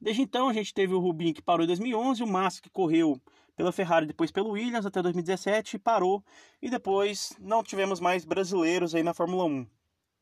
Desde 0.00 0.22
então 0.22 0.48
a 0.48 0.52
gente 0.52 0.74
teve 0.74 0.94
o 0.94 0.98
Rubinho 0.98 1.34
que 1.34 1.42
parou 1.42 1.64
em 1.64 1.66
2011, 1.66 2.22
o 2.22 2.26
Massa 2.26 2.60
que 2.60 2.70
correu 2.70 3.20
pela 3.56 3.72
Ferrari, 3.72 4.06
depois 4.06 4.30
pelo 4.30 4.50
Williams 4.50 4.84
até 4.84 5.00
2017 5.00 5.78
parou 5.78 6.22
e 6.60 6.68
depois 6.68 7.32
não 7.38 7.62
tivemos 7.62 8.00
mais 8.00 8.24
brasileiros 8.24 8.94
aí 8.94 9.02
na 9.02 9.14
Fórmula 9.14 9.44
1, 9.44 9.66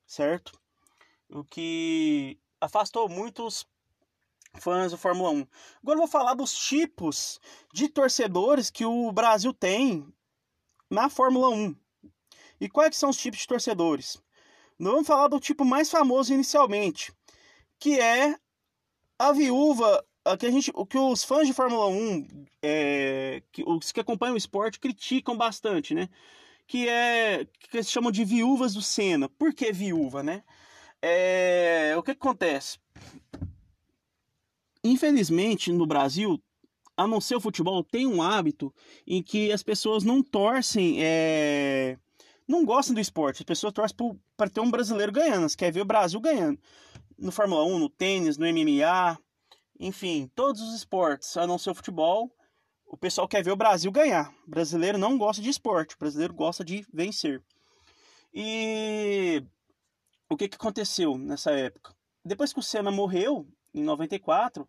certo? 0.07 0.53
O 1.29 1.43
que 1.43 2.39
afastou 2.61 3.09
muitos 3.09 3.67
fãs 4.61 4.93
da 4.93 4.99
Fórmula 4.99 5.31
1. 5.31 5.47
Agora 5.83 5.97
eu 5.97 6.03
vou 6.03 6.07
falar 6.07 6.35
dos 6.35 6.55
tipos 6.55 7.41
de 7.73 7.89
torcedores 7.89 8.71
que 8.71 8.85
o 8.85 9.11
Brasil 9.11 9.53
tem 9.53 10.07
na 10.89 11.09
Fórmula 11.09 11.49
1. 11.49 11.75
E 12.61 12.69
quais 12.69 12.97
são 12.97 13.11
os 13.11 13.17
tipos 13.17 13.41
de 13.41 13.47
torcedores? 13.49 14.23
Nós 14.79 14.93
vamos 14.93 15.07
falar 15.07 15.29
do 15.29 15.41
tipo 15.41 15.65
mais 15.65 15.91
famoso 15.91 16.33
inicialmente, 16.33 17.13
que 17.79 17.99
é 18.01 18.37
a 19.19 19.33
viúva 19.33 20.05
que 20.39 20.47
a 20.47 20.51
gente, 20.51 20.71
o 20.75 20.87
que 20.87 20.97
os 20.97 21.23
fãs 21.23 21.47
de 21.47 21.53
Fórmula 21.53 21.87
1, 21.89 22.27
é, 22.63 23.43
que, 23.53 23.63
os 23.67 23.93
que 23.93 24.01
acompanham 24.01 24.35
o 24.35 24.39
esporte, 24.39 24.81
criticam 24.81 25.37
bastante, 25.37 25.95
né? 25.95 26.09
Que 26.67 26.89
é 26.89 27.47
que 27.61 27.77
eles 27.77 27.91
chamam 27.91 28.11
de 28.11 28.25
viúvas 28.25 28.73
do 28.73 28.81
Senna. 28.81 29.29
Por 29.29 29.53
que 29.53 29.71
viúva, 29.71 30.23
né? 30.23 30.43
É, 31.03 31.95
o 31.99 32.03
que, 32.03 32.15
que 32.15 32.21
acontece? 32.21 32.79
Infelizmente, 34.83 35.71
no 35.71 35.87
Brasil, 35.87 36.43
a 36.97 37.07
não 37.07 37.21
ser 37.21 37.37
o 37.37 37.41
futebol, 37.41 37.85
tem 37.85 38.07
um 38.07 38.23
hábito 38.23 38.73
em 39.07 39.23
que 39.23 39.53
as 39.53 39.63
pessoas 39.63 40.05
não 40.05 40.23
torcem, 40.23 40.97
é, 41.01 41.99
não 42.49 42.65
gostam 42.65 42.95
do 42.95 43.01
esporte. 43.01 43.43
As 43.43 43.47
pessoas 43.47 43.75
torcem 43.75 43.97
para 44.37 44.49
ter 44.49 44.61
um 44.61 44.71
brasileiro 44.71 45.13
ganhando, 45.13 45.55
quer 45.55 45.71
ver 45.71 45.83
o 45.83 45.87
Brasil 45.87 46.19
ganhando. 46.19 46.59
No 47.19 47.33
Fórmula 47.33 47.65
1, 47.65 47.79
no 47.79 47.89
tênis, 47.89 48.37
no 48.37 48.47
MMA, 48.47 49.19
enfim, 49.79 50.31
todos 50.35 50.61
os 50.61 50.75
esportes, 50.75 51.37
a 51.37 51.47
não 51.47 51.59
ser 51.59 51.71
o 51.71 51.75
futebol, 51.75 52.31
o 52.87 52.97
pessoal 52.97 53.27
quer 53.27 53.43
ver 53.43 53.51
o 53.51 53.57
Brasil 53.57 53.91
ganhar. 53.91 54.33
O 54.47 54.51
brasileiro 54.51 54.99
não 54.99 55.19
gosta 55.19 55.43
de 55.43 55.51
esporte, 55.51 55.95
o 55.95 55.99
brasileiro 55.99 56.35
gosta 56.35 56.65
de 56.65 56.87
vencer. 56.93 57.43
E 58.33 59.43
o 60.29 60.37
que, 60.37 60.49
que 60.49 60.57
aconteceu 60.57 61.17
nessa 61.19 61.51
época? 61.53 61.95
Depois 62.25 62.53
que 62.53 62.59
o 62.59 62.63
Senna 62.63 62.91
morreu, 62.91 63.47
em 63.73 63.83
94, 63.83 64.69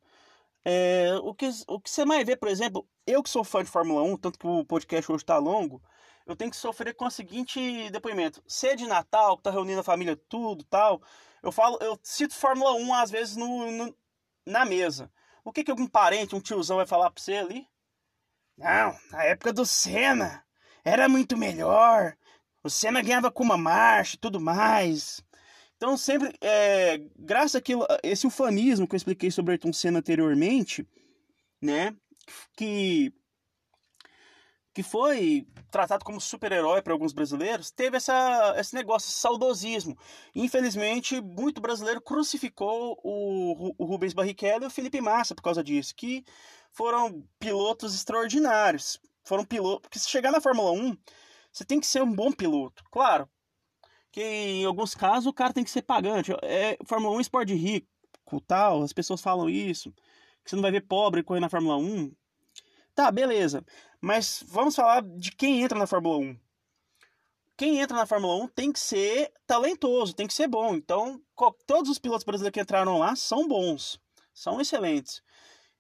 é, 0.63 1.15
o, 1.21 1.33
que, 1.33 1.47
o 1.67 1.79
que 1.79 1.89
você 1.89 2.03
mais 2.03 2.25
vê, 2.25 2.35
por 2.35 2.49
exemplo, 2.49 2.87
eu 3.05 3.21
que 3.21 3.29
sou 3.29 3.43
fã 3.43 3.63
de 3.63 3.69
Fórmula 3.69 4.01
1, 4.01 4.17
tanto 4.17 4.39
que 4.39 4.47
o 4.47 4.65
podcast 4.65 5.11
hoje 5.11 5.23
está 5.23 5.37
longo, 5.37 5.81
eu 6.25 6.35
tenho 6.35 6.49
que 6.49 6.57
sofrer 6.57 6.95
com 6.95 7.05
o 7.05 7.11
seguinte 7.11 7.89
depoimento. 7.91 8.41
Ser 8.47 8.75
de 8.75 8.87
Natal, 8.87 9.37
que 9.37 9.43
tá 9.43 9.51
reunindo 9.51 9.79
a 9.79 9.83
família 9.83 10.19
tudo 10.27 10.63
tal, 10.63 11.01
eu 11.45 11.51
falo, 11.51 11.77
eu 11.79 11.97
cito 12.01 12.33
Fórmula 12.33 12.73
1 12.73 12.93
às 12.95 13.11
vezes 13.11 13.35
no, 13.35 13.71
no 13.71 13.95
na 14.45 14.65
mesa. 14.65 15.11
O 15.43 15.51
que, 15.51 15.63
que 15.63 15.69
algum 15.69 15.87
parente, 15.87 16.35
um 16.35 16.41
tiozão 16.41 16.77
vai 16.77 16.87
falar 16.87 17.11
pra 17.11 17.21
você 17.21 17.35
ali? 17.35 17.67
Não, 18.57 18.97
na 19.11 19.23
época 19.23 19.53
do 19.53 19.65
Senna 19.65 20.43
era 20.83 21.07
muito 21.07 21.37
melhor. 21.37 22.17
O 22.63 22.69
Senna 22.69 23.01
ganhava 23.01 23.29
com 23.29 23.43
uma 23.43 23.57
marcha 23.57 24.15
e 24.15 24.19
tudo 24.19 24.39
mais. 24.39 25.23
Então, 25.77 25.95
sempre, 25.95 26.33
é, 26.41 26.97
graças 27.15 27.55
àquilo, 27.55 27.85
esse 28.01 28.25
ufanismo 28.25 28.87
que 28.87 28.95
eu 28.95 28.97
expliquei 28.97 29.29
sobre 29.29 29.51
Ayrton 29.51 29.71
Senna 29.71 29.99
anteriormente, 29.99 30.87
né, 31.61 31.95
que 32.57 33.13
que 34.75 34.83
foi 34.83 35.47
tratado 35.71 36.03
como 36.03 36.19
super-herói 36.19 36.81
para 36.81 36.91
alguns 36.91 37.13
brasileiros, 37.13 37.71
teve 37.71 37.95
essa, 37.95 38.53
esse 38.57 38.75
negócio, 38.75 39.07
esse 39.07 39.17
saudosismo. 39.17 39.97
Infelizmente, 40.35 41.21
muito 41.21 41.61
brasileiro 41.61 42.01
crucificou 42.01 42.99
o, 43.01 43.73
o 43.77 43.85
Rubens 43.85 44.13
Barrichello 44.13 44.65
e 44.65 44.67
o 44.67 44.69
Felipe 44.69 44.99
Massa 44.99 45.33
por 45.33 45.41
causa 45.41 45.63
disso, 45.63 45.95
que 45.95 46.25
foram 46.73 47.25
pilotos 47.39 47.95
extraordinários. 47.95 48.99
Foram 49.23 49.45
pilotos. 49.45 49.83
Porque 49.83 49.97
se 49.97 50.09
chegar 50.09 50.29
na 50.29 50.41
Fórmula 50.41 50.71
1, 50.71 50.97
você 51.53 51.63
tem 51.63 51.79
que 51.79 51.87
ser 51.87 52.03
um 52.03 52.13
bom 52.13 52.33
piloto. 52.33 52.83
Claro, 52.91 53.29
que 54.11 54.21
em 54.21 54.65
alguns 54.65 54.93
casos 54.93 55.25
o 55.25 55.33
cara 55.33 55.53
tem 55.53 55.63
que 55.63 55.71
ser 55.71 55.83
pagante. 55.83 56.33
É, 56.43 56.77
Fórmula 56.85 57.15
1 57.15 57.19
é 57.19 57.21
esporte 57.21 57.53
rico, 57.53 57.87
tal, 58.45 58.83
as 58.83 58.91
pessoas 58.91 59.21
falam 59.21 59.49
isso. 59.49 59.93
Que 60.43 60.49
você 60.49 60.57
não 60.57 60.63
vai 60.63 60.71
ver 60.71 60.81
pobre 60.81 61.23
correr 61.23 61.39
na 61.39 61.49
Fórmula 61.49 61.77
1. 61.77 62.11
Tá, 62.95 63.11
beleza. 63.11 63.63
Mas 63.99 64.41
vamos 64.47 64.75
falar 64.75 65.03
de 65.03 65.31
quem 65.31 65.61
entra 65.61 65.77
na 65.77 65.85
Fórmula 65.85 66.17
1. 66.17 66.39
Quem 67.57 67.79
entra 67.79 67.97
na 67.97 68.05
Fórmula 68.05 68.43
1 68.45 68.47
tem 68.47 68.71
que 68.71 68.79
ser 68.79 69.33
talentoso, 69.45 70.13
tem 70.13 70.25
que 70.27 70.33
ser 70.33 70.47
bom. 70.47 70.75
Então, 70.75 71.21
todos 71.67 71.89
os 71.89 71.99
pilotos 71.99 72.23
brasileiros 72.23 72.53
que 72.53 72.61
entraram 72.61 72.97
lá 72.97 73.15
são 73.15 73.47
bons, 73.47 73.99
são 74.33 74.59
excelentes. 74.61 75.21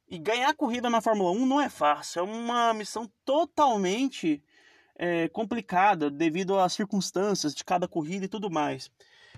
E 0.07 0.17
ganhar 0.17 0.53
corrida 0.55 0.89
na 0.89 1.01
Fórmula 1.01 1.31
1 1.31 1.45
não 1.45 1.59
é 1.59 1.69
fácil, 1.69 2.19
é 2.19 2.23
uma 2.23 2.73
missão 2.73 3.11
totalmente 3.23 4.43
é, 4.95 5.27
complicada 5.29 6.09
devido 6.09 6.59
às 6.59 6.73
circunstâncias 6.73 7.55
de 7.55 7.63
cada 7.63 7.87
corrida 7.87 8.25
e 8.25 8.29
tudo 8.29 8.49
mais. 8.49 8.91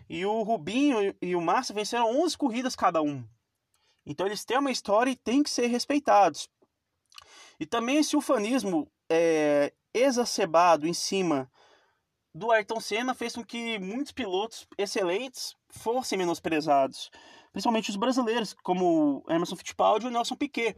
E 0.09 0.25
o 0.25 0.41
Rubinho 0.41 1.15
e 1.21 1.36
o 1.36 1.41
Massa 1.41 1.73
venceram 1.73 2.21
11 2.21 2.38
corridas 2.38 2.75
cada 2.75 3.01
um. 3.01 3.23
Então 4.05 4.25
eles 4.25 4.45
têm 4.45 4.57
uma 4.57 4.71
história 4.71 5.11
e 5.11 5.15
têm 5.15 5.43
que 5.43 5.49
ser 5.49 5.67
respeitados. 5.67 6.49
E 7.60 7.66
também 7.66 7.97
esse 7.97 8.16
ufanismo 8.16 8.91
é, 9.10 9.74
exacerbado 9.93 10.88
em 10.88 10.93
cima 10.93 11.51
do 12.34 12.51
Ayrton 12.51 12.80
Senna 12.80 13.16
fez 13.16 13.34
com 13.34 13.43
que 13.43 13.80
muitos 13.80 14.12
pilotos 14.12 14.68
excelentes 14.78 15.55
fossem 15.70 16.18
menosprezados. 16.18 17.10
Principalmente 17.51 17.89
os 17.89 17.95
brasileiros, 17.95 18.53
como 18.64 19.26
Emerson 19.28 19.55
Fittipaldi 19.55 20.05
e 20.05 20.10
o 20.10 20.12
Nelson 20.12 20.36
Piquet, 20.36 20.76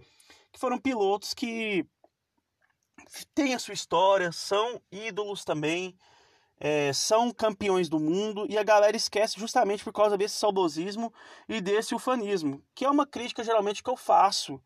que 0.52 0.60
foram 0.60 0.78
pilotos 0.78 1.34
que 1.34 1.86
têm 3.36 3.54
a 3.54 3.60
sua 3.60 3.74
história, 3.74 4.32
são 4.32 4.82
ídolos 4.90 5.44
também, 5.44 5.98
é, 6.60 6.94
são 6.94 7.32
campeões 7.32 7.90
do 7.90 8.00
mundo 8.00 8.46
e 8.50 8.58
a 8.58 8.64
galera 8.64 8.96
esquece 8.96 9.40
justamente 9.40 9.84
por 9.84 9.94
causa 9.94 10.18
desse 10.18 10.36
saudosismo 10.36 11.14
e 11.48 11.60
desse 11.60 11.96
ufanismo, 11.96 12.64
que 12.76 12.86
é 12.86 12.90
uma 12.90 13.06
crítica 13.06 13.44
geralmente 13.44 13.84
que 13.84 13.90
eu 13.90 13.98
faço 13.98 14.62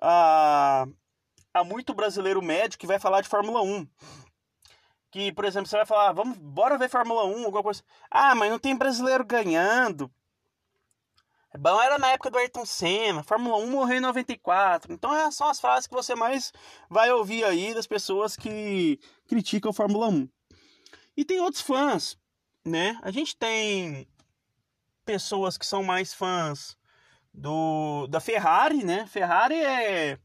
a, 0.00 0.86
há 1.54 1.62
muito 1.62 1.94
brasileiro 1.94 2.42
médio 2.42 2.78
que 2.78 2.86
vai 2.86 2.98
falar 2.98 3.20
de 3.20 3.28
Fórmula 3.28 3.62
1. 3.62 3.88
Que, 5.10 5.32
por 5.32 5.44
exemplo, 5.44 5.68
você 5.68 5.76
vai 5.76 5.86
falar, 5.86 6.12
vamos, 6.12 6.36
bora 6.36 6.76
ver 6.76 6.90
Fórmula 6.90 7.24
1, 7.24 7.44
alguma 7.44 7.62
coisa. 7.62 7.82
Ah, 8.10 8.34
mas 8.34 8.50
não 8.50 8.58
tem 8.58 8.76
brasileiro 8.76 9.24
ganhando. 9.24 10.10
É 11.52 11.56
bom, 11.56 11.80
era 11.80 11.96
na 12.00 12.08
época 12.08 12.32
do 12.32 12.36
Ayrton 12.36 12.66
Senna, 12.66 13.22
Fórmula 13.22 13.56
1 13.58 13.70
morreu 13.70 13.98
em 13.98 14.00
94. 14.00 14.92
Então, 14.92 15.14
essas 15.14 15.36
são 15.36 15.48
as 15.48 15.60
frases 15.60 15.86
que 15.86 15.94
você 15.94 16.16
mais 16.16 16.52
vai 16.90 17.12
ouvir 17.12 17.44
aí 17.44 17.72
das 17.72 17.86
pessoas 17.86 18.34
que 18.34 18.98
criticam 19.28 19.70
a 19.70 19.74
Fórmula 19.74 20.08
1. 20.08 20.28
E 21.16 21.24
tem 21.24 21.38
outros 21.38 21.62
fãs, 21.62 22.18
né? 22.64 22.98
A 23.02 23.12
gente 23.12 23.36
tem 23.36 24.08
pessoas 25.04 25.56
que 25.56 25.64
são 25.64 25.84
mais 25.84 26.12
fãs 26.12 26.76
do 27.32 28.08
da 28.08 28.18
Ferrari, 28.18 28.82
né? 28.82 29.06
Ferrari 29.06 29.54
é 29.54 30.18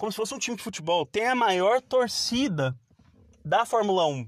como 0.00 0.10
se 0.10 0.16
fosse 0.16 0.34
um 0.34 0.38
time 0.38 0.56
de 0.56 0.62
futebol, 0.62 1.04
tem 1.04 1.26
a 1.26 1.34
maior 1.34 1.82
torcida 1.82 2.74
da 3.44 3.66
Fórmula 3.66 4.06
1. 4.06 4.26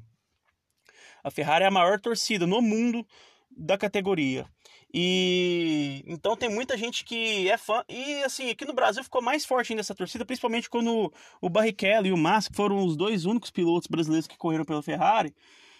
A 1.24 1.30
Ferrari 1.30 1.64
é 1.64 1.68
a 1.68 1.70
maior 1.70 1.98
torcida 1.98 2.46
no 2.46 2.60
mundo 2.60 3.06
da 3.50 3.78
categoria. 3.78 4.46
E 4.92 6.04
então 6.06 6.36
tem 6.36 6.50
muita 6.50 6.76
gente 6.76 7.02
que 7.06 7.48
é 7.48 7.56
fã. 7.56 7.82
E 7.88 8.22
assim, 8.22 8.50
aqui 8.50 8.66
no 8.66 8.74
Brasil 8.74 9.02
ficou 9.02 9.22
mais 9.22 9.46
forte 9.46 9.72
ainda 9.72 9.80
essa 9.80 9.94
torcida, 9.94 10.26
principalmente 10.26 10.68
quando 10.68 11.10
o 11.40 11.48
Barrichello 11.48 12.06
e 12.06 12.12
o 12.12 12.18
Massa, 12.18 12.50
que 12.50 12.56
foram 12.56 12.84
os 12.84 12.94
dois 12.94 13.24
únicos 13.24 13.50
pilotos 13.50 13.88
brasileiros 13.88 14.26
que 14.26 14.36
correram 14.36 14.66
pela 14.66 14.82
Ferrari, 14.82 15.34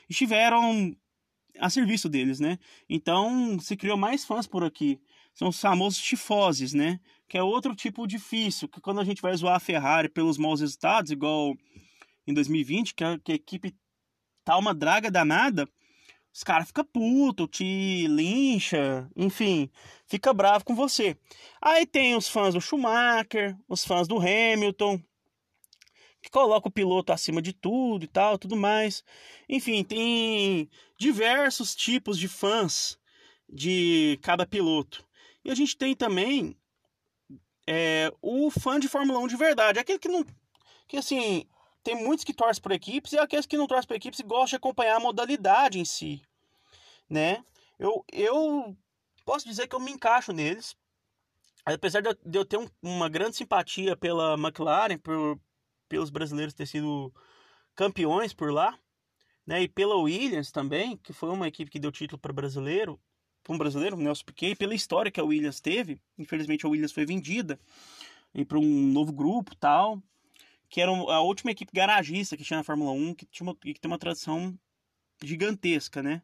estiveram 0.09 0.97
a 1.59 1.69
serviço 1.69 2.09
deles, 2.09 2.41
né? 2.41 2.59
Então 2.89 3.59
se 3.61 3.77
criou 3.77 3.99
mais 3.99 4.25
fãs 4.25 4.47
por 4.47 4.65
aqui. 4.65 4.99
São 5.35 5.49
os 5.49 5.61
famosos 5.61 6.01
tifoses, 6.01 6.73
né? 6.73 6.99
Que 7.33 7.39
é 7.39 7.43
outro 7.43 7.75
tipo 7.75 8.07
difícil, 8.07 8.69
que 8.69 8.79
quando 8.79 9.01
a 9.01 9.05
gente 9.05 9.23
vai 9.23 9.35
zoar 9.35 9.57
a 9.57 9.59
Ferrari 9.59 10.07
pelos 10.07 10.37
maus 10.37 10.61
resultados, 10.61 11.11
igual 11.11 11.57
em 12.27 12.35
2020, 12.35 12.93
que 12.93 13.03
a, 13.03 13.19
que 13.19 13.33
a 13.33 13.35
equipe 13.35 13.75
tá 14.45 14.59
uma 14.59 14.75
draga 14.75 15.11
danada, 15.11 15.67
os 16.31 16.45
caras 16.45 16.67
ficam 16.67 16.85
puto, 16.85 17.49
te 17.49 18.07
lincha, 18.07 19.11
enfim, 19.17 19.71
fica 20.07 20.35
bravo 20.35 20.63
com 20.63 20.75
você. 20.75 21.17
Aí 21.59 21.87
tem 21.87 22.15
os 22.15 22.29
fãs 22.29 22.53
do 22.53 22.61
Schumacher, 22.61 23.57
os 23.67 23.83
fãs 23.83 24.07
do 24.07 24.19
Hamilton, 24.19 25.01
que 26.21 26.29
coloca 26.29 26.69
o 26.69 26.71
piloto 26.71 27.15
acima 27.15 27.41
de 27.41 27.55
tudo 27.55 28.05
e 28.05 28.09
tal, 28.09 28.37
tudo 28.37 28.57
mais. 28.57 29.03
Enfim, 29.49 29.83
tem 29.83 30.69
diversos 30.99 31.75
tipos 31.75 32.19
de 32.19 32.29
fãs 32.29 32.99
de 33.49 34.19
cada 34.21 34.45
piloto. 34.45 35.03
E 35.43 35.51
a 35.51 35.55
gente 35.55 35.75
tem 35.79 35.97
também 35.97 36.55
é, 37.67 38.13
o 38.21 38.51
fã 38.51 38.79
de 38.79 38.89
Fórmula 38.89 39.19
1 39.21 39.29
de 39.29 39.37
verdade, 39.37 39.79
aquele 39.79 39.99
que 39.99 40.09
não. 40.09 40.25
que 40.89 40.97
assim, 40.97 41.47
tem 41.83 41.95
muitos 41.95 42.25
que 42.25 42.35
torcem 42.35 42.63
por 42.63 42.73
equipes 42.73 43.13
e 43.13 43.19
aqueles 43.19 43.47
que 43.47 43.57
não 43.57 43.67
torcem 43.67 43.87
por 43.87 43.97
equipes 43.97 44.21
gostam 44.21 44.47
de 44.47 44.57
acompanhar 44.57 44.97
a 44.97 45.01
modalidade 45.01 45.79
em 45.79 45.85
si, 45.85 46.23
né? 47.09 47.45
Eu, 47.79 48.05
eu 48.13 48.77
posso 49.25 49.47
dizer 49.47 49.67
que 49.67 49.75
eu 49.75 49.81
me 49.81 49.91
encaixo 49.91 50.33
neles. 50.33 50.77
Apesar 51.65 52.01
de 52.01 52.17
eu 52.39 52.45
ter 52.45 52.57
um, 52.59 52.69
uma 52.83 53.09
grande 53.09 53.37
simpatia 53.37 53.97
pela 53.97 54.35
McLaren, 54.35 54.99
por, 54.99 55.41
pelos 55.89 56.11
brasileiros 56.11 56.55
ter 56.55 56.67
sido 56.67 57.13
campeões 57.75 58.35
por 58.35 58.53
lá, 58.53 58.77
né? 59.47 59.63
E 59.63 59.69
pela 59.69 59.97
Williams 59.97 60.51
também, 60.51 60.97
que 60.97 61.13
foi 61.13 61.31
uma 61.31 61.49
equipe 61.49 61.71
que 61.71 61.79
deu 61.79 61.93
título 61.93 62.21
para 62.21 62.33
brasileiro, 62.33 63.01
para 63.43 63.55
um 63.55 63.59
brasileiro, 63.59 63.97
Nelson 63.97 64.25
Piquet, 64.25 64.55
pela 64.55 64.75
história 64.75 65.11
que 65.11 65.21
a 65.21 65.25
Williams 65.25 65.61
teve. 65.61 66.01
Infelizmente 66.19 66.65
a 66.65 66.69
Williams 66.69 66.93
foi 66.93 67.05
vendida 67.05 67.59
para 68.47 68.59
um 68.59 68.87
novo 68.93 69.13
grupo, 69.13 69.55
tal, 69.57 70.03
que 70.69 70.81
era 70.81 70.91
a 70.91 71.21
última 71.21 71.51
equipe 71.51 71.73
garagista 71.73 72.37
que 72.37 72.45
tinha 72.45 72.57
na 72.57 72.65
Fórmula 72.65 72.93
1, 72.93 73.15
que 73.15 73.27
tinha 73.27 73.47
uma, 73.47 73.55
que 73.55 73.79
tem 73.79 73.91
uma 73.91 73.99
tradição 73.99 74.59
gigantesca, 75.23 76.03
né? 76.03 76.23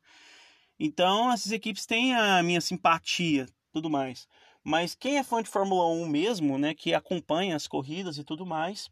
Então, 0.79 1.33
essas 1.33 1.53
equipes 1.53 1.85
têm 1.85 2.15
a 2.15 2.43
minha 2.43 2.61
simpatia, 2.61 3.47
tudo 3.73 3.91
mais. 3.91 4.29
Mas 4.63 4.95
quem 4.95 5.19
é 5.19 5.25
fã 5.25 5.43
de 5.43 5.49
Fórmula 5.49 5.87
1 5.89 6.07
mesmo, 6.07 6.59
né, 6.59 6.75
que 6.75 6.95
acompanha 6.95 7.57
as 7.57 7.67
corridas 7.67 8.17
e 8.17 8.25
tudo 8.25 8.47
mais, 8.47 8.89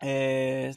é, 0.00 0.72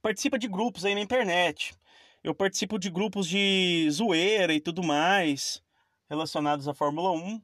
participa 0.00 0.38
de 0.38 0.46
grupos 0.46 0.84
aí 0.84 0.94
na 0.94 1.00
internet. 1.00 1.74
Eu 2.22 2.34
participo 2.34 2.78
de 2.78 2.90
grupos 2.90 3.26
de 3.26 3.88
zoeira 3.90 4.52
e 4.52 4.60
tudo 4.60 4.82
mais 4.82 5.62
relacionados 6.08 6.66
à 6.66 6.74
Fórmula 6.74 7.12
1. 7.12 7.40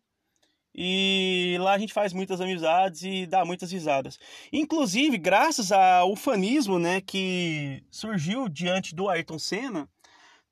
E 0.77 1.57
lá 1.61 1.75
a 1.75 1.79
gente 1.79 1.93
faz 1.93 2.13
muitas 2.13 2.41
amizades 2.41 3.03
e 3.03 3.27
dá 3.27 3.45
muitas 3.45 3.71
risadas. 3.71 4.19
Inclusive, 4.53 5.17
graças 5.17 5.71
ao 5.71 6.17
fanismo 6.17 6.81
né, 6.81 7.01
que 7.01 7.85
surgiu 7.91 8.49
diante 8.49 8.95
do 8.95 9.09
Ayrton 9.09 9.39
Senna, 9.39 9.89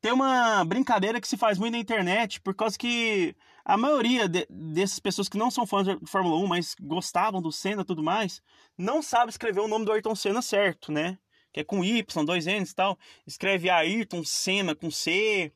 tem 0.00 0.12
uma 0.12 0.64
brincadeira 0.64 1.20
que 1.20 1.26
se 1.26 1.36
faz 1.36 1.58
muito 1.58 1.72
na 1.72 1.78
internet, 1.78 2.40
por 2.40 2.54
causa 2.54 2.78
que 2.78 3.34
a 3.64 3.76
maioria 3.76 4.28
de, 4.28 4.46
dessas 4.48 5.00
pessoas 5.00 5.28
que 5.28 5.38
não 5.38 5.50
são 5.50 5.66
fãs 5.66 5.86
de 5.86 5.98
Fórmula 6.06 6.36
1, 6.36 6.46
mas 6.46 6.76
gostavam 6.80 7.42
do 7.42 7.50
Senna 7.50 7.82
e 7.82 7.84
tudo 7.84 8.02
mais, 8.02 8.40
não 8.78 9.02
sabe 9.02 9.30
escrever 9.30 9.60
o 9.60 9.68
nome 9.68 9.84
do 9.84 9.92
Ayrton 9.92 10.14
Senna 10.14 10.42
certo, 10.42 10.92
né? 10.92 11.18
Que 11.52 11.60
é 11.60 11.64
com 11.64 11.84
Y, 11.84 12.24
dois 12.24 12.46
N's 12.46 12.70
e 12.70 12.74
tal. 12.74 12.98
Escreve 13.26 13.68
Ayrton 13.68 14.24
Senna 14.24 14.74
com 14.74 14.90
C. 14.90 15.52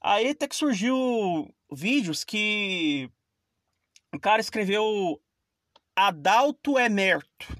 Aí 0.00 0.30
até 0.30 0.46
que 0.46 0.56
surgiu 0.56 1.52
vídeos 1.70 2.24
que 2.24 3.10
o 4.12 4.18
cara 4.18 4.40
escreveu 4.40 5.20
Adalto 5.96 6.78
Emerto. 6.78 7.56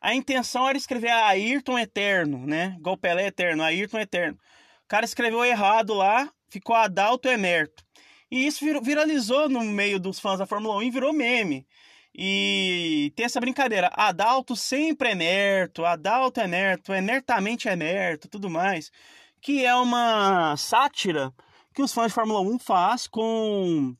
A 0.00 0.14
intenção 0.14 0.68
era 0.68 0.76
escrever 0.76 1.10
Ayrton 1.10 1.78
Eterno, 1.78 2.46
né? 2.46 2.74
Igual 2.78 2.96
Pelé 2.96 3.26
Eterno, 3.28 3.62
Ayrton 3.62 4.00
Eterno. 4.00 4.38
O 4.84 4.88
cara 4.88 5.04
escreveu 5.04 5.44
errado 5.44 5.94
lá, 5.94 6.30
ficou 6.48 6.76
Adalto 6.76 7.28
Emerto. 7.28 7.84
E 8.30 8.46
isso 8.46 8.64
viralizou 8.82 9.48
no 9.48 9.62
meio 9.62 9.98
dos 9.98 10.18
fãs 10.18 10.38
da 10.38 10.46
Fórmula 10.46 10.76
1 10.76 10.82
e 10.82 10.90
virou 10.90 11.12
meme. 11.12 11.66
E 12.14 13.12
tem 13.16 13.26
essa 13.26 13.40
brincadeira, 13.40 13.90
Adalto 13.92 14.54
sempre 14.54 15.10
emerto, 15.10 15.84
Adalto 15.84 16.40
emerto, 16.40 16.92
enertamente 16.92 17.68
emerto, 17.68 18.28
tudo 18.28 18.48
mais. 18.48 18.92
Que 19.40 19.64
é 19.64 19.74
uma 19.74 20.56
sátira 20.56 21.32
que 21.74 21.82
os 21.82 21.92
fãs 21.92 22.08
de 22.08 22.14
Fórmula 22.14 22.40
1 22.40 22.58
faz 22.60 23.06
com, 23.08 23.96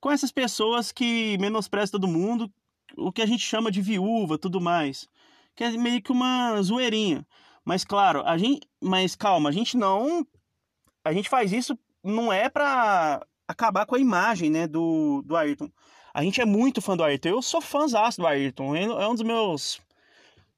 com 0.00 0.10
essas 0.10 0.32
pessoas 0.32 0.90
que 0.90 1.38
menosprezam 1.38 1.92
todo 2.00 2.08
mundo, 2.08 2.52
o 2.96 3.12
que 3.12 3.22
a 3.22 3.26
gente 3.26 3.44
chama 3.44 3.70
de 3.70 3.80
viúva, 3.80 4.36
tudo 4.36 4.60
mais. 4.60 5.08
Que 5.54 5.64
é 5.64 5.70
meio 5.70 6.02
que 6.02 6.10
uma 6.10 6.60
zoeirinha. 6.62 7.24
Mas 7.64 7.84
claro, 7.84 8.22
a 8.26 8.36
gente, 8.36 8.68
mas 8.80 9.14
calma, 9.14 9.48
a 9.48 9.52
gente 9.52 9.76
não 9.76 10.26
a 11.04 11.12
gente 11.12 11.28
faz 11.28 11.52
isso 11.52 11.78
não 12.02 12.32
é 12.32 12.48
para 12.48 13.24
acabar 13.46 13.86
com 13.86 13.94
a 13.94 14.00
imagem, 14.00 14.50
né, 14.50 14.66
do, 14.66 15.22
do 15.24 15.36
Ayrton. 15.36 15.70
A 16.16 16.22
gente 16.22 16.40
é 16.40 16.46
muito 16.46 16.80
fã 16.80 16.96
do 16.96 17.04
Ayrton. 17.04 17.28
Eu 17.28 17.42
sou 17.42 17.60
fãzão 17.60 18.08
do 18.16 18.26
Ayrton. 18.26 18.74
É 18.74 19.06
um 19.06 19.14
dos 19.14 19.22
meus 19.22 19.82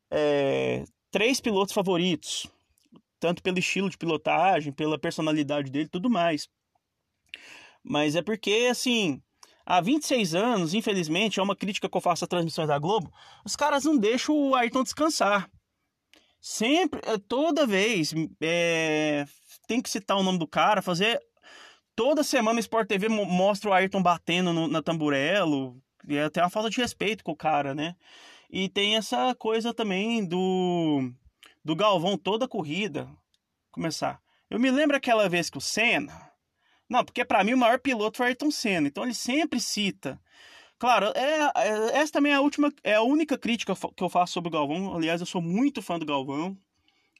é, 0.08 0.84
três 1.10 1.40
pilotos 1.40 1.74
favoritos. 1.74 2.46
Tanto 3.18 3.42
pelo 3.42 3.58
estilo 3.58 3.90
de 3.90 3.98
pilotagem, 3.98 4.72
pela 4.72 4.96
personalidade 4.96 5.68
dele 5.68 5.88
tudo 5.88 6.08
mais. 6.08 6.48
Mas 7.82 8.14
é 8.14 8.22
porque, 8.22 8.68
assim, 8.70 9.20
há 9.66 9.80
26 9.80 10.36
anos, 10.36 10.74
infelizmente, 10.74 11.40
é 11.40 11.42
uma 11.42 11.56
crítica 11.56 11.88
que 11.88 11.96
eu 11.96 12.00
faço 12.00 12.24
às 12.24 12.28
transmissões 12.28 12.68
da 12.68 12.78
Globo, 12.78 13.12
os 13.44 13.56
caras 13.56 13.82
não 13.82 13.98
deixam 13.98 14.36
o 14.36 14.54
Ayrton 14.54 14.84
descansar. 14.84 15.50
Sempre, 16.40 17.00
é, 17.02 17.18
toda 17.18 17.66
vez, 17.66 18.14
é, 18.40 19.26
tem 19.66 19.82
que 19.82 19.90
citar 19.90 20.18
o 20.18 20.22
nome 20.22 20.38
do 20.38 20.46
cara, 20.46 20.80
fazer 20.80 21.20
Toda 21.98 22.22
semana 22.22 22.58
o 22.58 22.60
Sport 22.60 22.86
TV 22.86 23.08
mostra 23.08 23.70
o 23.70 23.72
Ayrton 23.72 24.00
batendo 24.00 24.52
no, 24.52 24.68
na 24.68 24.80
tamburelo. 24.80 25.82
E 26.06 26.16
é 26.16 26.22
até 26.22 26.40
uma 26.40 26.48
falta 26.48 26.70
de 26.70 26.80
respeito 26.80 27.24
com 27.24 27.32
o 27.32 27.36
cara, 27.36 27.74
né? 27.74 27.96
E 28.48 28.68
tem 28.68 28.94
essa 28.94 29.34
coisa 29.34 29.74
também 29.74 30.24
do, 30.24 31.10
do 31.64 31.74
Galvão 31.74 32.16
toda 32.16 32.46
corrida. 32.46 33.08
Começar. 33.72 34.22
Eu 34.48 34.60
me 34.60 34.70
lembro 34.70 34.96
aquela 34.96 35.28
vez 35.28 35.50
que 35.50 35.58
o 35.58 35.60
Senna. 35.60 36.30
Não, 36.88 37.04
porque 37.04 37.24
para 37.24 37.42
mim 37.42 37.54
o 37.54 37.58
maior 37.58 37.80
piloto 37.80 38.18
foi 38.18 38.26
Ayrton 38.26 38.52
Senna. 38.52 38.86
Então 38.86 39.02
ele 39.02 39.12
sempre 39.12 39.58
cita. 39.58 40.20
Claro, 40.78 41.06
é, 41.16 41.50
é, 41.56 41.98
essa 41.98 42.12
também 42.12 42.30
é 42.30 42.36
a 42.36 42.40
última, 42.40 42.72
é 42.84 42.94
a 42.94 43.02
única 43.02 43.36
crítica 43.36 43.74
que 43.74 44.04
eu 44.04 44.08
faço 44.08 44.34
sobre 44.34 44.46
o 44.46 44.52
Galvão. 44.52 44.94
Aliás, 44.94 45.20
eu 45.20 45.26
sou 45.26 45.42
muito 45.42 45.82
fã 45.82 45.98
do 45.98 46.06
Galvão. 46.06 46.56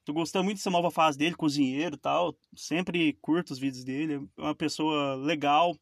Tô 0.08 0.14
gostando 0.14 0.44
muito 0.46 0.56
dessa 0.56 0.70
nova 0.70 0.90
fase 0.90 1.18
dele, 1.18 1.34
cozinheiro 1.34 1.96
e 1.96 1.98
tal. 1.98 2.34
Sempre 2.56 3.12
curto 3.20 3.50
os 3.50 3.58
vídeos 3.58 3.84
dele. 3.84 4.26
É 4.38 4.40
uma 4.40 4.54
pessoa 4.54 5.16
legal. 5.16 5.76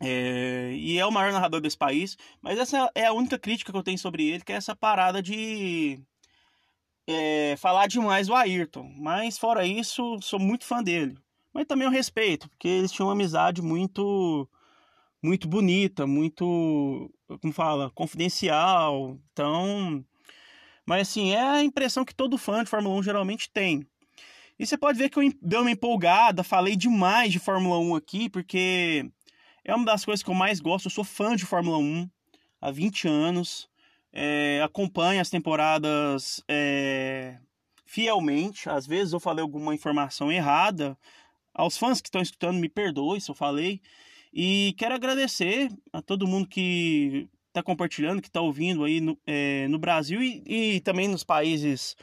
É, 0.00 0.72
e 0.72 0.98
é 0.98 1.04
o 1.04 1.12
maior 1.12 1.30
narrador 1.30 1.60
desse 1.60 1.76
país. 1.76 2.16
Mas 2.40 2.58
essa 2.58 2.90
é 2.94 3.04
a 3.04 3.12
única 3.12 3.38
crítica 3.38 3.70
que 3.70 3.76
eu 3.76 3.82
tenho 3.82 3.98
sobre 3.98 4.26
ele, 4.26 4.42
que 4.42 4.50
é 4.50 4.56
essa 4.56 4.74
parada 4.74 5.20
de 5.22 6.00
é, 7.06 7.54
falar 7.58 7.86
demais 7.86 8.28
do 8.28 8.34
Ayrton. 8.34 8.90
Mas 8.96 9.36
fora 9.36 9.66
isso, 9.66 10.18
sou 10.22 10.38
muito 10.38 10.64
fã 10.64 10.82
dele. 10.82 11.18
Mas 11.52 11.66
também 11.66 11.84
eu 11.84 11.92
respeito, 11.92 12.48
porque 12.48 12.66
eles 12.66 12.90
tinham 12.90 13.08
uma 13.08 13.12
amizade 13.12 13.60
muito 13.60 14.48
muito 15.22 15.46
bonita, 15.48 16.06
muito, 16.06 17.10
como 17.42 17.52
fala, 17.52 17.90
confidencial. 17.90 19.18
Então, 19.32 20.02
mas 20.86 21.08
assim, 21.08 21.32
é 21.32 21.40
a 21.40 21.62
impressão 21.62 22.04
que 22.04 22.14
todo 22.14 22.38
fã 22.38 22.62
de 22.62 22.70
Fórmula 22.70 22.96
1 22.96 23.02
geralmente 23.02 23.50
tem. 23.50 23.86
E 24.58 24.66
você 24.66 24.78
pode 24.78 24.98
ver 24.98 25.10
que 25.10 25.18
eu 25.18 25.32
dei 25.42 25.58
uma 25.58 25.70
empolgada, 25.70 26.44
falei 26.44 26.76
demais 26.76 27.32
de 27.32 27.38
Fórmula 27.38 27.78
1 27.78 27.96
aqui, 27.96 28.30
porque 28.30 29.10
é 29.64 29.74
uma 29.74 29.84
das 29.84 30.04
coisas 30.04 30.22
que 30.22 30.30
eu 30.30 30.34
mais 30.34 30.60
gosto. 30.60 30.86
Eu 30.86 30.90
sou 30.90 31.04
fã 31.04 31.34
de 31.34 31.44
Fórmula 31.44 31.78
1 31.78 32.08
há 32.60 32.70
20 32.70 33.08
anos. 33.08 33.68
É, 34.12 34.60
acompanho 34.62 35.20
as 35.20 35.30
temporadas 35.30 36.42
é, 36.48 37.38
fielmente. 37.84 38.68
Às 38.68 38.86
vezes 38.86 39.12
eu 39.12 39.18
falei 39.18 39.42
alguma 39.42 39.74
informação 39.74 40.30
errada. 40.30 40.96
Aos 41.52 41.76
fãs 41.76 42.00
que 42.00 42.08
estão 42.08 42.22
escutando, 42.22 42.58
me 42.58 42.68
perdoe 42.68 43.20
se 43.20 43.30
eu 43.30 43.34
falei. 43.34 43.80
E 44.32 44.74
quero 44.78 44.94
agradecer 44.94 45.68
a 45.92 46.02
todo 46.02 46.26
mundo 46.26 46.48
que 46.48 47.28
está 47.54 47.62
compartilhando, 47.62 48.20
que 48.20 48.26
está 48.26 48.40
ouvindo 48.40 48.82
aí 48.82 49.00
no, 49.00 49.16
é, 49.24 49.68
no 49.68 49.78
Brasil 49.78 50.20
e, 50.20 50.42
e, 50.46 50.80
também 50.80 51.06
nos 51.06 51.22
países, 51.22 51.96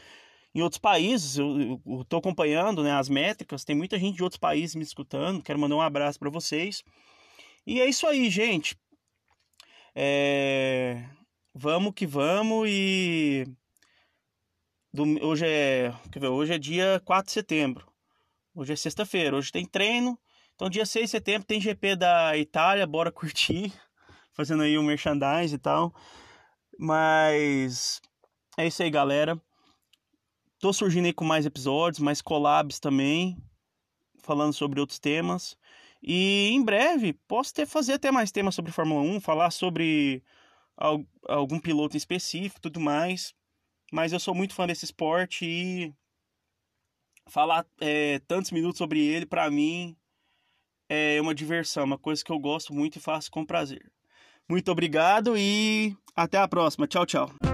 em 0.55 0.61
outros 0.61 0.79
países. 0.79 1.37
Eu 1.37 1.81
estou 2.01 2.19
acompanhando 2.19 2.81
né, 2.81 2.93
as 2.93 3.09
métricas, 3.09 3.65
tem 3.65 3.75
muita 3.75 3.99
gente 3.99 4.15
de 4.15 4.23
outros 4.23 4.39
países 4.39 4.75
me 4.75 4.83
escutando. 4.83 5.43
Quero 5.43 5.59
mandar 5.59 5.75
um 5.75 5.81
abraço 5.81 6.17
para 6.17 6.29
vocês. 6.29 6.83
E 7.67 7.81
é 7.81 7.89
isso 7.89 8.07
aí, 8.07 8.29
gente. 8.29 8.77
É... 9.93 11.03
Vamos 11.53 11.93
que 11.93 12.07
vamos 12.07 12.67
e. 12.69 13.45
Do... 14.93 15.03
Hoje 15.25 15.45
é. 15.45 15.93
Hoje 16.31 16.53
é 16.53 16.57
dia 16.57 17.01
4 17.03 17.25
de 17.25 17.33
setembro. 17.33 17.91
Hoje 18.55 18.71
é 18.71 18.75
sexta-feira. 18.75 19.35
Hoje 19.35 19.51
tem 19.51 19.65
treino. 19.65 20.17
Então, 20.55 20.69
dia 20.69 20.85
6 20.85 21.05
de 21.05 21.11
setembro 21.11 21.45
tem 21.45 21.59
GP 21.59 21.97
da 21.97 22.37
Itália. 22.37 22.87
Bora 22.87 23.11
curtir 23.11 23.73
fazendo 24.33 24.63
aí 24.63 24.77
um 24.77 24.83
merchandise 24.83 25.55
e 25.55 25.57
tal. 25.57 25.93
Mas 26.77 28.01
é 28.57 28.67
isso 28.67 28.81
aí, 28.83 28.89
galera. 28.89 29.39
Tô 30.59 30.71
surgindo 30.71 31.05
aí 31.05 31.13
com 31.13 31.25
mais 31.25 31.45
episódios, 31.45 31.99
mais 31.99 32.21
collabs 32.21 32.79
também. 32.79 33.37
falando 34.23 34.53
sobre 34.53 34.79
outros 34.79 34.99
temas. 34.99 35.57
E 36.01 36.49
em 36.49 36.63
breve 36.63 37.13
posso 37.27 37.53
ter 37.53 37.65
fazer 37.65 37.93
até 37.93 38.11
mais 38.11 38.31
temas 38.31 38.55
sobre 38.55 38.71
Fórmula 38.71 39.01
1, 39.01 39.19
falar 39.19 39.51
sobre 39.51 40.23
algum 41.27 41.59
piloto 41.59 41.95
em 41.95 41.97
específico, 41.97 42.61
tudo 42.61 42.79
mais. 42.79 43.33
Mas 43.91 44.13
eu 44.13 44.19
sou 44.19 44.33
muito 44.33 44.53
fã 44.53 44.65
desse 44.65 44.85
esporte 44.85 45.45
e 45.45 45.93
falar 47.27 47.65
é, 47.79 48.19
tantos 48.19 48.51
minutos 48.51 48.77
sobre 48.77 48.99
ele 48.99 49.25
para 49.25 49.49
mim 49.49 49.95
é 50.89 51.21
uma 51.21 51.33
diversão, 51.33 51.85
uma 51.85 51.97
coisa 51.97 52.23
que 52.23 52.31
eu 52.31 52.37
gosto 52.37 52.73
muito 52.73 52.97
e 52.97 53.01
faço 53.01 53.31
com 53.31 53.45
prazer. 53.45 53.89
Muito 54.49 54.71
obrigado 54.71 55.35
e 55.37 55.95
até 56.15 56.37
a 56.37 56.47
próxima. 56.47 56.87
Tchau, 56.87 57.05
tchau. 57.05 57.50